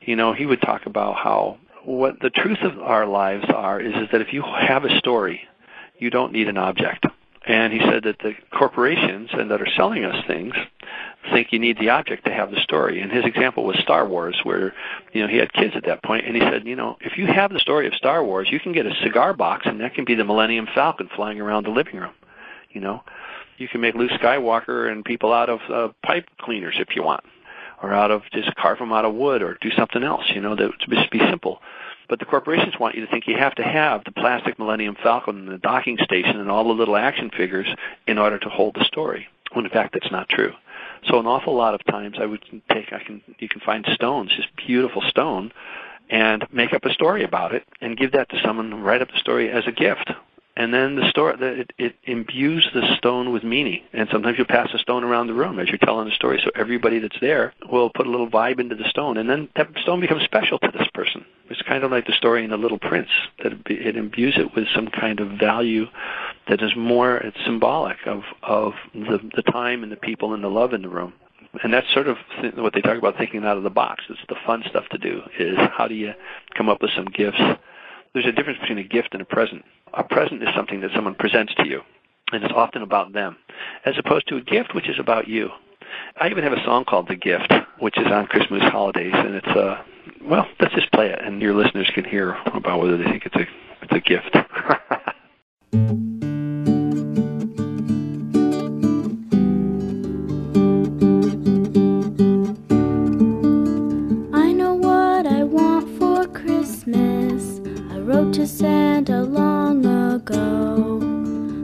You 0.00 0.16
know, 0.16 0.32
he 0.32 0.46
would 0.46 0.60
talk 0.60 0.86
about 0.86 1.16
how 1.16 1.58
what 1.84 2.18
the 2.20 2.30
truth 2.30 2.62
of 2.62 2.78
our 2.80 3.06
lives 3.06 3.44
are 3.54 3.80
is, 3.80 3.94
is 3.94 4.08
that 4.10 4.20
if 4.20 4.32
you 4.32 4.42
have 4.42 4.84
a 4.84 4.98
story, 4.98 5.42
you 5.98 6.10
don't 6.10 6.32
need 6.32 6.48
an 6.48 6.58
object. 6.58 7.06
And 7.46 7.72
he 7.72 7.78
said 7.78 8.02
that 8.04 8.18
the 8.18 8.34
corporations 8.50 9.30
and 9.32 9.50
that 9.52 9.62
are 9.62 9.68
selling 9.76 10.04
us 10.04 10.26
things 10.26 10.54
think 11.32 11.52
you 11.52 11.58
need 11.58 11.78
the 11.78 11.90
object 11.90 12.24
to 12.24 12.32
have 12.32 12.50
the 12.50 12.60
story. 12.60 13.00
And 13.00 13.10
his 13.10 13.24
example 13.24 13.64
was 13.64 13.76
Star 13.78 14.06
Wars, 14.06 14.38
where 14.42 14.74
you 15.12 15.22
know 15.22 15.28
he 15.28 15.36
had 15.36 15.52
kids 15.52 15.74
at 15.76 15.84
that 15.84 16.02
point, 16.02 16.26
and 16.26 16.34
he 16.34 16.40
said, 16.40 16.66
you 16.66 16.76
know, 16.76 16.96
if 17.00 17.16
you 17.16 17.26
have 17.26 17.52
the 17.52 17.58
story 17.60 17.86
of 17.86 17.94
Star 17.94 18.24
Wars, 18.24 18.48
you 18.50 18.58
can 18.58 18.72
get 18.72 18.86
a 18.86 18.94
cigar 19.02 19.32
box, 19.32 19.66
and 19.66 19.80
that 19.80 19.94
can 19.94 20.04
be 20.04 20.14
the 20.14 20.24
Millennium 20.24 20.66
Falcon 20.74 21.08
flying 21.14 21.40
around 21.40 21.66
the 21.66 21.70
living 21.70 21.96
room. 21.96 22.14
You 22.70 22.80
know, 22.80 23.02
you 23.58 23.68
can 23.68 23.80
make 23.80 23.94
Luke 23.94 24.10
Skywalker 24.12 24.90
and 24.90 25.04
people 25.04 25.32
out 25.32 25.48
of 25.48 25.60
uh, 25.70 25.92
pipe 26.04 26.28
cleaners 26.40 26.74
if 26.78 26.96
you 26.96 27.02
want 27.02 27.24
or 27.82 27.92
out 27.92 28.10
of 28.10 28.22
just 28.32 28.54
carve 28.56 28.78
them 28.78 28.92
out 28.92 29.04
of 29.04 29.14
wood 29.14 29.42
or 29.42 29.58
do 29.60 29.70
something 29.70 30.02
else, 30.02 30.24
you 30.34 30.40
know, 30.40 30.56
that 30.56 30.68
would 30.68 31.10
be 31.10 31.18
simple. 31.30 31.60
But 32.08 32.18
the 32.18 32.24
corporations 32.24 32.74
want 32.78 32.94
you 32.94 33.04
to 33.04 33.10
think 33.10 33.26
you 33.26 33.36
have 33.36 33.54
to 33.56 33.62
have 33.62 34.04
the 34.04 34.12
plastic 34.12 34.58
Millennium 34.58 34.96
Falcon 35.02 35.38
and 35.38 35.48
the 35.48 35.58
docking 35.58 35.98
station 36.02 36.38
and 36.38 36.50
all 36.50 36.64
the 36.64 36.74
little 36.74 36.96
action 36.96 37.30
figures 37.36 37.66
in 38.06 38.18
order 38.18 38.38
to 38.38 38.48
hold 38.48 38.74
the 38.74 38.84
story. 38.84 39.26
When 39.52 39.64
in 39.64 39.70
fact 39.70 39.94
that's 39.94 40.12
not 40.12 40.28
true. 40.28 40.52
So 41.08 41.18
an 41.18 41.26
awful 41.26 41.54
lot 41.54 41.74
of 41.74 41.84
times 41.84 42.16
I 42.20 42.26
would 42.26 42.44
take 42.70 42.92
I 42.92 43.02
can 43.02 43.22
you 43.38 43.48
can 43.48 43.60
find 43.60 43.86
stones, 43.92 44.32
just 44.34 44.48
beautiful 44.56 45.02
stone, 45.02 45.52
and 46.10 46.46
make 46.52 46.72
up 46.72 46.84
a 46.84 46.92
story 46.92 47.24
about 47.24 47.54
it 47.54 47.64
and 47.80 47.96
give 47.96 48.12
that 48.12 48.28
to 48.30 48.40
someone, 48.44 48.82
write 48.82 49.02
up 49.02 49.10
the 49.10 49.18
story 49.18 49.50
as 49.50 49.66
a 49.66 49.72
gift 49.72 50.10
and 50.56 50.72
then 50.72 50.96
the 50.96 51.08
story 51.10 51.36
it, 51.38 51.72
it 51.76 51.96
imbues 52.04 52.66
the 52.72 52.96
stone 52.96 53.30
with 53.30 53.44
meaning. 53.44 53.82
And 53.92 54.08
sometimes 54.10 54.38
you 54.38 54.46
pass 54.46 54.70
a 54.72 54.78
stone 54.78 55.04
around 55.04 55.26
the 55.26 55.34
room 55.34 55.58
as 55.58 55.68
you're 55.68 55.76
telling 55.76 56.08
the 56.08 56.14
story. 56.14 56.40
So 56.42 56.50
everybody 56.54 56.98
that's 56.98 57.20
there 57.20 57.52
will 57.70 57.90
put 57.90 58.06
a 58.06 58.10
little 58.10 58.28
vibe 58.28 58.58
into 58.58 58.74
the 58.74 58.88
stone. 58.88 59.18
And 59.18 59.28
then 59.28 59.50
that 59.56 59.68
stone 59.82 60.00
becomes 60.00 60.22
special 60.22 60.58
to 60.60 60.70
this 60.72 60.88
person. 60.94 61.26
It's 61.50 61.60
kind 61.62 61.84
of 61.84 61.90
like 61.90 62.06
the 62.06 62.14
story 62.14 62.42
in 62.42 62.50
the 62.50 62.56
little 62.56 62.78
prince 62.78 63.10
that 63.42 63.52
it 63.66 63.96
imbues 63.96 64.38
it 64.38 64.54
with 64.54 64.66
some 64.74 64.88
kind 64.88 65.20
of 65.20 65.38
value 65.38 65.86
that 66.48 66.62
is 66.62 66.74
more 66.74 67.18
it's 67.18 67.36
symbolic 67.44 67.98
of 68.06 68.22
of 68.42 68.72
the 68.94 69.18
the 69.34 69.42
time 69.42 69.82
and 69.82 69.92
the 69.92 69.96
people 69.96 70.32
and 70.32 70.42
the 70.42 70.48
love 70.48 70.72
in 70.72 70.80
the 70.80 70.88
room. 70.88 71.12
And 71.62 71.72
that's 71.72 71.92
sort 71.92 72.08
of 72.08 72.16
what 72.56 72.72
they 72.72 72.80
talk 72.80 72.98
about 72.98 73.18
thinking 73.18 73.44
out 73.44 73.58
of 73.58 73.62
the 73.62 73.70
box. 73.70 74.04
It's 74.08 74.20
the 74.28 74.36
fun 74.46 74.64
stuff 74.68 74.88
to 74.90 74.98
do 74.98 75.22
is 75.38 75.56
how 75.76 75.86
do 75.86 75.94
you 75.94 76.14
come 76.56 76.70
up 76.70 76.80
with 76.80 76.92
some 76.96 77.06
gifts? 77.06 77.40
There's 78.14 78.26
a 78.26 78.32
difference 78.32 78.58
between 78.60 78.78
a 78.78 78.84
gift 78.84 79.10
and 79.12 79.20
a 79.20 79.26
present 79.26 79.62
a 79.96 80.04
present 80.04 80.42
is 80.42 80.48
something 80.54 80.80
that 80.80 80.90
someone 80.94 81.14
presents 81.14 81.54
to 81.54 81.66
you, 81.66 81.82
and 82.32 82.44
it's 82.44 82.52
often 82.54 82.82
about 82.82 83.12
them, 83.12 83.36
as 83.84 83.94
opposed 83.98 84.28
to 84.28 84.36
a 84.36 84.40
gift, 84.40 84.74
which 84.74 84.88
is 84.88 84.98
about 84.98 85.28
you. 85.28 85.50
I 86.20 86.28
even 86.28 86.44
have 86.44 86.52
a 86.52 86.62
song 86.64 86.84
called 86.84 87.08
"The 87.08 87.16
Gift," 87.16 87.52
which 87.78 87.98
is 87.98 88.06
on 88.06 88.26
Christmas 88.26 88.62
holidays, 88.62 89.14
and 89.14 89.34
it's 89.34 89.46
uh, 89.48 89.82
well, 90.22 90.46
let's 90.60 90.74
just 90.74 90.92
play 90.92 91.10
it, 91.10 91.20
and 91.22 91.40
your 91.40 91.54
listeners 91.54 91.90
can 91.94 92.04
hear 92.04 92.36
about 92.46 92.80
whether 92.80 92.96
they 92.96 93.04
think 93.04 93.26
it's 93.26 93.36
a 93.36 93.46
it's 93.82 93.92
a 93.92 94.00
gift. 94.00 94.36
to 108.36 108.46
Santa 108.46 109.22
long 109.22 109.86
ago. 109.86 111.00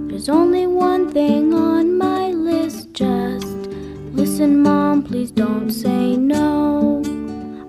There's 0.08 0.30
only 0.30 0.66
one 0.66 1.12
thing 1.12 1.52
on 1.52 1.98
my 1.98 2.28
list, 2.28 2.94
just 2.94 3.46
listen, 4.14 4.62
Mom, 4.62 5.02
please 5.02 5.30
don't 5.30 5.70
say 5.70 6.16
no. 6.16 7.02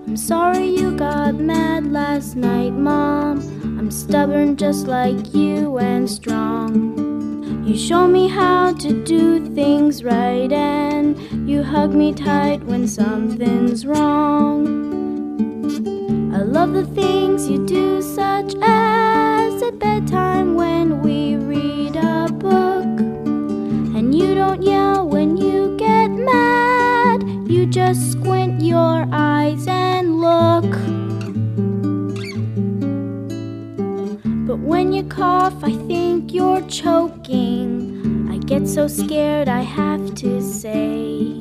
I'm 0.06 0.16
sorry 0.16 0.68
you 0.68 0.96
got 0.96 1.34
mad 1.34 1.92
last 1.92 2.34
night, 2.34 2.72
Mom. 2.72 3.40
I'm 3.78 3.90
stubborn 3.90 4.56
just 4.56 4.86
like 4.86 5.34
you 5.34 5.76
and 5.76 6.08
strong. 6.08 7.62
You 7.66 7.76
show 7.76 8.06
me 8.06 8.28
how 8.28 8.72
to 8.72 9.04
do 9.04 9.54
things 9.54 10.02
right, 10.02 10.50
and 10.50 11.46
you 11.46 11.62
hug 11.62 11.92
me 11.92 12.14
tight 12.14 12.62
when 12.64 12.88
something's 12.88 13.84
wrong. 13.84 14.64
I 16.34 16.38
love 16.38 16.72
the 16.72 16.86
things 16.86 17.50
you 17.50 17.66
do, 17.66 18.00
such 18.00 18.54
as 18.62 18.93
at 19.66 19.78
bedtime 19.78 20.54
when 20.54 21.00
we 21.02 21.36
read 21.36 21.96
a 21.96 22.28
book. 22.32 23.00
And 23.96 24.14
you 24.14 24.34
don't 24.34 24.62
yell 24.62 25.08
when 25.08 25.36
you 25.36 25.76
get 25.76 26.08
mad, 26.08 27.22
you 27.48 27.66
just 27.66 28.12
squint 28.12 28.62
your 28.62 29.06
eyes 29.12 29.66
and 29.66 30.20
look. 30.20 30.70
But 34.46 34.58
when 34.58 34.92
you 34.92 35.04
cough, 35.04 35.62
I 35.62 35.72
think 35.88 36.32
you're 36.32 36.66
choking. 36.68 38.28
I 38.30 38.38
get 38.38 38.68
so 38.68 38.88
scared, 38.88 39.48
I 39.48 39.62
have 39.62 40.14
to 40.16 40.40
say. 40.40 41.40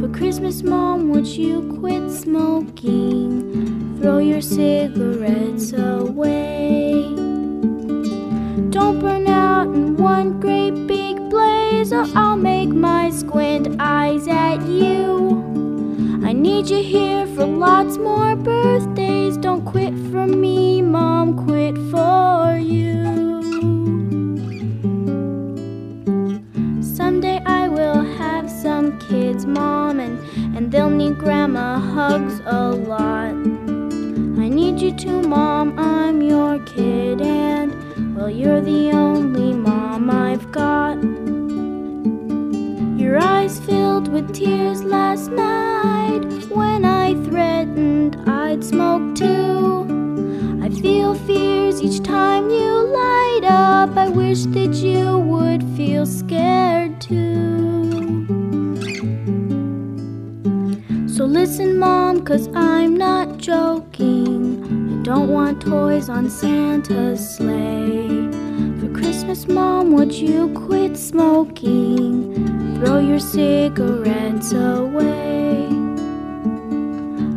For 0.00 0.08
Christmas, 0.08 0.62
Mom, 0.62 1.10
would 1.10 1.26
you 1.26 1.76
quit 1.80 2.10
smoking? 2.10 3.60
throw 4.00 4.18
your 4.18 4.40
cigarettes 4.40 5.74
away 5.74 7.29
don't 8.80 8.98
burn 8.98 9.26
out 9.28 9.66
in 9.66 9.94
one 9.96 10.40
great 10.40 10.86
big 10.86 11.16
blaze 11.28 11.92
Or 11.92 12.06
I'll 12.14 12.36
make 12.36 12.70
my 12.70 13.10
squint 13.10 13.76
eyes 13.78 14.26
at 14.26 14.62
you. 14.66 15.04
I 16.24 16.32
need 16.32 16.70
you 16.70 16.82
here 16.82 17.26
for 17.34 17.44
lots 17.44 17.98
more 17.98 18.34
birthdays. 18.36 19.36
Don't 19.36 19.64
quit 19.66 19.92
for 20.10 20.26
me, 20.26 20.80
Mom, 20.80 21.26
quit 21.46 21.76
for 21.92 22.56
you. 22.56 22.94
Someday 26.82 27.38
I 27.44 27.68
will 27.68 28.02
have 28.22 28.50
some 28.50 28.98
kids, 28.98 29.44
Mom 29.44 30.00
And, 30.00 30.16
and 30.56 30.72
they'll 30.72 30.96
need 31.02 31.18
Grandma 31.18 31.78
hugs 31.78 32.40
a 32.46 32.70
lot. 32.70 33.34
I 34.44 34.48
need 34.58 34.80
you 34.80 34.92
too, 34.96 35.20
Mom, 35.20 35.78
I'm 35.78 36.22
your 36.22 36.58
kid 36.60 37.20
and 37.20 37.79
well, 38.20 38.28
you're 38.28 38.60
the 38.60 38.90
only 38.90 39.54
mom 39.54 40.10
I've 40.10 40.52
got. 40.52 40.96
Your 43.00 43.18
eyes 43.18 43.58
filled 43.60 44.08
with 44.08 44.34
tears 44.34 44.84
last 44.84 45.30
night 45.30 46.20
when 46.50 46.84
I 46.84 47.14
threatened 47.24 48.16
I'd 48.28 48.62
smoke 48.62 49.14
too. 49.16 50.60
I 50.62 50.68
feel 50.68 51.14
fears 51.14 51.80
each 51.80 52.02
time 52.02 52.50
you 52.50 52.70
light 53.02 53.44
up. 53.44 53.96
I 53.96 54.08
wish 54.10 54.44
that 54.56 54.74
you 54.74 55.18
would 55.18 55.62
feel 55.74 56.04
scared 56.04 57.00
too. 57.00 58.26
So 61.08 61.24
listen, 61.24 61.78
Mom, 61.78 62.22
cause 62.22 62.50
I'm 62.54 62.98
not 62.98 63.38
joking. 63.38 64.69
Don't 65.02 65.28
want 65.28 65.62
toys 65.62 66.10
on 66.10 66.28
Santa's 66.28 67.36
sleigh. 67.36 68.28
For 68.78 68.88
Christmas, 68.92 69.48
Mom, 69.48 69.92
would 69.92 70.12
you 70.12 70.52
quit 70.54 70.96
smoking? 70.96 72.76
Throw 72.76 72.98
your 72.98 73.18
cigarettes 73.18 74.52
away. 74.52 75.66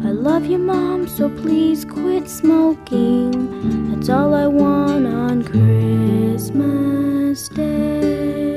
I 0.05 0.11
love 0.11 0.45
you, 0.45 0.57
Mom, 0.57 1.07
so 1.07 1.30
please 1.30 1.86
quit 1.86 2.30
smoking. 2.30 3.91
That's 3.91 4.09
all 4.09 4.34
I 4.34 4.47
want 4.47 5.07
on 5.07 5.43
Christmas 5.43 7.47
Day. 7.47 8.52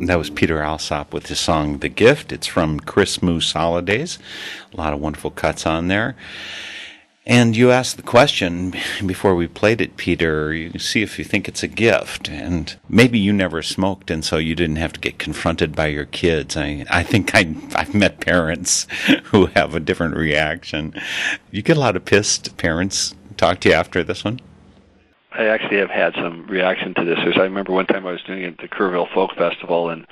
That 0.00 0.18
was 0.18 0.28
Peter 0.28 0.62
Alsop 0.62 1.14
with 1.14 1.28
his 1.28 1.40
song 1.40 1.78
The 1.78 1.88
Gift. 1.88 2.30
It's 2.30 2.46
from 2.46 2.80
Chris 2.80 3.22
Moose 3.22 3.52
Holidays. 3.52 4.18
A 4.72 4.76
lot 4.76 4.92
of 4.92 5.00
wonderful 5.00 5.30
cuts 5.30 5.64
on 5.64 5.88
there. 5.88 6.14
And 7.26 7.56
you 7.56 7.70
asked 7.70 7.96
the 7.96 8.02
question 8.02 8.74
before 9.04 9.34
we 9.34 9.48
played 9.48 9.80
it, 9.80 9.96
Peter, 9.96 10.52
you 10.52 10.78
see 10.78 11.02
if 11.02 11.18
you 11.18 11.24
think 11.24 11.48
it's 11.48 11.62
a 11.62 11.68
gift. 11.68 12.28
And 12.28 12.76
maybe 12.90 13.18
you 13.18 13.32
never 13.32 13.62
smoked, 13.62 14.10
and 14.10 14.22
so 14.22 14.36
you 14.36 14.54
didn't 14.54 14.76
have 14.76 14.92
to 14.92 15.00
get 15.00 15.18
confronted 15.18 15.74
by 15.74 15.86
your 15.86 16.04
kids. 16.04 16.56
I, 16.58 16.84
I 16.90 17.02
think 17.02 17.34
I, 17.34 17.54
I've 17.74 17.94
met 17.94 18.20
parents 18.20 18.86
who 19.24 19.46
have 19.46 19.74
a 19.74 19.80
different 19.80 20.14
reaction. 20.14 20.94
You 21.50 21.62
get 21.62 21.78
a 21.78 21.80
lot 21.80 21.96
of 21.96 22.04
pissed 22.04 22.56
parents 22.58 23.14
talk 23.38 23.60
to 23.60 23.70
you 23.70 23.74
after 23.74 24.04
this 24.04 24.24
one? 24.24 24.40
I 25.38 25.46
actually 25.46 25.78
have 25.78 25.90
had 25.90 26.14
some 26.14 26.46
reaction 26.46 26.94
to 26.94 27.04
this. 27.04 27.18
I 27.36 27.42
remember 27.42 27.72
one 27.72 27.86
time 27.86 28.06
I 28.06 28.12
was 28.12 28.22
doing 28.22 28.42
it 28.42 28.54
at 28.54 28.58
the 28.58 28.68
Kerrville 28.68 29.12
Folk 29.12 29.34
Festival, 29.36 29.90
and 29.90 30.06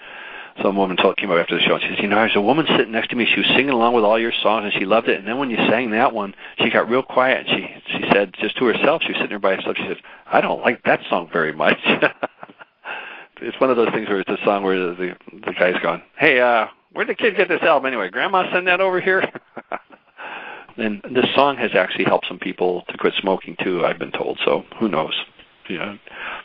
some 0.62 0.76
woman 0.76 0.96
told, 0.96 1.16
came 1.16 1.30
up 1.30 1.38
after 1.38 1.56
the 1.56 1.62
show 1.62 1.74
and 1.74 1.82
she 1.82 1.88
says, 1.88 1.98
"You 2.00 2.08
know, 2.08 2.16
there's 2.16 2.36
a 2.36 2.40
woman 2.40 2.66
sitting 2.66 2.92
next 2.92 3.08
to 3.10 3.16
me. 3.16 3.26
She 3.26 3.40
was 3.40 3.46
singing 3.48 3.70
along 3.70 3.94
with 3.94 4.04
all 4.04 4.18
your 4.18 4.32
songs, 4.32 4.64
and 4.64 4.72
she 4.74 4.84
loved 4.84 5.08
it. 5.08 5.18
And 5.18 5.26
then 5.26 5.38
when 5.38 5.50
you 5.50 5.56
sang 5.56 5.90
that 5.90 6.12
one, 6.12 6.34
she 6.58 6.70
got 6.70 6.88
real 6.88 7.02
quiet. 7.02 7.46
And 7.46 7.48
she 7.48 7.98
she 7.98 8.04
said, 8.12 8.34
just 8.38 8.56
to 8.58 8.66
herself, 8.66 9.02
she 9.02 9.08
was 9.08 9.16
sitting 9.16 9.30
there 9.30 9.38
by 9.38 9.56
herself. 9.56 9.76
She 9.76 9.86
said, 9.86 10.00
"I 10.26 10.40
don't 10.40 10.60
like 10.60 10.82
that 10.84 11.00
song 11.08 11.28
very 11.32 11.52
much." 11.52 11.78
it's 13.40 13.58
one 13.60 13.70
of 13.70 13.76
those 13.76 13.90
things 13.90 14.08
where 14.08 14.20
it's 14.20 14.30
a 14.30 14.44
song 14.44 14.62
where 14.62 14.78
the 14.78 15.16
the 15.32 15.52
guy's 15.52 15.80
gone, 15.82 16.02
"Hey, 16.16 16.40
uh, 16.40 16.66
where'd 16.92 17.08
the 17.08 17.14
kid 17.14 17.36
get 17.36 17.48
this 17.48 17.62
album 17.62 17.86
anyway? 17.86 18.10
Grandma 18.10 18.50
send 18.52 18.68
that 18.68 18.80
over 18.80 19.00
here." 19.00 19.28
and 20.76 21.02
this 21.10 21.26
song 21.34 21.56
has 21.56 21.74
actually 21.74 22.04
helped 22.04 22.26
some 22.26 22.38
people 22.38 22.82
to 22.88 22.96
quit 22.98 23.14
smoking 23.20 23.56
too. 23.62 23.84
I've 23.84 23.98
been 23.98 24.12
told. 24.12 24.38
So 24.44 24.64
who 24.78 24.88
knows? 24.88 25.14
You 25.68 25.78
know, 25.78 25.98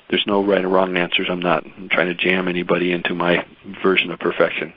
there's 0.10 0.26
no 0.26 0.44
right 0.44 0.64
or 0.64 0.70
wrong 0.70 0.96
answers. 0.96 1.28
I'm 1.30 1.42
not 1.42 1.66
trying 1.92 2.08
to 2.08 2.16
jam 2.16 2.48
anybody 2.48 2.92
into 2.92 3.14
my 3.14 3.46
version 3.84 4.12
of 4.12 4.20
perfection. 4.20 4.74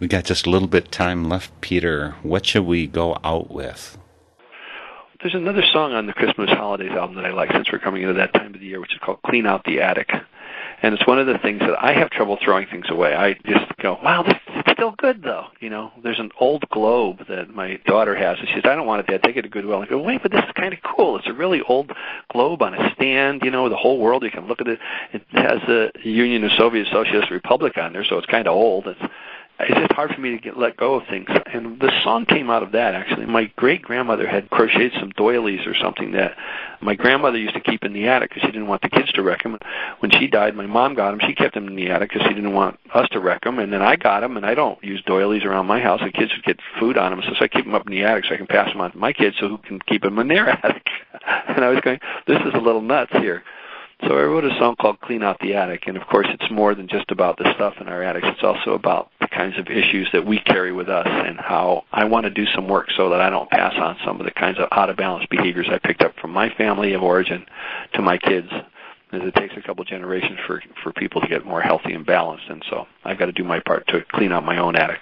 We 0.00 0.08
got 0.08 0.24
just 0.24 0.46
a 0.46 0.50
little 0.50 0.68
bit 0.68 0.90
time 0.90 1.28
left, 1.28 1.60
Peter. 1.60 2.16
What 2.22 2.46
should 2.46 2.64
we 2.64 2.86
go 2.86 3.18
out 3.22 3.50
with? 3.50 3.98
There's 5.20 5.34
another 5.34 5.62
song 5.72 5.92
on 5.92 6.06
the 6.06 6.12
Christmas 6.12 6.50
Holidays 6.50 6.90
album 6.90 7.16
that 7.16 7.26
I 7.26 7.30
like 7.30 7.52
since 7.52 7.70
we're 7.70 7.78
coming 7.78 8.02
into 8.02 8.14
that 8.14 8.34
time 8.34 8.54
of 8.54 8.60
the 8.60 8.66
year, 8.66 8.80
which 8.80 8.92
is 8.92 8.98
called 8.98 9.20
Clean 9.24 9.46
Out 9.46 9.64
the 9.64 9.80
Attic. 9.80 10.10
And 10.82 10.94
it's 10.94 11.06
one 11.06 11.20
of 11.20 11.28
the 11.28 11.38
things 11.38 11.60
that 11.60 11.80
I 11.80 11.92
have 11.92 12.10
trouble 12.10 12.38
throwing 12.42 12.66
things 12.66 12.86
away. 12.90 13.14
I 13.14 13.34
just 13.34 13.76
go, 13.80 13.98
wow, 14.02 14.24
this 14.24 14.34
is 14.48 14.72
still 14.72 14.92
good 14.98 15.22
though. 15.22 15.46
You 15.60 15.70
know, 15.70 15.92
there's 16.02 16.18
an 16.18 16.30
old 16.40 16.68
globe 16.70 17.20
that 17.28 17.54
my 17.54 17.78
daughter 17.86 18.16
has, 18.16 18.38
and 18.40 18.48
she 18.48 18.54
says, 18.54 18.64
I 18.64 18.74
don't 18.74 18.86
want 18.86 19.00
it, 19.00 19.06
Dad. 19.06 19.22
Take 19.22 19.36
it 19.36 19.42
to 19.42 19.48
Goodwill. 19.48 19.80
I 19.80 19.86
go, 19.86 20.02
wait, 20.02 20.22
but 20.22 20.32
this 20.32 20.42
is 20.42 20.50
kind 20.56 20.74
of 20.74 20.80
cool. 20.82 21.16
It's 21.18 21.28
a 21.28 21.32
really 21.32 21.62
old 21.62 21.92
globe 22.32 22.62
on 22.62 22.74
a 22.74 22.92
stand. 22.94 23.42
You 23.44 23.52
know, 23.52 23.68
the 23.68 23.76
whole 23.76 23.98
world. 23.98 24.24
You 24.24 24.30
can 24.32 24.48
look 24.48 24.60
at 24.60 24.66
it. 24.66 24.80
It 25.12 25.22
has 25.32 25.60
the 25.68 25.92
Union 26.02 26.42
of 26.42 26.50
Soviet 26.58 26.88
Socialist 26.92 27.30
Republic 27.30 27.78
on 27.78 27.92
there, 27.92 28.04
so 28.04 28.18
it's 28.18 28.26
kind 28.26 28.48
of 28.48 28.54
old. 28.54 28.88
It's 28.88 29.00
it's 29.60 29.78
just 29.78 29.92
hard 29.92 30.12
for 30.14 30.20
me 30.20 30.30
to 30.30 30.38
get 30.38 30.58
let 30.58 30.76
go 30.76 30.94
of 30.94 31.06
things. 31.08 31.28
And 31.52 31.78
the 31.78 31.92
song 32.02 32.26
came 32.26 32.50
out 32.50 32.62
of 32.62 32.72
that 32.72 32.94
actually. 32.94 33.26
My 33.26 33.44
great 33.56 33.82
grandmother 33.82 34.26
had 34.26 34.50
crocheted 34.50 34.92
some 34.98 35.10
doilies 35.10 35.66
or 35.66 35.74
something 35.74 36.12
that 36.12 36.36
my 36.80 36.94
grandmother 36.94 37.38
used 37.38 37.54
to 37.54 37.60
keep 37.60 37.84
in 37.84 37.92
the 37.92 38.08
attic 38.08 38.30
because 38.30 38.42
she 38.42 38.52
didn't 38.52 38.66
want 38.66 38.82
the 38.82 38.88
kids 38.88 39.12
to 39.12 39.22
wreck 39.22 39.42
them. 39.44 39.58
When 40.00 40.10
she 40.10 40.26
died, 40.26 40.56
my 40.56 40.66
mom 40.66 40.94
got 40.94 41.12
them. 41.12 41.20
She 41.26 41.34
kept 41.34 41.54
them 41.54 41.68
in 41.68 41.76
the 41.76 41.90
attic 41.90 42.10
because 42.10 42.26
she 42.26 42.34
didn't 42.34 42.54
want 42.54 42.78
us 42.92 43.08
to 43.10 43.20
wreck 43.20 43.44
them. 43.44 43.58
And 43.58 43.72
then 43.72 43.82
I 43.82 43.96
got 43.96 44.20
them, 44.20 44.36
and 44.36 44.44
I 44.44 44.54
don't 44.54 44.82
use 44.82 45.02
doilies 45.02 45.44
around 45.44 45.66
my 45.66 45.80
house. 45.80 46.00
The 46.02 46.10
kids 46.10 46.32
would 46.32 46.44
get 46.44 46.58
food 46.80 46.98
on 46.98 47.12
them, 47.12 47.22
so 47.22 47.44
I 47.44 47.48
keep 47.48 47.64
them 47.64 47.74
up 47.74 47.86
in 47.86 47.92
the 47.92 48.02
attic 48.02 48.24
so 48.24 48.34
I 48.34 48.36
can 48.36 48.46
pass 48.46 48.70
them 48.72 48.80
on 48.80 48.90
to 48.92 48.98
my 48.98 49.12
kids 49.12 49.36
so 49.38 49.48
who 49.48 49.58
can 49.58 49.78
keep 49.80 50.02
them 50.02 50.18
in 50.18 50.28
their 50.28 50.48
attic. 50.64 50.86
and 51.48 51.64
I 51.64 51.68
was 51.68 51.80
going, 51.80 52.00
this 52.26 52.40
is 52.40 52.54
a 52.54 52.60
little 52.60 52.82
nuts 52.82 53.12
here. 53.12 53.44
So 54.08 54.18
I 54.18 54.22
wrote 54.24 54.44
a 54.44 54.50
song 54.58 54.74
called 54.80 55.00
Clean 55.00 55.22
Out 55.22 55.38
the 55.38 55.54
Attic, 55.54 55.84
and 55.86 55.96
of 55.96 56.06
course 56.08 56.26
it's 56.28 56.50
more 56.50 56.74
than 56.74 56.88
just 56.88 57.12
about 57.12 57.38
the 57.38 57.52
stuff 57.54 57.74
in 57.80 57.86
our 57.86 58.02
attics. 58.02 58.26
It's 58.28 58.42
also 58.42 58.72
about 58.72 59.10
the 59.20 59.28
kinds 59.28 59.56
of 59.58 59.68
issues 59.68 60.08
that 60.12 60.26
we 60.26 60.40
carry 60.40 60.72
with 60.72 60.88
us 60.88 61.06
and 61.06 61.38
how 61.38 61.84
I 61.92 62.04
want 62.04 62.24
to 62.24 62.30
do 62.30 62.44
some 62.46 62.66
work 62.66 62.90
so 62.96 63.10
that 63.10 63.20
I 63.20 63.30
don't 63.30 63.48
pass 63.48 63.74
on 63.76 63.96
some 64.04 64.18
of 64.18 64.26
the 64.26 64.32
kinds 64.32 64.58
of 64.58 64.68
out 64.72 64.90
of 64.90 64.96
balance 64.96 65.26
behaviors 65.30 65.68
I 65.70 65.78
picked 65.78 66.02
up 66.02 66.16
from 66.20 66.32
my 66.32 66.50
family 66.50 66.94
of 66.94 67.02
origin 67.02 67.46
to 67.94 68.02
my 68.02 68.18
kids. 68.18 68.48
As 69.12 69.20
it 69.22 69.34
takes 69.34 69.54
a 69.58 69.60
couple 69.60 69.84
generations 69.84 70.38
for 70.46 70.62
for 70.82 70.90
people 70.90 71.20
to 71.20 71.28
get 71.28 71.44
more 71.44 71.60
healthy 71.60 71.92
and 71.92 72.04
balanced, 72.04 72.46
and 72.48 72.64
so 72.70 72.86
I've 73.04 73.18
got 73.18 73.26
to 73.26 73.32
do 73.32 73.44
my 73.44 73.60
part 73.60 73.86
to 73.88 74.00
clean 74.10 74.32
out 74.32 74.42
my 74.42 74.56
own 74.56 74.74
attic. 74.74 75.00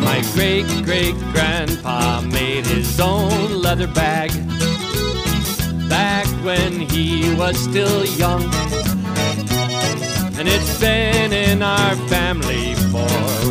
My 0.00 0.22
great 0.32 0.64
great 0.82 1.14
grandpa 1.34 2.22
made 2.22 2.64
his 2.64 2.98
own 2.98 3.60
leather 3.60 3.86
bag 3.86 4.30
back 5.88 6.26
when 6.44 6.80
he 6.80 7.34
was 7.34 7.58
still 7.58 8.04
young. 8.04 8.42
And 10.38 10.48
it's 10.48 10.78
been 10.80 11.32
in 11.32 11.62
our 11.62 11.96
family 12.08 12.74
for 12.92 13.08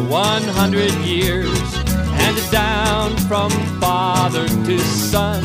100 0.09 0.91
years, 1.05 1.73
handed 2.19 2.51
down 2.51 3.17
from 3.27 3.51
father 3.79 4.47
to 4.47 4.79
son. 4.79 5.43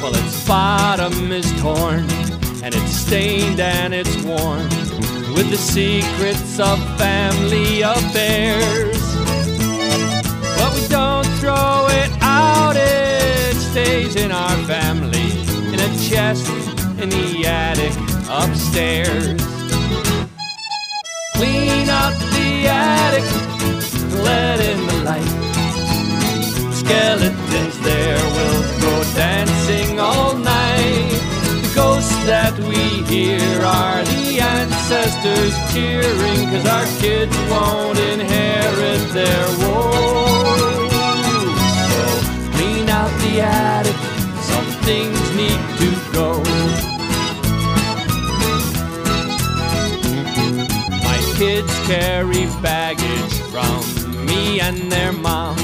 Well, 0.00 0.14
its 0.14 0.46
bottom 0.46 1.32
is 1.32 1.50
torn, 1.60 2.06
and 2.62 2.74
it's 2.74 2.94
stained 2.94 3.60
and 3.60 3.92
it's 3.92 4.16
worn 4.22 4.68
with 5.34 5.50
the 5.50 5.56
secrets 5.56 6.58
of 6.58 6.78
family 6.98 7.82
affairs. 7.82 8.98
But 10.56 10.74
we 10.74 10.88
don't 10.88 11.26
throw 11.38 11.86
it 11.90 12.10
out, 12.20 12.76
stays 13.78 14.16
in 14.16 14.32
our 14.32 14.56
family 14.66 15.30
in 15.72 15.78
a 15.88 15.90
chest 16.08 16.48
in 17.02 17.08
the 17.10 17.46
attic 17.46 17.94
upstairs. 18.28 19.40
Clean 21.36 21.88
out 21.88 22.16
the 22.34 22.50
attic, 22.66 23.26
let 24.26 24.58
in 24.70 24.80
the 24.90 24.98
light. 25.08 25.34
Skeletons 26.80 27.76
there 27.88 28.22
will 28.36 28.62
go 28.86 28.94
dancing 29.14 30.00
all 30.00 30.34
night. 30.36 31.20
The 31.62 31.72
ghosts 31.74 32.18
that 32.26 32.54
we 32.70 32.82
hear 33.12 33.62
are 33.62 34.02
the 34.14 34.40
ancestors 34.40 35.54
cheering, 35.72 36.40
cause 36.50 36.66
our 36.76 36.88
kids 37.02 37.36
won't 37.50 37.98
inherit 38.12 39.02
their 39.18 39.46
woes. 39.60 40.92
So 41.92 42.04
clean 42.54 42.88
out 42.88 43.12
the 43.22 43.34
attic, 43.40 43.67
things 44.88 45.36
need 45.36 45.62
to 45.80 45.90
go. 46.14 46.30
My 51.08 51.20
kids 51.36 51.72
carry 51.86 52.46
baggage 52.62 53.34
from 53.52 53.82
me 54.24 54.60
and 54.60 54.90
their 54.90 55.12
mom. 55.12 55.56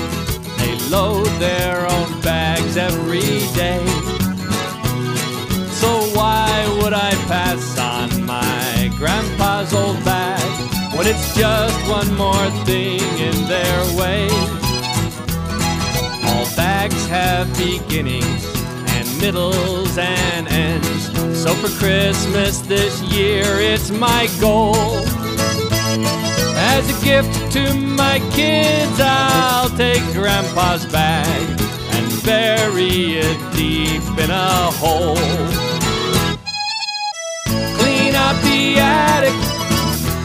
They 0.59 0.75
load 0.91 1.27
their 1.41 1.91
own 1.95 2.21
bags 2.21 2.77
every 2.77 3.39
day. 3.63 3.83
So 5.81 5.91
why 6.19 6.51
would 6.83 6.93
I 6.93 7.13
pass 7.33 7.79
on 7.79 8.27
my 8.27 8.93
grandpa's 8.99 9.73
old 9.73 10.05
bag 10.05 10.49
when 10.95 11.07
it's 11.07 11.35
just 11.35 11.79
one 11.89 12.15
more 12.15 12.49
thing 12.67 13.01
in 13.29 13.37
their 13.49 13.81
way? 13.97 14.29
All 16.29 16.47
bags 16.57 17.07
have 17.07 17.47
beginnings 17.57 18.54
middles 19.25 19.97
and 19.97 20.47
ends. 20.49 21.07
So 21.43 21.55
for 21.55 21.71
Christmas 21.79 22.61
this 22.61 23.01
year, 23.05 23.43
it's 23.59 23.91
my 23.91 24.29
goal 24.39 24.77
As 26.75 26.85
a 26.95 26.97
gift 27.03 27.33
to 27.53 27.73
my 27.73 28.19
kids, 28.33 29.01
I'll 29.01 29.71
take 29.79 30.03
Grandpa's 30.13 30.85
bag 30.93 31.43
and 31.95 32.07
bury 32.23 33.25
it 33.25 33.39
deep 33.57 34.05
in 34.25 34.31
a 34.31 34.71
hole. 34.83 35.17
Clean 37.79 38.15
out 38.25 38.37
the 38.45 38.77
attic, 38.77 39.39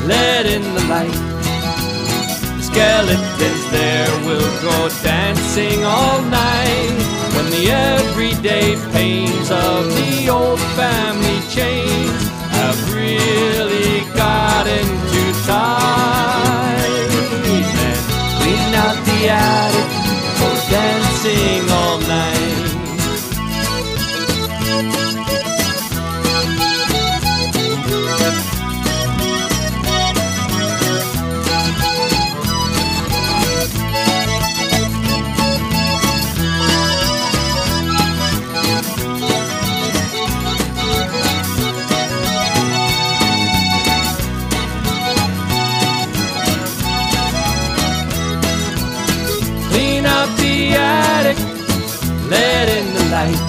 let 0.10 0.46
in 0.46 0.64
the 0.76 0.84
light. 0.94 1.20
The 2.58 2.64
skeletons 2.70 3.64
there 3.72 4.12
will 4.28 4.52
go 4.62 4.90
dancing 5.02 5.86
all 5.86 6.22
night 6.24 6.98
when 7.34 7.50
the 7.50 7.72
everyday 8.22 8.76
pains 8.92 9.50
of 9.50 9.86
the 9.96 10.28
old 10.30 10.60
family 10.76 11.40
chains 11.48 12.28
have 12.52 12.94
really 12.94 14.02
gotten 14.14 14.86
too 15.08 15.32
tight. 15.48 17.08
And 17.86 18.02
clean 18.42 18.76
out 18.76 18.98
the 19.06 19.30
attic 19.30 19.90
for 20.38 20.56
dancing 20.70 21.72
all 21.72 22.00
night. 22.00 22.49
Let 52.30 52.70
in 52.70 52.94
the 52.94 53.06
light. 53.10 53.42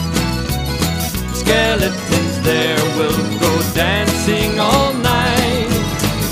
Skeletons 1.35 2.41
there 2.43 2.83
will 2.97 3.23
go 3.39 3.53
dancing 3.75 4.59
all 4.59 4.93
night. 4.95 5.69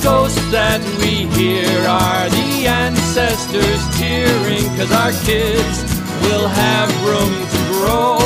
Ghosts 0.02 0.50
that 0.50 0.80
we 1.00 1.26
hear 1.36 1.68
are 1.86 2.28
the 2.30 2.66
ancestors 2.66 3.82
cheering, 3.98 4.64
cause 4.76 4.92
our 4.92 5.12
kids 5.28 5.76
will 6.24 6.48
have 6.48 6.88
room 7.04 7.34
to 7.52 7.60
grow. 7.76 8.16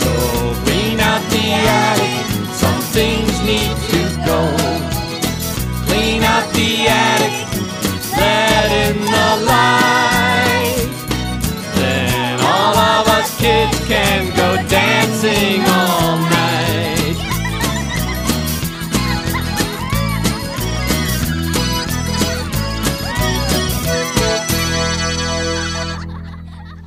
So 0.00 0.12
clean 0.64 0.98
out 0.98 1.22
the 1.30 1.46
attic, 1.86 2.14
some 2.62 2.80
things 2.96 3.34
need 3.50 3.74
to 3.92 4.02
go. 4.26 4.40
Clean 5.86 6.22
out 6.22 6.46
the 6.54 6.88
attic, 6.88 7.36
let 8.18 8.70
in 8.88 8.98
the 9.00 9.46
light. 9.46 9.83
Dancing 15.04 15.60
all 15.66 16.18
night. 16.18 16.54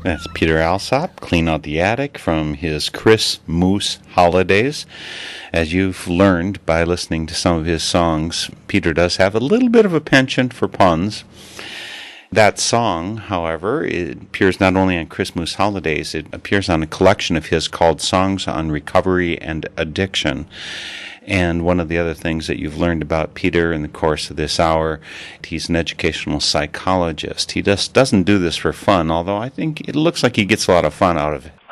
That's 0.03 0.25
Peter 0.33 0.57
Alsop, 0.57 1.19
Clean 1.19 1.47
Out 1.49 1.63
the 1.63 1.81
Attic 1.81 2.17
from 2.17 2.53
his 2.53 2.89
Chris 2.89 3.39
Moose 3.45 3.99
Holidays. 4.11 4.85
As 5.51 5.73
you've 5.73 6.07
learned 6.07 6.65
by 6.65 6.83
listening 6.83 7.27
to 7.27 7.35
some 7.35 7.57
of 7.57 7.65
his 7.65 7.83
songs, 7.83 8.49
Peter 8.67 8.93
does 8.93 9.17
have 9.17 9.35
a 9.35 9.39
little 9.39 9.69
bit 9.69 9.85
of 9.85 9.93
a 9.93 10.01
penchant 10.01 10.53
for 10.53 10.67
puns. 10.67 11.23
That 12.31 12.59
song, 12.59 13.17
however, 13.17 13.85
it 13.85 14.21
appears 14.21 14.59
not 14.59 14.75
only 14.75 14.97
on 14.97 15.07
Christmas 15.07 15.55
Holidays, 15.55 16.13
it 16.13 16.27
appears 16.33 16.67
on 16.67 16.83
a 16.83 16.87
collection 16.87 17.37
of 17.37 17.47
his 17.47 17.69
called 17.69 18.01
Songs 18.01 18.47
on 18.47 18.69
Recovery 18.69 19.39
and 19.41 19.65
Addiction. 19.77 20.45
And 21.25 21.63
one 21.63 21.79
of 21.79 21.87
the 21.87 21.97
other 21.97 22.13
things 22.13 22.47
that 22.47 22.59
you've 22.59 22.77
learned 22.77 23.01
about 23.01 23.33
Peter 23.33 23.71
in 23.71 23.81
the 23.81 23.87
course 23.87 24.29
of 24.29 24.35
this 24.35 24.59
hour, 24.59 24.99
he's 25.43 25.69
an 25.69 25.77
educational 25.77 26.41
psychologist. 26.41 27.51
He 27.51 27.61
just 27.61 27.93
doesn't 27.93 28.23
do 28.23 28.39
this 28.39 28.57
for 28.57 28.73
fun, 28.73 29.09
although 29.09 29.37
I 29.37 29.47
think 29.47 29.87
it 29.87 29.95
looks 29.95 30.21
like 30.21 30.35
he 30.35 30.45
gets 30.45 30.67
a 30.67 30.71
lot 30.71 30.85
of 30.85 30.93
fun 30.93 31.17
out 31.17 31.33
of 31.33 31.45
it. 31.45 31.53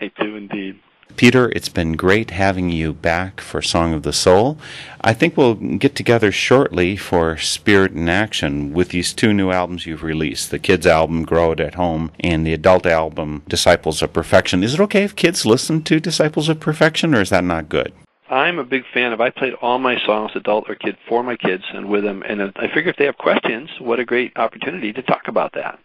I 0.00 0.10
do 0.20 0.36
indeed. 0.36 0.78
Peter, 1.18 1.50
it's 1.56 1.68
been 1.68 1.94
great 1.94 2.30
having 2.30 2.70
you 2.70 2.92
back 2.92 3.40
for 3.40 3.60
Song 3.60 3.92
of 3.92 4.04
the 4.04 4.12
Soul. 4.12 4.56
I 5.00 5.12
think 5.12 5.36
we'll 5.36 5.56
get 5.56 5.96
together 5.96 6.30
shortly 6.30 6.96
for 6.96 7.36
Spirit 7.36 7.90
in 7.90 8.08
Action 8.08 8.72
with 8.72 8.90
these 8.90 9.12
two 9.12 9.34
new 9.34 9.50
albums 9.50 9.84
you've 9.84 10.04
released 10.04 10.52
the 10.52 10.60
kids' 10.60 10.86
album, 10.86 11.24
Grow 11.24 11.50
It 11.50 11.58
at 11.58 11.74
Home, 11.74 12.12
and 12.20 12.46
the 12.46 12.52
adult 12.52 12.86
album, 12.86 13.42
Disciples 13.48 14.00
of 14.00 14.12
Perfection. 14.12 14.62
Is 14.62 14.74
it 14.74 14.80
okay 14.80 15.02
if 15.02 15.16
kids 15.16 15.44
listen 15.44 15.82
to 15.82 15.98
Disciples 15.98 16.48
of 16.48 16.60
Perfection, 16.60 17.12
or 17.16 17.20
is 17.20 17.30
that 17.30 17.42
not 17.42 17.68
good? 17.68 17.92
I'm 18.30 18.60
a 18.60 18.64
big 18.64 18.84
fan 18.94 19.12
of. 19.12 19.20
I 19.20 19.30
played 19.30 19.54
all 19.54 19.80
my 19.80 19.98
songs, 20.06 20.30
adult 20.36 20.70
or 20.70 20.76
kid, 20.76 20.96
for 21.08 21.24
my 21.24 21.34
kids 21.34 21.64
and 21.74 21.88
with 21.88 22.04
them. 22.04 22.22
And 22.22 22.40
I 22.54 22.68
figure 22.72 22.90
if 22.90 22.96
they 22.96 23.06
have 23.06 23.18
questions, 23.18 23.70
what 23.80 23.98
a 23.98 24.04
great 24.04 24.36
opportunity 24.36 24.92
to 24.92 25.02
talk 25.02 25.26
about 25.26 25.54
that. 25.54 25.80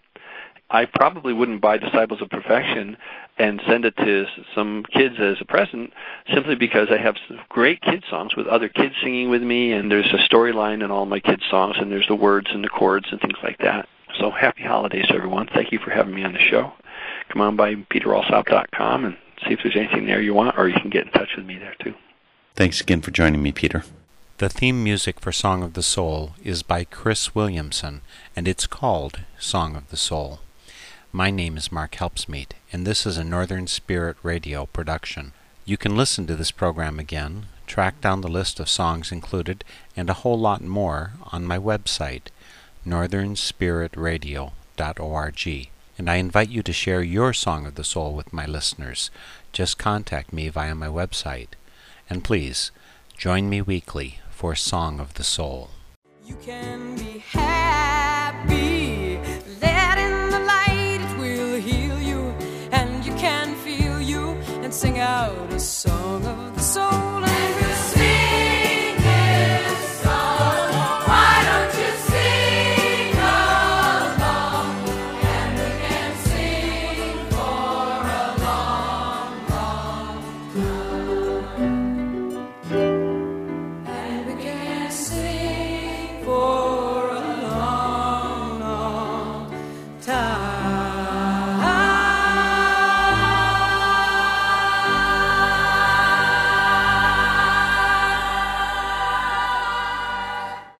I 0.70 0.86
probably 0.86 1.34
wouldn't 1.34 1.62
buy 1.62 1.78
Disciples 1.78 2.22
of 2.22 2.30
Perfection 2.30 2.98
and 3.38 3.62
send 3.68 3.86
it 3.86 3.96
to 3.98 4.26
some 4.54 4.84
kids 4.94 5.16
as 5.20 5.38
a 5.42 5.46
present 5.46 5.92
simply 6.34 6.56
because 6.56 6.90
I 6.92 6.98
have 6.98 7.16
some 7.28 7.40
great 7.50 7.82
kid 7.82 8.04
songs 8.10 8.36
with 8.36 8.48
other 8.48 8.70
kids 8.70 8.96
singing 9.02 9.30
with 9.30 9.42
me, 9.42 9.72
and 9.72 9.92
there's 9.92 10.14
a 10.14 10.30
storyline 10.30 10.84
in 10.84 10.92
all 10.92 11.06
my 11.06 11.20
kids' 11.20 11.44
songs, 11.50 11.78
and 11.80 11.92
there's 11.92 12.08
the 12.08 12.16
words 12.16 12.48
and 12.52 12.64
the 12.64 12.70
chords 12.70 13.08
and 13.12 13.20
things 13.20 13.38
like 13.42 13.58
that. 13.60 13.88
So 14.20 14.30
happy 14.30 14.64
holidays, 14.64 15.08
everyone. 15.10 15.48
Thank 15.48 15.72
you 15.72 15.80
for 15.80 15.90
having 15.90 16.14
me 16.14 16.24
on 16.24 16.34
the 16.34 16.40
show. 16.40 16.74
Come 17.30 17.42
on 17.42 17.56
by 17.56 17.76
peteralsop.com 17.76 19.06
and 19.06 19.18
see 19.46 19.54
if 19.54 19.60
there's 19.64 19.76
anything 19.76 20.06
there 20.06 20.22
you 20.22 20.34
want, 20.34 20.58
or 20.58 20.68
you 20.68 20.80
can 20.80 20.92
get 20.92 21.08
in 21.08 21.12
touch 21.12 21.30
with 21.36 21.46
me 21.46 21.58
there 21.58 21.76
too. 21.80 21.96
Thanks 22.56 22.82
again 22.82 23.02
for 23.02 23.10
joining 23.10 23.42
me, 23.42 23.52
Peter. 23.52 23.84
The 24.38 24.50
theme 24.50 24.84
music 24.84 25.20
for 25.20 25.32
Song 25.32 25.64
of 25.64 25.74
the 25.74 25.82
Soul 25.82 26.34
is 26.44 26.64
by 26.64 26.84
Cris 26.84 27.34
Williamson, 27.34 28.02
and 28.36 28.48
it's 28.48 28.68
called 28.68 29.22
Song 29.40 29.76
of 29.76 29.90
the 29.90 29.98
Soul. 29.98 30.40
My 31.16 31.30
name 31.30 31.58
is 31.58 31.72
Mark 31.72 31.92
Helpsmeet, 31.92 32.54
and 32.72 32.88
this 32.88 33.06
is 33.06 33.20
a 33.20 33.24
Northern 33.24 33.68
Spirit 33.68 34.18
Radio 34.24 34.66
production. 34.66 35.34
You 35.64 35.78
can 35.78 35.96
listen 35.96 36.26
to 36.26 36.36
this 36.36 36.50
program 36.50 36.98
again, 36.98 37.46
track 37.68 38.02
down 38.02 38.22
the 38.22 38.28
list 38.28 38.60
of 38.60 38.68
songs 38.68 39.12
included, 39.12 39.64
and 39.96 40.10
a 40.10 40.16
whole 40.16 40.40
lot 40.40 40.64
more 40.64 41.12
on 41.32 41.46
my 41.46 41.60
website, 41.60 42.30
northernspiritradio.org. 42.84 45.70
And 46.00 46.10
I 46.10 46.16
invite 46.16 46.50
you 46.50 46.64
to 46.64 46.74
share 46.74 47.04
your 47.04 47.32
Song 47.32 47.68
of 47.68 47.76
the 47.76 47.84
Soul 47.84 48.16
with 48.16 48.34
my 48.34 48.48
listeners. 48.48 49.12
Just 49.52 49.78
contact 49.78 50.34
me 50.34 50.50
via 50.50 50.74
my 50.74 50.88
website. 50.88 51.50
And 52.10 52.24
please, 52.24 52.72
join 53.16 53.52
me 53.52 53.62
weekly 53.62 54.20
for 54.32 54.56
Song 54.56 55.00
of 55.00 55.14
the 55.14 55.24
Soul. 55.24 55.70
Sing 64.84 65.00
out 65.00 65.54
a 65.54 65.60
song. 65.62 66.03